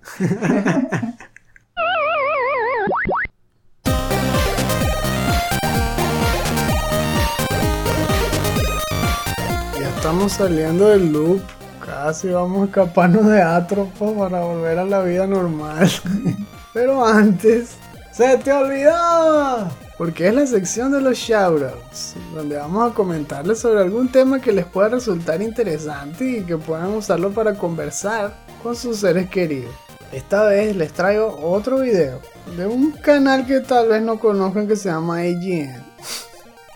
Estamos 10.11 10.33
saliendo 10.33 10.89
del 10.89 11.13
loop. 11.13 11.41
Casi 11.85 12.27
vamos 12.27 12.63
a 12.63 12.65
escaparnos 12.65 13.27
de 13.27 13.41
Atropo 13.41 14.13
para 14.13 14.41
volver 14.41 14.77
a 14.77 14.83
la 14.83 15.01
vida 15.03 15.25
normal. 15.25 15.89
Pero 16.73 17.05
antes, 17.05 17.77
¡se 18.11 18.37
te 18.39 18.51
olvidó! 18.51 19.69
Porque 19.97 20.27
es 20.27 20.33
la 20.33 20.45
sección 20.45 20.91
de 20.91 20.99
los 20.99 21.17
shoutouts, 21.17 22.15
donde 22.35 22.57
vamos 22.57 22.91
a 22.91 22.93
comentarles 22.93 23.59
sobre 23.59 23.79
algún 23.79 24.11
tema 24.11 24.41
que 24.41 24.51
les 24.51 24.65
pueda 24.65 24.89
resultar 24.89 25.41
interesante 25.41 26.25
y 26.25 26.41
que 26.41 26.57
puedan 26.57 26.89
usarlo 26.89 27.31
para 27.31 27.53
conversar 27.53 28.33
con 28.61 28.75
sus 28.75 28.97
seres 28.97 29.29
queridos. 29.29 29.73
Esta 30.11 30.43
vez 30.43 30.75
les 30.75 30.91
traigo 30.91 31.39
otro 31.41 31.79
video 31.79 32.19
de 32.57 32.67
un 32.67 32.91
canal 32.91 33.45
que 33.45 33.61
tal 33.61 33.87
vez 33.87 34.01
no 34.01 34.19
conozcan 34.19 34.67
que 34.67 34.75
se 34.75 34.89
llama 34.89 35.19
AGN. 35.19 35.85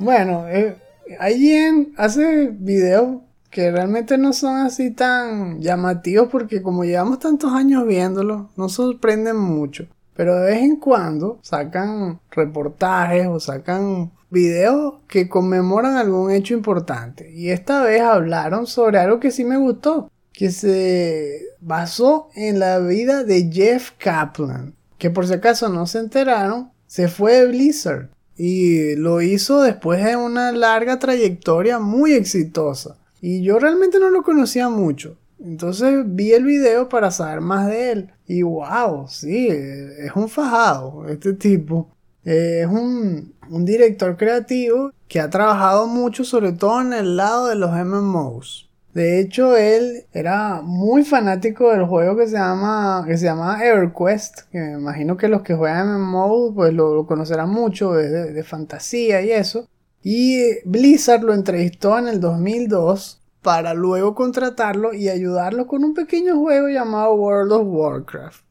bueno, 0.00 0.48
eh, 0.48 0.76
IGN 1.06 1.94
hace 1.96 2.48
videos 2.52 3.22
que 3.50 3.70
realmente 3.70 4.16
no 4.16 4.32
son 4.32 4.56
así 4.56 4.90
tan 4.90 5.60
llamativos 5.60 6.28
porque 6.30 6.62
como 6.62 6.84
llevamos 6.84 7.18
tantos 7.18 7.52
años 7.52 7.86
viéndolos, 7.86 8.46
no 8.56 8.68
sorprenden 8.68 9.36
mucho. 9.36 9.86
Pero 10.14 10.36
de 10.36 10.52
vez 10.52 10.62
en 10.62 10.76
cuando 10.76 11.38
sacan 11.42 12.20
reportajes 12.30 13.26
o 13.26 13.38
sacan 13.40 14.10
videos 14.30 14.94
que 15.06 15.28
conmemoran 15.28 15.96
algún 15.96 16.30
hecho 16.30 16.54
importante. 16.54 17.30
Y 17.30 17.50
esta 17.50 17.82
vez 17.82 18.00
hablaron 18.00 18.66
sobre 18.66 18.98
algo 18.98 19.20
que 19.20 19.30
sí 19.30 19.44
me 19.44 19.58
gustó, 19.58 20.10
que 20.32 20.50
se 20.50 21.42
basó 21.60 22.30
en 22.34 22.58
la 22.58 22.78
vida 22.78 23.22
de 23.24 23.50
Jeff 23.52 23.92
Kaplan, 23.98 24.74
que 24.96 25.10
por 25.10 25.26
si 25.26 25.34
acaso 25.34 25.68
no 25.68 25.86
se 25.86 25.98
enteraron, 25.98 26.70
se 26.86 27.08
fue 27.08 27.34
de 27.34 27.46
Blizzard 27.48 28.08
y 28.36 28.96
lo 28.96 29.20
hizo 29.20 29.62
después 29.62 30.04
de 30.04 30.16
una 30.16 30.52
larga 30.52 30.98
trayectoria 30.98 31.78
muy 31.78 32.12
exitosa. 32.12 32.96
Y 33.20 33.42
yo 33.42 33.58
realmente 33.58 34.00
no 34.00 34.10
lo 34.10 34.22
conocía 34.22 34.68
mucho. 34.68 35.16
Entonces 35.38 36.04
vi 36.06 36.32
el 36.32 36.44
video 36.44 36.88
para 36.88 37.10
saber 37.10 37.40
más 37.40 37.66
de 37.68 37.92
él. 37.92 38.10
Y 38.26 38.42
wow, 38.42 39.06
sí, 39.08 39.48
es 39.48 40.12
un 40.14 40.28
fajado 40.28 41.06
este 41.08 41.32
tipo. 41.34 41.88
Eh, 42.24 42.62
es 42.62 42.68
un, 42.68 43.34
un 43.50 43.64
director 43.64 44.16
creativo 44.16 44.92
que 45.08 45.20
ha 45.20 45.30
trabajado 45.30 45.86
mucho, 45.86 46.24
sobre 46.24 46.52
todo 46.52 46.80
en 46.80 46.92
el 46.92 47.16
lado 47.16 47.48
de 47.48 47.56
los 47.56 47.70
MMOs. 47.70 48.70
De 48.94 49.20
hecho, 49.20 49.56
él 49.56 50.04
era 50.12 50.60
muy 50.62 51.02
fanático 51.02 51.70
del 51.70 51.86
juego 51.86 52.16
que 52.16 52.26
se 52.26 52.36
llama 52.36 53.04
que 53.06 53.16
se 53.16 53.24
llama 53.24 53.64
EverQuest, 53.64 54.42
que 54.50 54.58
me 54.58 54.72
imagino 54.72 55.16
que 55.16 55.28
los 55.28 55.40
que 55.42 55.54
juegan 55.54 55.98
MMO 55.98 56.52
pues 56.54 56.74
lo, 56.74 56.94
lo 56.94 57.06
conocerán 57.06 57.48
mucho, 57.48 57.98
es 57.98 58.10
de, 58.10 58.32
de, 58.32 58.42
fantasía 58.42 59.22
y 59.22 59.30
eso. 59.30 59.66
Y 60.02 60.42
Blizzard 60.66 61.22
lo 61.22 61.32
entrevistó 61.32 61.98
en 61.98 62.08
el 62.08 62.20
2002 62.20 63.22
para 63.40 63.72
luego 63.72 64.14
contratarlo 64.14 64.92
y 64.92 65.08
ayudarlo 65.08 65.66
con 65.66 65.84
un 65.84 65.94
pequeño 65.94 66.38
juego 66.38 66.68
llamado 66.68 67.14
World 67.14 67.52
of 67.52 67.66
Warcraft. 67.66 68.44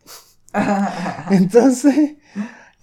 Entonces, 1.30 2.16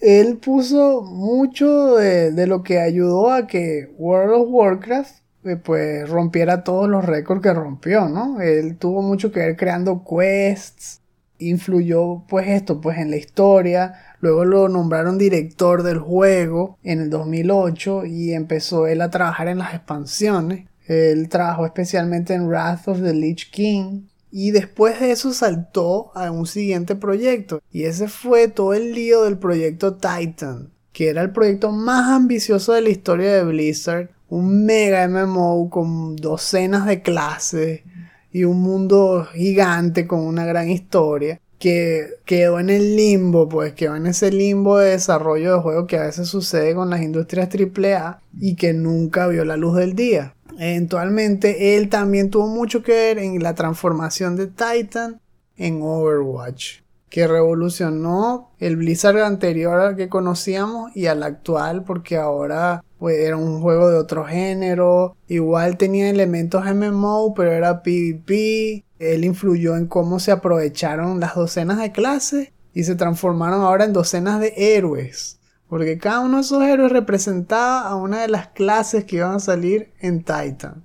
él 0.01 0.37
puso 0.37 1.03
mucho 1.03 1.97
de, 1.97 2.31
de, 2.31 2.47
lo 2.47 2.63
que 2.63 2.81
ayudó 2.81 3.33
a 3.33 3.47
que 3.49 3.93
World 3.99 4.43
of 4.43 4.49
Warcraft 4.49 5.28
pues 5.57 6.09
rompiera 6.09 6.63
todos 6.65 6.89
los 6.89 7.05
récords 7.05 7.43
que 7.43 7.55
rompió, 7.55 8.09
¿no? 8.09 8.41
Él 8.41 8.77
tuvo 8.77 9.03
mucho 9.03 9.33
que 9.33 9.41
ver 9.41 9.57
creando 9.57 10.05
quests, 10.05 11.01
influyó 11.39 12.25
pues 12.29 12.49
esto 12.49 12.81
pues 12.81 12.99
en 12.99 13.11
la 13.11 13.17
historia, 13.17 13.95
luego 14.21 14.45
lo 14.45 14.69
nombraron 14.69 15.19
director 15.19 15.83
del 15.83 15.99
juego 15.99 16.79
en 16.83 17.01
el 17.01 17.11
2008 17.11 18.07
y 18.07 18.33
empezó 18.33 18.87
él 18.87 19.01
a 19.01 19.11
trabajar 19.11 19.49
en 19.49 19.59
las 19.59 19.75
expansiones. 19.75 20.67
Él 20.87 21.29
trabajó 21.29 21.67
especialmente 21.67 22.35
en 22.35 22.49
Wrath 22.49 22.89
of 22.89 23.03
the 23.03 23.13
Lich 23.13 23.51
King 23.51 24.07
y 24.31 24.51
después 24.51 25.01
de 25.01 25.11
eso 25.13 25.33
saltó 25.33 26.13
a 26.15 26.31
un 26.31 26.47
siguiente 26.47 26.97
proyecto 26.97 27.61
y 27.71 27.85
ese 27.85 28.09
fue 28.09 28.49
todo 28.49 28.75
el 28.75 28.93
lío 28.95 29.25
del 29.25 29.39
proyecto 29.39 29.97
Titan, 29.97 30.71
que 30.93 31.09
era 31.09 31.23
el 31.23 31.31
proyecto 31.31 31.73
más 31.73 32.11
ambicioso 32.11 32.73
de 32.73 32.83
la 32.83 32.91
historia 32.91 33.35
de 33.35 33.45
Blizzard 33.45 34.11
un 34.29 34.65
mega 34.65 35.07
MMO 35.09 35.71
con 35.71 36.17
docenas 36.17 36.87
de 36.87 37.03
clases 37.03 37.83
y 38.31 38.45
un 38.45 38.61
mundo 38.61 39.27
gigante 39.33 40.07
con 40.07 40.21
una 40.21 40.45
gran 40.45 40.71
historia 40.71 41.41
que 41.59 42.07
quedó 42.25 42.61
en 42.61 42.71
el 42.71 42.97
limbo, 42.97 43.49
pues 43.49 43.73
quedó 43.73 43.97
en 43.97 44.07
ese 44.07 44.31
limbo 44.31 44.79
de 44.79 44.91
desarrollo 44.91 45.55
de 45.55 45.61
juegos 45.61 45.87
que 45.87 45.99
a 45.99 46.05
veces 46.05 46.29
sucede 46.29 46.75
con 46.75 46.91
las 46.91 47.03
industrias 47.03 47.49
AAA 47.53 48.21
y 48.39 48.55
que 48.55 48.73
nunca 48.73 49.27
vio 49.27 49.45
la 49.45 49.57
luz 49.57 49.77
del 49.77 49.95
día. 49.95 50.35
Eventualmente 50.59 51.77
él 51.77 51.89
también 51.89 52.31
tuvo 52.31 52.47
mucho 52.47 52.83
que 52.83 52.93
ver 52.93 53.19
en 53.19 53.43
la 53.43 53.55
transformación 53.55 54.37
de 54.37 54.47
Titan 54.47 55.21
en 55.57 55.81
Overwatch 55.83 56.81
que 57.09 57.27
revolucionó 57.27 58.51
el 58.59 58.77
Blizzard 58.77 59.21
anterior 59.21 59.81
al 59.81 59.97
que 59.97 60.09
conocíamos 60.09 60.95
y 60.95 61.07
al 61.07 61.23
actual 61.23 61.85
porque 61.85 62.17
ahora 62.17 62.85
pues, 62.99 63.19
era 63.19 63.37
un 63.37 63.61
juego 63.61 63.89
de 63.89 63.97
otro 63.97 64.25
género, 64.25 65.17
igual 65.29 65.77
tenía 65.77 66.11
elementos 66.11 66.65
MMO 66.65 67.35
pero 67.35 67.53
era 67.53 67.83
PvP, 67.83 68.85
él 68.99 69.25
influyó 69.25 69.77
en 69.77 69.87
cómo 69.87 70.19
se 70.19 70.33
aprovecharon 70.33 71.21
las 71.21 71.35
docenas 71.35 71.79
de 71.79 71.93
clases 71.93 72.53
y 72.75 72.85
se 72.85 72.97
transformaron 72.97 73.63
ahora 73.63 73.85
en 73.85 73.93
docenas 73.93 74.41
de 74.41 74.53
héroes, 74.57 75.39
porque 75.69 75.99
cada 75.99 76.21
uno 76.21 76.37
de 76.37 76.43
esos 76.43 76.63
héroes 76.63 76.93
representaba 76.93 77.83
a 77.83 77.97
una 77.97 78.23
de 78.23 78.29
las 78.29 78.49
clases 78.49 79.05
que 79.05 79.17
iban 79.17 79.37
a 79.37 79.41
salir 79.41 79.93
en 80.01 80.19
Titan. 80.19 80.85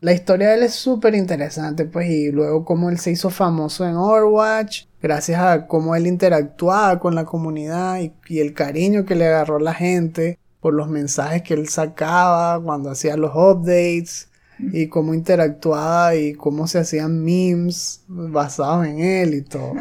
La 0.00 0.12
historia 0.12 0.50
de 0.50 0.56
él 0.56 0.62
es 0.62 0.74
súper 0.74 1.14
interesante, 1.14 1.86
pues, 1.86 2.08
y 2.10 2.30
luego 2.30 2.64
cómo 2.64 2.90
él 2.90 2.98
se 2.98 3.10
hizo 3.10 3.30
famoso 3.30 3.86
en 3.86 3.96
Overwatch, 3.96 4.84
gracias 5.00 5.40
a 5.40 5.66
cómo 5.66 5.96
él 5.96 6.06
interactuaba 6.06 7.00
con 7.00 7.14
la 7.14 7.24
comunidad 7.24 8.00
y, 8.00 8.12
y, 8.28 8.40
el 8.40 8.52
cariño 8.52 9.06
que 9.06 9.14
le 9.14 9.26
agarró 9.26 9.58
la 9.58 9.72
gente 9.72 10.38
por 10.66 10.74
los 10.74 10.88
mensajes 10.88 11.42
que 11.42 11.54
él 11.54 11.68
sacaba 11.68 12.60
cuando 12.60 12.90
hacía 12.90 13.16
los 13.16 13.30
updates 13.36 14.28
y 14.58 14.88
cómo 14.88 15.14
interactuaba 15.14 16.16
y 16.16 16.34
cómo 16.34 16.66
se 16.66 16.80
hacían 16.80 17.22
memes 17.22 18.02
basados 18.08 18.84
en 18.84 18.98
él 18.98 19.34
y 19.34 19.42
todo. 19.42 19.74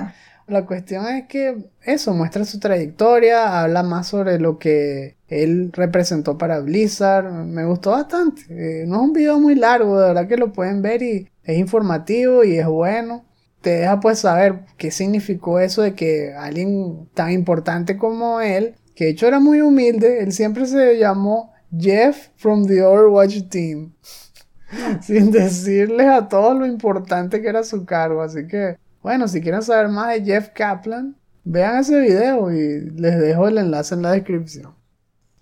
La 0.45 0.67
cuestión 0.67 1.07
es 1.07 1.25
que 1.25 1.71
eso 1.81 2.13
muestra 2.13 2.45
su 2.45 2.59
trayectoria, 2.59 3.63
habla 3.63 3.81
más 3.81 4.09
sobre 4.09 4.37
lo 4.37 4.59
que 4.59 5.17
él 5.27 5.71
representó 5.73 6.37
para 6.37 6.59
Blizzard. 6.59 7.31
Me 7.31 7.65
gustó 7.65 7.89
bastante. 7.89 8.43
Eh, 8.49 8.85
no 8.85 8.97
es 8.97 9.01
un 9.01 9.13
video 9.13 9.39
muy 9.39 9.55
largo, 9.55 9.99
de 9.99 10.09
verdad 10.09 10.27
que 10.27 10.37
lo 10.37 10.53
pueden 10.53 10.83
ver 10.83 11.01
y 11.01 11.27
es 11.45 11.57
informativo 11.57 12.43
y 12.43 12.59
es 12.59 12.67
bueno. 12.67 13.25
Te 13.61 13.71
deja 13.71 13.99
pues 13.99 14.19
saber 14.19 14.65
qué 14.77 14.91
significó 14.91 15.59
eso 15.59 15.81
de 15.81 15.95
que 15.95 16.35
alguien 16.35 17.09
tan 17.15 17.31
importante 17.31 17.97
como 17.97 18.39
él, 18.39 18.75
que 18.95 19.05
de 19.05 19.09
hecho 19.11 19.27
era 19.27 19.39
muy 19.39 19.61
humilde, 19.61 20.23
él 20.23 20.31
siempre 20.31 20.65
se 20.65 20.97
llamó 20.97 21.53
Jeff 21.77 22.29
from 22.37 22.65
the 22.65 22.81
Overwatch 22.81 23.49
Team. 23.49 23.93
Sin 25.01 25.31
decirles 25.31 26.07
a 26.07 26.27
todos 26.27 26.57
lo 26.57 26.65
importante 26.65 27.41
que 27.41 27.49
era 27.49 27.63
su 27.63 27.85
cargo. 27.85 28.21
Así 28.21 28.47
que 28.47 28.77
bueno, 29.05 29.27
si 29.27 29.39
quieren 29.39 29.61
saber 29.61 29.89
más 29.89 30.15
de 30.15 30.25
Jeff 30.25 30.49
Kaplan, 30.49 31.15
vean 31.43 31.77
ese 31.77 31.99
video 31.99 32.51
y 32.51 32.89
les 32.89 33.19
dejo 33.19 33.47
el 33.47 33.59
enlace 33.59 33.93
en 33.93 34.01
la 34.01 34.13
descripción. 34.13 34.73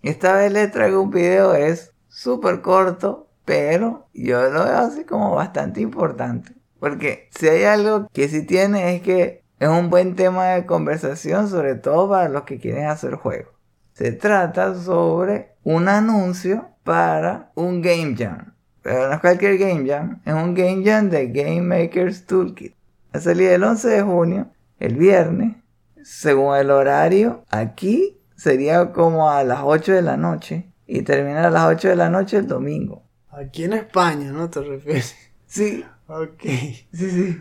Esta 0.01 0.36
vez 0.36 0.51
les 0.51 0.70
traigo 0.70 1.01
un 1.01 1.12
video, 1.12 1.56
es 1.56 1.93
súper 2.10 2.60
corto, 2.60 3.30
pero 3.45 4.10
yo 4.14 4.49
lo 4.49 4.66
veo 4.66 4.78
así 4.78 5.06
como 5.06 5.34
bastante 5.36 5.80
importante. 5.80 6.51
Porque 6.78 7.30
si 7.39 7.47
hay 7.47 7.64
algo 7.64 8.10
que 8.12 8.28
sí 8.28 8.45
tiene 8.45 8.97
es 8.97 9.01
que 9.01 9.43
es 9.64 9.70
un 9.70 9.89
buen 9.89 10.16
tema 10.16 10.47
de 10.47 10.66
conversación, 10.66 11.47
sobre 11.47 11.76
todo 11.76 12.09
para 12.09 12.28
los 12.28 12.43
que 12.43 12.59
quieren 12.59 12.88
hacer 12.88 13.16
juegos. 13.16 13.53
Se 13.93 14.11
trata 14.11 14.76
sobre 14.76 15.53
un 15.64 15.88
anuncio 15.88 16.68
para 16.84 17.51
un 17.55 17.82
Game 17.82 18.16
Jam. 18.18 18.53
Pero 18.82 19.07
no 19.07 19.14
es 19.14 19.22
cualquier 19.22 19.57
Game 19.57 19.88
Jam, 19.88 20.22
es 20.26 20.34
un 20.34 20.53
Game 20.53 20.84
Jam 20.84 21.09
de 21.09 21.28
Game 21.28 21.61
Maker's 21.61 22.26
Toolkit. 22.26 22.76
Va 23.16 23.20
a 23.20 23.22
salir 23.22 23.51
el 23.51 23.64
11 23.64 23.88
de 23.88 24.01
junio, 24.01 24.47
el 24.80 24.97
viernes, 24.97 25.55
según 26.03 26.57
el 26.57 26.70
horario. 26.70 27.45
Aquí 27.49 28.20
sería 28.36 28.91
como 28.91 29.30
a 29.30 29.45
las 29.45 29.61
8 29.64 29.93
de 29.93 30.01
la 30.01 30.18
noche 30.18 30.74
y 30.86 31.03
termina 31.03 31.47
a 31.47 31.49
las 31.49 31.68
8 31.68 31.88
de 31.88 31.95
la 31.95 32.09
noche 32.09 32.36
el 32.36 32.47
domingo. 32.47 33.03
Aquí 33.30 33.64
en 33.64 33.74
España, 33.74 34.30
¿no 34.34 34.49
te 34.49 34.61
refieres? 34.61 35.16
Sí. 35.45 35.86
Ok. 36.07 36.41
Sí, 36.41 36.84
sí. 36.91 37.38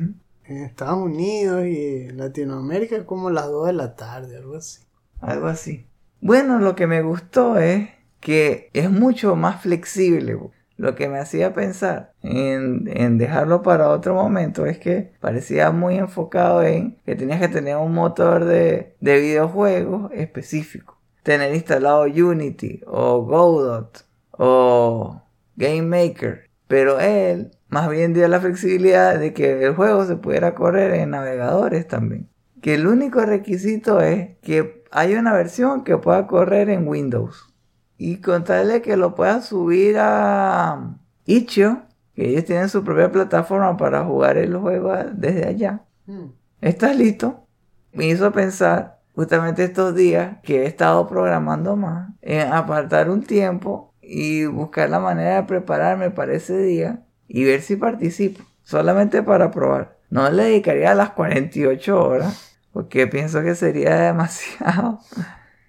En 0.57 0.64
Estados 0.64 0.98
Unidos 0.98 1.64
y 1.66 2.09
Latinoamérica 2.11 2.96
es 2.96 3.05
como 3.05 3.30
las 3.30 3.46
2 3.46 3.66
de 3.68 3.72
la 3.72 3.96
tarde, 3.96 4.36
algo 4.36 4.57
así. 4.57 4.82
Algo 5.20 5.46
así. 5.46 5.86
Bueno, 6.20 6.59
lo 6.59 6.74
que 6.74 6.86
me 6.86 7.03
gustó 7.03 7.59
es 7.59 7.88
que 8.20 8.70
es 8.72 8.90
mucho 8.90 9.34
más 9.36 9.62
flexible. 9.62 10.38
Lo 10.76 10.94
que 10.94 11.09
me 11.09 11.18
hacía 11.18 11.53
pensar 11.53 12.12
en, 12.22 13.18
dejarlo 13.18 13.62
para 13.62 13.90
otro 13.90 14.14
momento 14.14 14.66
es 14.66 14.78
que 14.78 15.12
parecía 15.20 15.70
muy 15.70 15.96
enfocado 15.96 16.62
en 16.62 16.96
que 17.05 17.14
tenías 17.14 17.40
que 17.40 17.48
tener 17.48 17.76
un 17.76 17.94
motor 17.94 18.44
de, 18.44 18.94
de 19.00 19.20
videojuegos 19.20 20.11
específico. 20.12 20.98
Tener 21.22 21.55
instalado 21.55 22.03
Unity 22.05 22.82
o 22.86 23.22
Godot 23.22 24.05
o 24.32 25.22
Game 25.57 25.82
Maker. 25.82 26.48
Pero 26.72 27.00
él 27.00 27.50
más 27.68 27.90
bien 27.90 28.14
dio 28.14 28.26
la 28.28 28.40
flexibilidad 28.40 29.18
de 29.18 29.34
que 29.34 29.62
el 29.62 29.74
juego 29.74 30.06
se 30.06 30.16
pudiera 30.16 30.54
correr 30.54 30.94
en 30.94 31.10
navegadores 31.10 31.86
también. 31.86 32.30
Que 32.62 32.76
el 32.76 32.86
único 32.86 33.20
requisito 33.26 34.00
es 34.00 34.38
que 34.38 34.82
haya 34.90 35.20
una 35.20 35.34
versión 35.34 35.84
que 35.84 35.98
pueda 35.98 36.26
correr 36.26 36.70
en 36.70 36.88
Windows. 36.88 37.52
Y 37.98 38.22
contarle 38.22 38.80
que 38.80 38.96
lo 38.96 39.14
pueda 39.14 39.42
subir 39.42 39.96
a 39.98 40.96
Itch.io, 41.26 41.82
que 42.14 42.30
ellos 42.30 42.46
tienen 42.46 42.70
su 42.70 42.82
propia 42.82 43.12
plataforma 43.12 43.76
para 43.76 44.06
jugar 44.06 44.38
el 44.38 44.56
juego 44.56 44.96
desde 45.12 45.46
allá. 45.46 45.84
Hmm. 46.06 46.28
¿Estás 46.62 46.96
listo? 46.96 47.46
Me 47.92 48.06
hizo 48.06 48.32
pensar 48.32 48.98
justamente 49.14 49.64
estos 49.64 49.94
días 49.94 50.38
que 50.42 50.62
he 50.62 50.66
estado 50.66 51.06
programando 51.06 51.76
más 51.76 52.14
en 52.22 52.50
apartar 52.50 53.10
un 53.10 53.22
tiempo 53.24 53.91
y 54.14 54.44
buscar 54.44 54.90
la 54.90 55.00
manera 55.00 55.36
de 55.36 55.42
prepararme 55.44 56.10
para 56.10 56.34
ese 56.34 56.58
día 56.58 57.02
y 57.28 57.44
ver 57.44 57.62
si 57.62 57.76
participo, 57.76 58.44
solamente 58.62 59.22
para 59.22 59.50
probar. 59.50 59.96
No 60.10 60.30
le 60.30 60.44
dedicaría 60.44 60.94
las 60.94 61.10
48 61.10 62.02
horas 62.04 62.58
porque 62.72 63.06
pienso 63.06 63.40
que 63.42 63.54
sería 63.54 63.96
demasiado. 64.02 64.98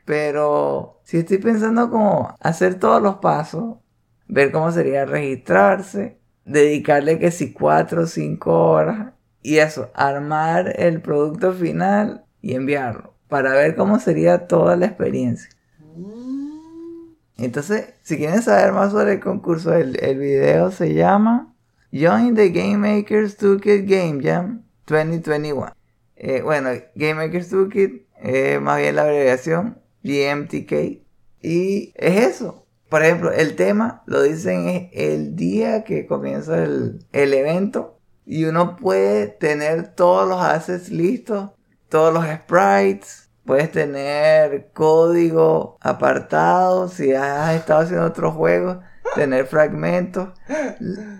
Pero 0.03 0.99
si 1.05 1.19
estoy 1.19 1.37
pensando 1.37 1.89
como 1.89 2.35
hacer 2.41 2.75
todos 2.75 3.01
los 3.01 3.15
pasos, 3.15 3.77
ver 4.27 4.51
cómo 4.51 4.73
sería 4.73 5.05
registrarse, 5.05 6.19
dedicarle 6.43 7.19
que 7.19 7.31
si 7.31 7.53
4 7.53 8.01
o 8.01 8.07
5 8.07 8.71
horas 8.71 9.13
y 9.41 9.59
eso, 9.59 9.89
armar 9.93 10.73
el 10.77 11.01
producto 11.01 11.53
final 11.53 12.25
y 12.41 12.55
enviarlo 12.55 13.13
para 13.29 13.53
ver 13.53 13.77
cómo 13.77 13.99
sería 13.99 14.47
toda 14.47 14.75
la 14.75 14.87
experiencia. 14.87 15.49
Entonces, 17.43 17.93
si 18.03 18.15
quieren 18.15 18.41
saber 18.41 18.71
más 18.71 18.93
sobre 18.93 19.13
el 19.13 19.19
concurso, 19.19 19.73
el, 19.73 20.17
video 20.17 20.71
se 20.71 20.93
llama 20.93 21.53
Join 21.91 22.35
the 22.35 22.49
Game 22.51 22.77
Makers 22.77 23.35
Toolkit 23.35 23.85
Game 23.85 24.23
Jam 24.23 24.63
2021. 24.87 25.73
Eh, 26.15 26.41
bueno, 26.41 26.69
Game 26.95 27.15
Makers 27.15 27.49
Toolkit 27.49 28.07
es 28.21 28.61
más 28.61 28.79
bien 28.79 28.95
la 28.95 29.01
abreviación 29.01 29.77
GMTK. 30.03 31.03
Y 31.41 31.91
es 31.95 32.27
eso. 32.27 32.65
Por 32.87 33.03
ejemplo, 33.03 33.29
el 33.31 33.57
tema 33.57 34.03
lo 34.05 34.21
dicen 34.21 34.69
es 34.69 34.89
el 34.93 35.35
día 35.35 35.83
que 35.83 36.05
comienza 36.05 36.63
el, 36.63 37.05
el 37.11 37.33
evento. 37.33 37.99
Y 38.25 38.45
uno 38.45 38.77
puede 38.77 39.27
tener 39.27 39.93
todos 39.95 40.29
los 40.29 40.41
assets 40.41 40.89
listos, 40.89 41.49
todos 41.89 42.13
los 42.13 42.25
sprites. 42.25 43.22
Puedes 43.45 43.71
tener 43.71 44.69
código 44.73 45.77
apartado 45.81 46.87
si 46.87 47.13
has 47.13 47.55
estado 47.55 47.81
haciendo 47.81 48.05
otros 48.05 48.33
juegos, 48.33 48.77
tener 49.15 49.45
fragmentos. 49.45 50.29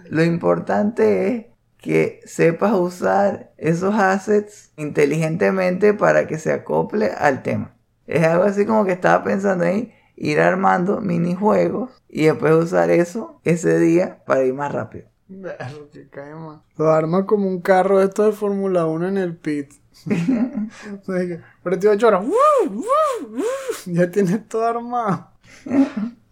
Lo 0.10 0.24
importante 0.24 1.28
es 1.28 1.46
que 1.78 2.22
sepas 2.26 2.74
usar 2.74 3.52
esos 3.58 3.94
assets 3.96 4.72
inteligentemente 4.78 5.94
para 5.94 6.26
que 6.26 6.40
se 6.40 6.54
acople 6.54 7.12
al 7.12 7.44
tema. 7.44 7.76
Es 8.08 8.24
algo 8.24 8.46
así 8.46 8.66
como 8.66 8.86
que 8.86 8.94
estaba 8.94 9.24
pensando 9.24 9.66
en 9.66 9.92
ir 10.16 10.40
armando 10.40 11.02
minijuegos 11.02 12.02
y 12.08 12.26
después 12.26 12.54
usar 12.54 12.90
eso 12.90 13.42
ese 13.44 13.80
día 13.80 14.24
para 14.26 14.44
ir 14.44 14.54
más 14.54 14.72
rápido. 14.72 15.10
Verlo, 15.28 15.90
que 15.92 16.08
cae 16.10 16.36
más. 16.36 16.62
Lo 16.78 16.92
arma 16.92 17.26
como 17.26 17.48
un 17.48 17.62
carro 17.62 18.00
de 18.00 18.06
estos 18.06 18.28
de 18.28 18.32
Fórmula 18.34 18.86
1 18.86 19.08
en 19.10 19.18
el 19.18 19.36
pit. 19.36 19.74
O 21.66 21.70
sea 21.70 21.80
que, 21.80 21.88
48 21.88 22.08
horas. 22.08 22.26
¡wuu! 22.26 22.70
¡wuu! 22.70 23.38
¡wuu! 23.38 23.94
Ya 23.94 24.12
tienes 24.12 24.48
todo 24.48 24.66
armado. 24.66 25.30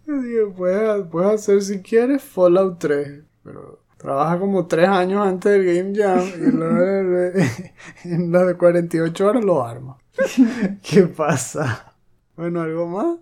Digo, 0.06 0.52
puedes, 0.54 1.06
puedes 1.06 1.32
hacer 1.32 1.62
si 1.62 1.80
quieres 1.80 2.22
Fallout 2.22 2.78
3. 2.78 3.22
Pero 3.42 3.80
trabaja 3.96 4.38
como 4.38 4.66
3 4.66 4.88
años 4.88 5.26
antes 5.26 5.52
del 5.52 5.64
Game 5.64 5.92
Jam. 5.94 6.20
Y 6.20 6.50
luego 6.50 7.38
en 8.04 8.32
las 8.32 8.46
de 8.46 8.56
48 8.56 9.26
horas 9.26 9.44
lo 9.44 9.64
arma. 9.64 9.98
¿Qué 10.82 11.04
pasa? 11.04 11.94
Bueno, 12.36 12.60
¿algo 12.60 12.86
más? 12.86 13.18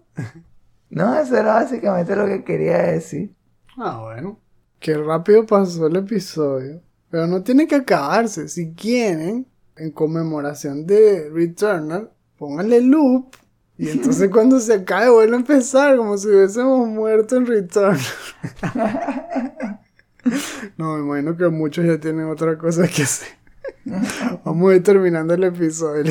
No, 0.88 1.18
eso 1.18 1.36
era 1.36 1.54
básicamente 1.54 2.16
lo 2.16 2.26
que 2.26 2.44
quería 2.44 2.78
decir. 2.78 3.34
Ah, 3.76 4.00
bueno. 4.02 4.40
Qué 4.80 4.94
rápido 4.94 5.46
pasó 5.46 5.86
el 5.86 5.96
episodio. 5.96 6.82
Pero 7.10 7.26
no 7.26 7.42
tiene 7.42 7.66
que 7.66 7.76
acabarse. 7.76 8.48
Si 8.48 8.72
quieren, 8.72 9.46
en 9.80 9.90
conmemoración 9.90 10.86
de 10.86 11.30
Returnal, 11.30 12.10
pónganle 12.36 12.80
loop. 12.82 13.34
Y 13.78 13.88
entonces 13.88 14.30
cuando 14.32 14.60
se 14.60 14.74
acabe 14.74 15.10
vuelve 15.10 15.34
a 15.34 15.40
empezar, 15.40 15.96
como 15.96 16.16
si 16.18 16.28
hubiésemos 16.28 16.86
muerto 16.88 17.36
en 17.36 17.46
Returnal. 17.46 17.98
no, 20.76 20.96
me 20.96 21.02
imagino 21.02 21.36
que 21.36 21.48
muchos 21.48 21.86
ya 21.86 21.98
tienen 21.98 22.26
otra 22.26 22.58
cosa 22.58 22.86
que 22.86 23.02
hacer. 23.02 23.28
Vamos 24.44 24.70
a 24.70 24.76
ir 24.76 24.82
terminando 24.82 25.34
el 25.34 25.44
episodio. 25.44 26.04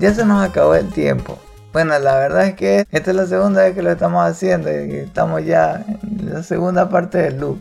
Ya 0.00 0.14
se 0.14 0.24
nos 0.24 0.42
acabó 0.42 0.74
el 0.74 0.88
tiempo. 0.88 1.38
Bueno, 1.74 1.98
la 1.98 2.16
verdad 2.16 2.46
es 2.46 2.54
que 2.54 2.86
esta 2.90 3.10
es 3.10 3.16
la 3.16 3.26
segunda 3.26 3.62
vez 3.62 3.74
que 3.74 3.82
lo 3.82 3.90
estamos 3.92 4.24
haciendo 4.24 4.70
y 4.70 4.96
estamos 4.96 5.44
ya 5.44 5.84
en 5.86 6.32
la 6.32 6.42
segunda 6.42 6.88
parte 6.88 7.18
del 7.18 7.38
loop. 7.38 7.60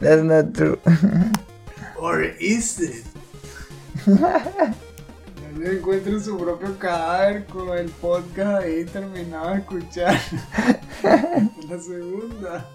That's 0.00 0.24
not 0.24 0.54
true. 0.54 0.78
Or 2.00 2.24
is 2.40 2.80
it? 2.80 3.04
Encuentren 5.62 6.22
su 6.22 6.38
propio 6.38 6.78
cadáver 6.78 7.44
con 7.44 7.76
el 7.76 7.90
podcast 7.90 8.62
ahí 8.62 8.86
terminado 8.86 9.50
de 9.50 9.58
escuchar. 9.58 10.18
La 11.68 11.78
segunda. 11.78 12.66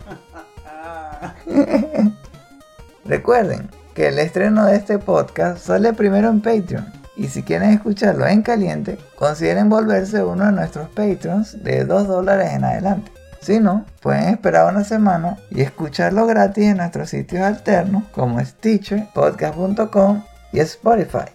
Recuerden 3.04 3.72
que 3.96 4.10
el 4.10 4.20
estreno 4.20 4.68
de 4.68 4.76
este 4.76 5.00
podcast 5.00 5.66
sale 5.66 5.94
primero 5.94 6.30
en 6.30 6.42
Patreon. 6.42 7.05
Y 7.16 7.28
si 7.28 7.44
quieren 7.44 7.72
escucharlo 7.72 8.28
en 8.28 8.42
caliente, 8.42 8.98
consideren 9.16 9.70
volverse 9.70 10.24
uno 10.24 10.46
de 10.46 10.52
nuestros 10.52 10.90
Patreons 10.90 11.64
de 11.64 11.86
2 11.86 12.08
dólares 12.08 12.54
en 12.54 12.66
adelante. 12.66 13.12
Si 13.42 13.60
no, 13.60 13.86
pueden 14.02 14.30
esperar 14.30 14.74
una 14.74 14.84
semana 14.84 15.38
y 15.52 15.62
escucharlo 15.62 16.26
gratis 16.26 16.66
en 16.66 16.78
nuestros 16.78 17.12
sitios 17.12 17.44
alternos 17.44 18.04
como 18.12 18.44
Stitcher, 18.44 19.08
podcast.com 19.14 20.24
y 20.52 20.60
Spotify. 20.62 21.30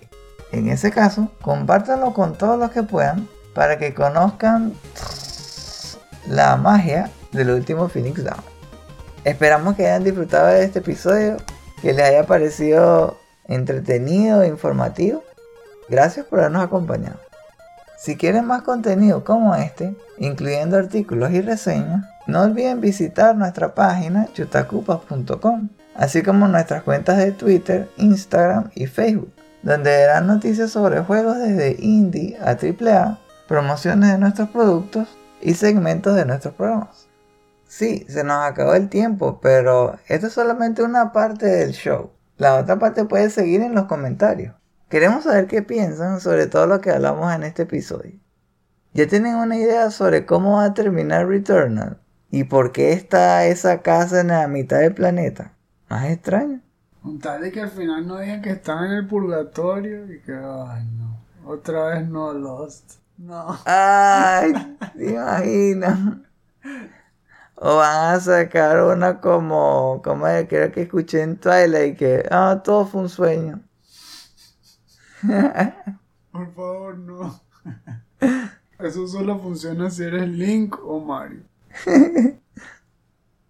En 0.52 0.68
ese 0.68 0.90
caso, 0.90 1.30
compártanlo 1.40 2.12
con 2.12 2.36
todos 2.36 2.58
los 2.58 2.72
que 2.72 2.82
puedan 2.82 3.28
para 3.54 3.78
que 3.78 3.94
conozcan 3.94 4.74
la 6.28 6.56
magia 6.56 7.10
del 7.32 7.50
último 7.50 7.88
Phoenix 7.88 8.24
Down. 8.24 8.42
Esperamos 9.24 9.76
que 9.76 9.86
hayan 9.86 10.02
disfrutado 10.02 10.48
de 10.48 10.64
este 10.64 10.80
episodio, 10.80 11.36
que 11.80 11.92
les 11.92 12.04
haya 12.04 12.24
parecido 12.26 13.18
entretenido 13.46 14.42
e 14.42 14.48
informativo. 14.48 15.22
Gracias 15.90 16.24
por 16.26 16.38
habernos 16.38 16.62
acompañado. 16.62 17.18
Si 17.98 18.16
quieren 18.16 18.46
más 18.46 18.62
contenido 18.62 19.24
como 19.24 19.56
este, 19.56 19.94
incluyendo 20.18 20.78
artículos 20.78 21.32
y 21.32 21.40
reseñas, 21.40 22.06
no 22.28 22.42
olviden 22.42 22.80
visitar 22.80 23.36
nuestra 23.36 23.74
página 23.74 24.28
chutacupas.com, 24.32 25.68
así 25.96 26.22
como 26.22 26.46
nuestras 26.46 26.84
cuentas 26.84 27.18
de 27.18 27.32
Twitter, 27.32 27.90
Instagram 27.96 28.70
y 28.76 28.86
Facebook, 28.86 29.32
donde 29.64 29.90
verán 29.90 30.28
noticias 30.28 30.70
sobre 30.70 31.00
juegos 31.00 31.38
desde 31.38 31.76
indie 31.80 32.38
a 32.40 32.52
AAA, 32.52 33.18
promociones 33.48 34.12
de 34.12 34.18
nuestros 34.18 34.48
productos 34.50 35.08
y 35.42 35.54
segmentos 35.54 36.14
de 36.14 36.24
nuestros 36.24 36.54
programas. 36.54 37.08
Sí, 37.66 38.06
se 38.08 38.22
nos 38.22 38.44
acabó 38.44 38.74
el 38.74 38.88
tiempo, 38.88 39.40
pero 39.42 39.98
esto 40.06 40.28
es 40.28 40.32
solamente 40.32 40.84
una 40.84 41.12
parte 41.12 41.46
del 41.46 41.72
show. 41.72 42.12
La 42.38 42.54
otra 42.54 42.78
parte 42.78 43.04
puede 43.04 43.28
seguir 43.28 43.60
en 43.60 43.74
los 43.74 43.86
comentarios. 43.86 44.54
Queremos 44.90 45.22
saber 45.22 45.46
qué 45.46 45.62
piensan 45.62 46.20
sobre 46.20 46.48
todo 46.48 46.66
lo 46.66 46.80
que 46.80 46.90
hablamos 46.90 47.32
en 47.32 47.44
este 47.44 47.62
episodio. 47.62 48.18
¿Ya 48.92 49.06
tienen 49.06 49.36
una 49.36 49.56
idea 49.56 49.88
sobre 49.92 50.26
cómo 50.26 50.56
va 50.56 50.64
a 50.64 50.74
terminar 50.74 51.28
Returnal? 51.28 52.00
¿Y 52.28 52.42
por 52.42 52.72
qué 52.72 52.92
está 52.92 53.46
esa 53.46 53.82
casa 53.82 54.20
en 54.20 54.28
la 54.28 54.48
mitad 54.48 54.80
del 54.80 54.92
planeta? 54.92 55.52
Más 55.88 56.06
extraño. 56.06 56.60
Con 57.00 57.20
tal 57.20 57.40
de 57.40 57.52
que 57.52 57.60
al 57.60 57.70
final 57.70 58.04
no 58.04 58.18
digan 58.18 58.42
que 58.42 58.50
están 58.50 58.86
en 58.86 58.90
el 58.90 59.06
purgatorio 59.06 60.12
y 60.12 60.20
que, 60.22 60.32
ay 60.32 60.84
no. 60.98 61.20
Otra 61.44 61.90
vez 61.90 62.08
no 62.08 62.32
Lost. 62.32 62.94
No. 63.16 63.60
Ay, 63.66 64.52
te 64.96 65.08
imaginas. 65.08 65.98
O 67.54 67.76
van 67.76 68.16
a 68.16 68.18
sacar 68.18 68.82
una 68.82 69.20
como, 69.20 70.02
como 70.02 70.26
creo 70.48 70.72
que 70.72 70.82
escuché 70.82 71.22
en 71.22 71.36
Twilight 71.36 71.96
que, 71.96 72.26
ah, 72.28 72.60
todo 72.64 72.86
fue 72.86 73.02
un 73.02 73.08
sueño. 73.08 73.69
Por 76.32 76.54
favor, 76.54 76.98
no. 76.98 77.40
Eso 78.78 79.06
solo 79.06 79.38
funciona 79.38 79.90
si 79.90 80.04
eres 80.04 80.28
Link 80.28 80.76
o 80.84 81.00
Mario. 81.00 81.42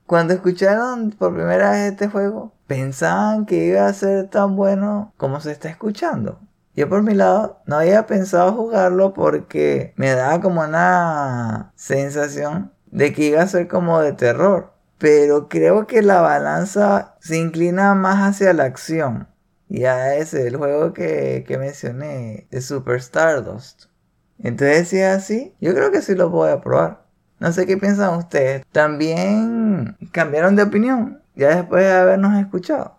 Cuando 0.06 0.34
escucharon 0.34 1.12
por 1.12 1.34
primera 1.34 1.70
vez 1.70 1.92
este 1.92 2.08
juego, 2.08 2.52
pensaban 2.66 3.46
que 3.46 3.66
iba 3.66 3.86
a 3.86 3.92
ser 3.92 4.28
tan 4.28 4.56
bueno 4.56 5.12
como 5.16 5.40
se 5.40 5.52
está 5.52 5.68
escuchando. 5.68 6.40
Yo 6.74 6.88
por 6.88 7.04
mi 7.04 7.14
lado 7.14 7.60
no 7.66 7.76
había 7.76 8.06
pensado 8.06 8.52
jugarlo 8.52 9.14
porque 9.14 9.92
me 9.96 10.10
daba 10.10 10.40
como 10.40 10.62
una 10.62 11.70
sensación 11.76 12.72
de 12.90 13.12
que 13.12 13.26
iba 13.26 13.42
a 13.42 13.46
ser 13.46 13.68
como 13.68 14.00
de 14.00 14.12
terror. 14.12 14.72
Pero 14.98 15.48
creo 15.48 15.86
que 15.86 16.02
la 16.02 16.20
balanza 16.20 17.14
se 17.20 17.38
inclina 17.38 17.94
más 17.94 18.18
hacia 18.28 18.52
la 18.52 18.64
acción. 18.64 19.28
Ya 19.70 20.16
ese, 20.16 20.48
el 20.48 20.56
juego 20.56 20.92
que, 20.92 21.44
que 21.46 21.56
mencioné, 21.56 22.48
de 22.50 22.60
Super 22.60 22.96
Stardust. 22.96 23.84
Entonces, 24.42 24.88
si 24.88 24.98
es 24.98 25.06
así, 25.06 25.54
yo 25.60 25.72
creo 25.74 25.92
que 25.92 26.02
sí 26.02 26.16
lo 26.16 26.28
voy 26.28 26.50
a 26.50 26.60
probar. 26.60 27.06
No 27.38 27.52
sé 27.52 27.66
qué 27.66 27.76
piensan 27.76 28.18
ustedes. 28.18 28.64
También 28.72 29.96
cambiaron 30.12 30.56
de 30.56 30.64
opinión 30.64 31.22
ya 31.36 31.54
después 31.54 31.84
de 31.84 31.92
habernos 31.92 32.38
escuchado. 32.38 32.96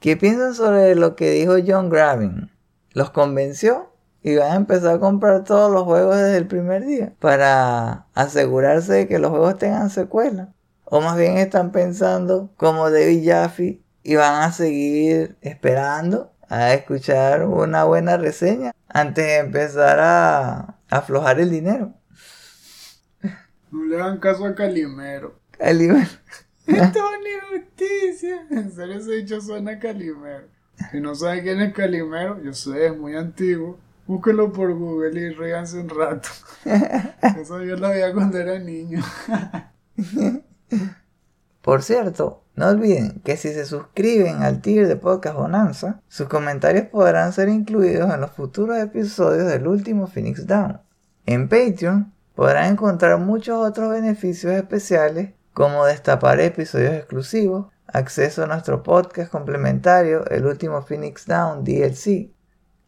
¿Qué 0.00 0.16
piensan 0.16 0.54
sobre 0.54 0.94
lo 0.94 1.14
que 1.14 1.30
dijo 1.30 1.54
John 1.64 1.90
Gravin? 1.90 2.50
¿Los 2.92 3.10
convenció? 3.10 3.92
Y 4.22 4.36
van 4.36 4.52
a 4.52 4.56
empezar 4.56 4.96
a 4.96 4.98
comprar 4.98 5.44
todos 5.44 5.70
los 5.70 5.82
juegos 5.82 6.16
desde 6.16 6.38
el 6.38 6.46
primer 6.46 6.86
día 6.86 7.12
para 7.20 8.06
asegurarse 8.14 8.94
de 8.94 9.08
que 9.08 9.18
los 9.18 9.30
juegos 9.30 9.58
tengan 9.58 9.90
secuela. 9.90 10.54
O 10.84 11.02
más 11.02 11.18
bien 11.18 11.36
están 11.36 11.70
pensando 11.70 12.50
como 12.56 12.90
David 12.90 13.28
Jaffe 13.28 13.82
y 14.02 14.16
van 14.16 14.42
a 14.42 14.52
seguir 14.52 15.36
esperando 15.40 16.32
a 16.48 16.74
escuchar 16.74 17.46
una 17.46 17.84
buena 17.84 18.16
reseña 18.16 18.72
antes 18.88 19.24
de 19.24 19.38
empezar 19.38 19.98
a 20.00 20.76
aflojar 20.90 21.40
el 21.40 21.50
dinero. 21.50 21.94
No 23.70 23.84
le 23.84 23.96
hagan 23.96 24.18
caso 24.18 24.44
a 24.44 24.54
Calimero. 24.54 25.40
Calimero. 25.52 26.10
Esto 26.66 26.98
es 26.98 27.50
una 27.50 27.56
injusticia. 27.56 28.46
En 28.50 28.70
serio, 28.70 28.96
ese 28.96 29.12
dicho 29.12 29.40
suena 29.40 29.72
a 29.72 29.78
Calimero. 29.78 30.46
Si 30.90 31.00
no 31.00 31.14
sabe 31.14 31.42
quién 31.42 31.60
es 31.60 31.72
Calimero, 31.72 32.42
yo 32.42 32.52
sé, 32.52 32.86
es 32.86 32.96
muy 32.96 33.16
antiguo. 33.16 33.78
Búsquelo 34.06 34.52
por 34.52 34.74
Google 34.74 35.18
y 35.18 35.30
ríganse 35.30 35.78
un 35.78 35.88
rato. 35.88 36.28
Eso 37.40 37.62
yo 37.62 37.76
lo 37.76 37.88
veía 37.88 38.12
cuando 38.12 38.38
era 38.38 38.58
niño. 38.58 39.02
Por 41.62 41.82
cierto, 41.82 42.41
no 42.54 42.68
olviden 42.68 43.20
que 43.24 43.36
si 43.38 43.52
se 43.52 43.64
suscriben 43.64 44.42
al 44.42 44.60
tier 44.60 44.86
de 44.86 44.96
Podcast 44.96 45.36
Bonanza, 45.36 46.02
sus 46.08 46.28
comentarios 46.28 46.86
podrán 46.88 47.32
ser 47.32 47.48
incluidos 47.48 48.12
en 48.12 48.20
los 48.20 48.30
futuros 48.32 48.76
episodios 48.78 49.46
del 49.46 49.66
último 49.66 50.06
Phoenix 50.06 50.46
Down. 50.46 50.80
En 51.24 51.48
Patreon 51.48 52.12
podrán 52.34 52.72
encontrar 52.72 53.18
muchos 53.18 53.56
otros 53.66 53.90
beneficios 53.90 54.52
especiales 54.52 55.30
como 55.54 55.86
destapar 55.86 56.40
episodios 56.40 56.94
exclusivos, 56.94 57.66
acceso 57.86 58.44
a 58.44 58.46
nuestro 58.46 58.82
podcast 58.82 59.30
complementario, 59.30 60.26
el 60.26 60.44
último 60.44 60.82
Phoenix 60.82 61.26
Down 61.26 61.64
DLC. 61.64 62.30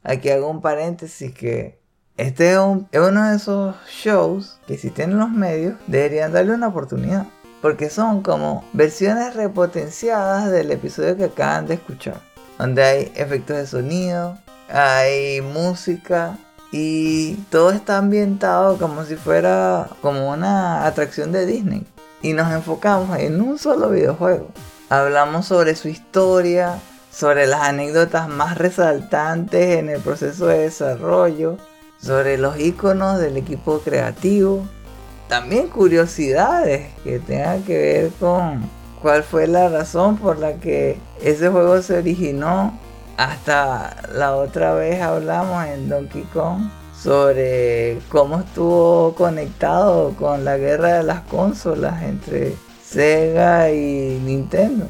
Aquí 0.02 0.28
hago 0.28 0.50
un 0.50 0.60
paréntesis 0.60 1.32
que 1.32 1.80
este 2.16 2.52
es, 2.52 2.58
es 2.92 3.00
uno 3.00 3.30
de 3.30 3.36
esos 3.36 3.76
shows 3.88 4.60
que 4.66 4.76
si 4.76 4.90
tienen 4.90 5.18
los 5.18 5.30
medios 5.30 5.74
deberían 5.86 6.32
darle 6.32 6.52
una 6.52 6.68
oportunidad 6.68 7.26
porque 7.64 7.88
son 7.88 8.20
como 8.20 8.62
versiones 8.74 9.32
repotenciadas 9.32 10.50
del 10.50 10.70
episodio 10.70 11.16
que 11.16 11.24
acaban 11.24 11.66
de 11.66 11.72
escuchar, 11.72 12.20
donde 12.58 12.84
hay 12.84 13.12
efectos 13.14 13.56
de 13.56 13.66
sonido, 13.66 14.36
hay 14.68 15.40
música 15.40 16.36
y 16.72 17.36
todo 17.48 17.70
está 17.70 17.96
ambientado 17.96 18.76
como 18.76 19.06
si 19.06 19.16
fuera 19.16 19.88
como 20.02 20.30
una 20.30 20.84
atracción 20.84 21.32
de 21.32 21.46
Disney. 21.46 21.86
Y 22.20 22.34
nos 22.34 22.52
enfocamos 22.52 23.18
en 23.18 23.40
un 23.40 23.58
solo 23.58 23.88
videojuego. 23.88 24.48
Hablamos 24.90 25.46
sobre 25.46 25.74
su 25.74 25.88
historia, 25.88 26.78
sobre 27.10 27.46
las 27.46 27.62
anécdotas 27.62 28.28
más 28.28 28.58
resaltantes 28.58 29.78
en 29.78 29.88
el 29.88 30.02
proceso 30.02 30.48
de 30.48 30.58
desarrollo, 30.58 31.56
sobre 31.98 32.36
los 32.36 32.60
iconos 32.60 33.18
del 33.20 33.38
equipo 33.38 33.78
creativo, 33.78 34.66
también 35.28 35.68
curiosidades 35.68 36.88
que 37.02 37.18
tengan 37.18 37.62
que 37.62 37.78
ver 37.78 38.10
con 38.20 38.62
cuál 39.00 39.22
fue 39.22 39.46
la 39.46 39.68
razón 39.68 40.16
por 40.16 40.38
la 40.38 40.54
que 40.54 40.98
ese 41.22 41.48
juego 41.48 41.80
se 41.82 41.98
originó. 41.98 42.78
Hasta 43.16 43.96
la 44.12 44.34
otra 44.34 44.74
vez 44.74 45.00
hablamos 45.00 45.64
en 45.66 45.88
Donkey 45.88 46.22
Kong 46.32 46.62
sobre 47.00 47.98
cómo 48.08 48.40
estuvo 48.40 49.14
conectado 49.14 50.14
con 50.18 50.44
la 50.44 50.56
guerra 50.56 50.94
de 50.94 51.02
las 51.04 51.20
consolas 51.22 52.02
entre 52.02 52.56
Sega 52.84 53.70
y 53.70 54.20
Nintendo. 54.24 54.86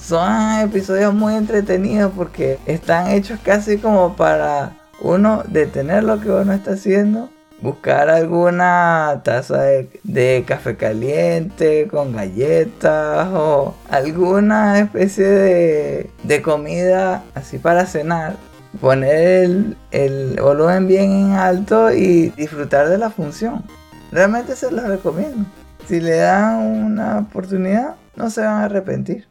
Son 0.00 0.60
episodios 0.60 1.12
muy 1.12 1.34
entretenidos 1.34 2.12
porque 2.16 2.58
están 2.66 3.08
hechos 3.08 3.40
casi 3.42 3.78
como 3.78 4.14
para 4.14 4.76
uno 5.00 5.42
detener 5.48 6.04
lo 6.04 6.20
que 6.20 6.30
uno 6.30 6.52
está 6.52 6.72
haciendo 6.72 7.30
buscar 7.66 8.08
alguna 8.10 9.22
taza 9.24 9.60
de, 9.60 10.44
café 10.46 10.76
caliente 10.76 11.88
con 11.88 12.12
galletas 12.12 13.28
o 13.32 13.74
alguna 13.90 14.78
especie 14.78 15.24
de, 15.26 16.10
de 16.22 16.42
comida 16.42 17.24
así 17.34 17.58
para 17.58 17.86
cenar. 17.86 18.36
Poner 18.80 19.74
el, 19.90 20.38
volumen 20.40 20.86
bien 20.86 21.10
en 21.10 21.32
alto 21.32 21.90
y 21.92 22.28
disfrutar 22.30 22.88
de 22.88 22.98
la 22.98 23.10
función. 23.10 23.64
Realmente 24.12 24.54
se 24.54 24.70
los 24.70 24.84
recomiendo. 24.84 25.44
Si 25.88 25.98
le 26.00 26.18
dan 26.18 26.58
una 26.58 27.18
oportunidad, 27.18 27.96
no 28.14 28.30
se 28.30 28.42
van 28.42 28.62
a 28.62 28.64
arrepentir. 28.66 29.26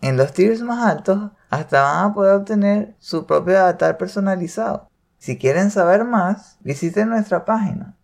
En 0.00 0.16
los 0.16 0.32
tiers 0.32 0.62
más 0.62 0.86
altos, 0.86 1.32
hasta 1.50 1.82
van 1.82 2.10
a 2.10 2.14
poder 2.14 2.34
obtener 2.34 2.94
su 2.98 3.26
propio 3.26 3.58
avatar 3.58 3.98
personalizado 3.98 4.87
si 5.18 5.36
quieren 5.36 5.70
saber 5.70 6.04
más, 6.04 6.58
visiten 6.60 7.08
nuestra 7.08 7.44
página 7.44 7.96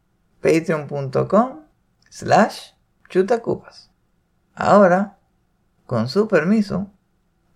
patreon.com 0.45 1.61
slash 2.11 2.73
chutacupas. 3.09 3.91
Ahora, 4.55 5.19
con 5.87 6.09
su 6.09 6.29
permiso, 6.29 6.91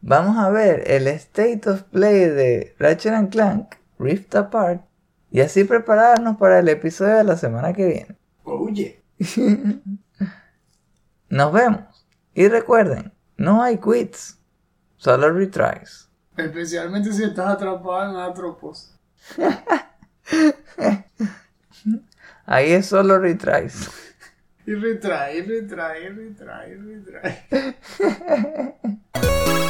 vamos 0.00 0.38
a 0.38 0.48
ver 0.48 0.90
el 0.90 1.06
State 1.08 1.68
of 1.68 1.82
Play 1.82 2.26
de 2.30 2.74
Ratchet 2.78 3.30
Clank 3.30 3.74
Rift 3.98 4.34
Apart 4.34 4.82
y 5.30 5.40
así 5.40 5.64
prepararnos 5.64 6.38
para 6.38 6.60
el 6.60 6.68
episodio 6.68 7.16
de 7.16 7.24
la 7.24 7.36
semana 7.36 7.72
que 7.74 7.86
viene. 7.86 8.16
Oye. 8.44 9.02
Nos 11.28 11.52
vemos. 11.52 12.06
Y 12.32 12.48
recuerden, 12.48 13.12
no 13.36 13.62
hay 13.62 13.78
quits, 13.78 14.38
solo 14.96 15.30
retries. 15.30 16.08
Especialmente 16.36 17.12
si 17.12 17.24
estás 17.24 17.48
atrapado 17.48 18.10
en 18.10 18.16
Atropos. 18.16 18.97
Ahí 22.46 22.72
es 22.72 22.86
solo 22.86 23.18
retries. 23.18 23.90
Y 24.66 24.74
retrae, 24.74 25.42
retrae, 25.42 26.10
retrae, 26.10 26.76
retrae. 26.76 27.76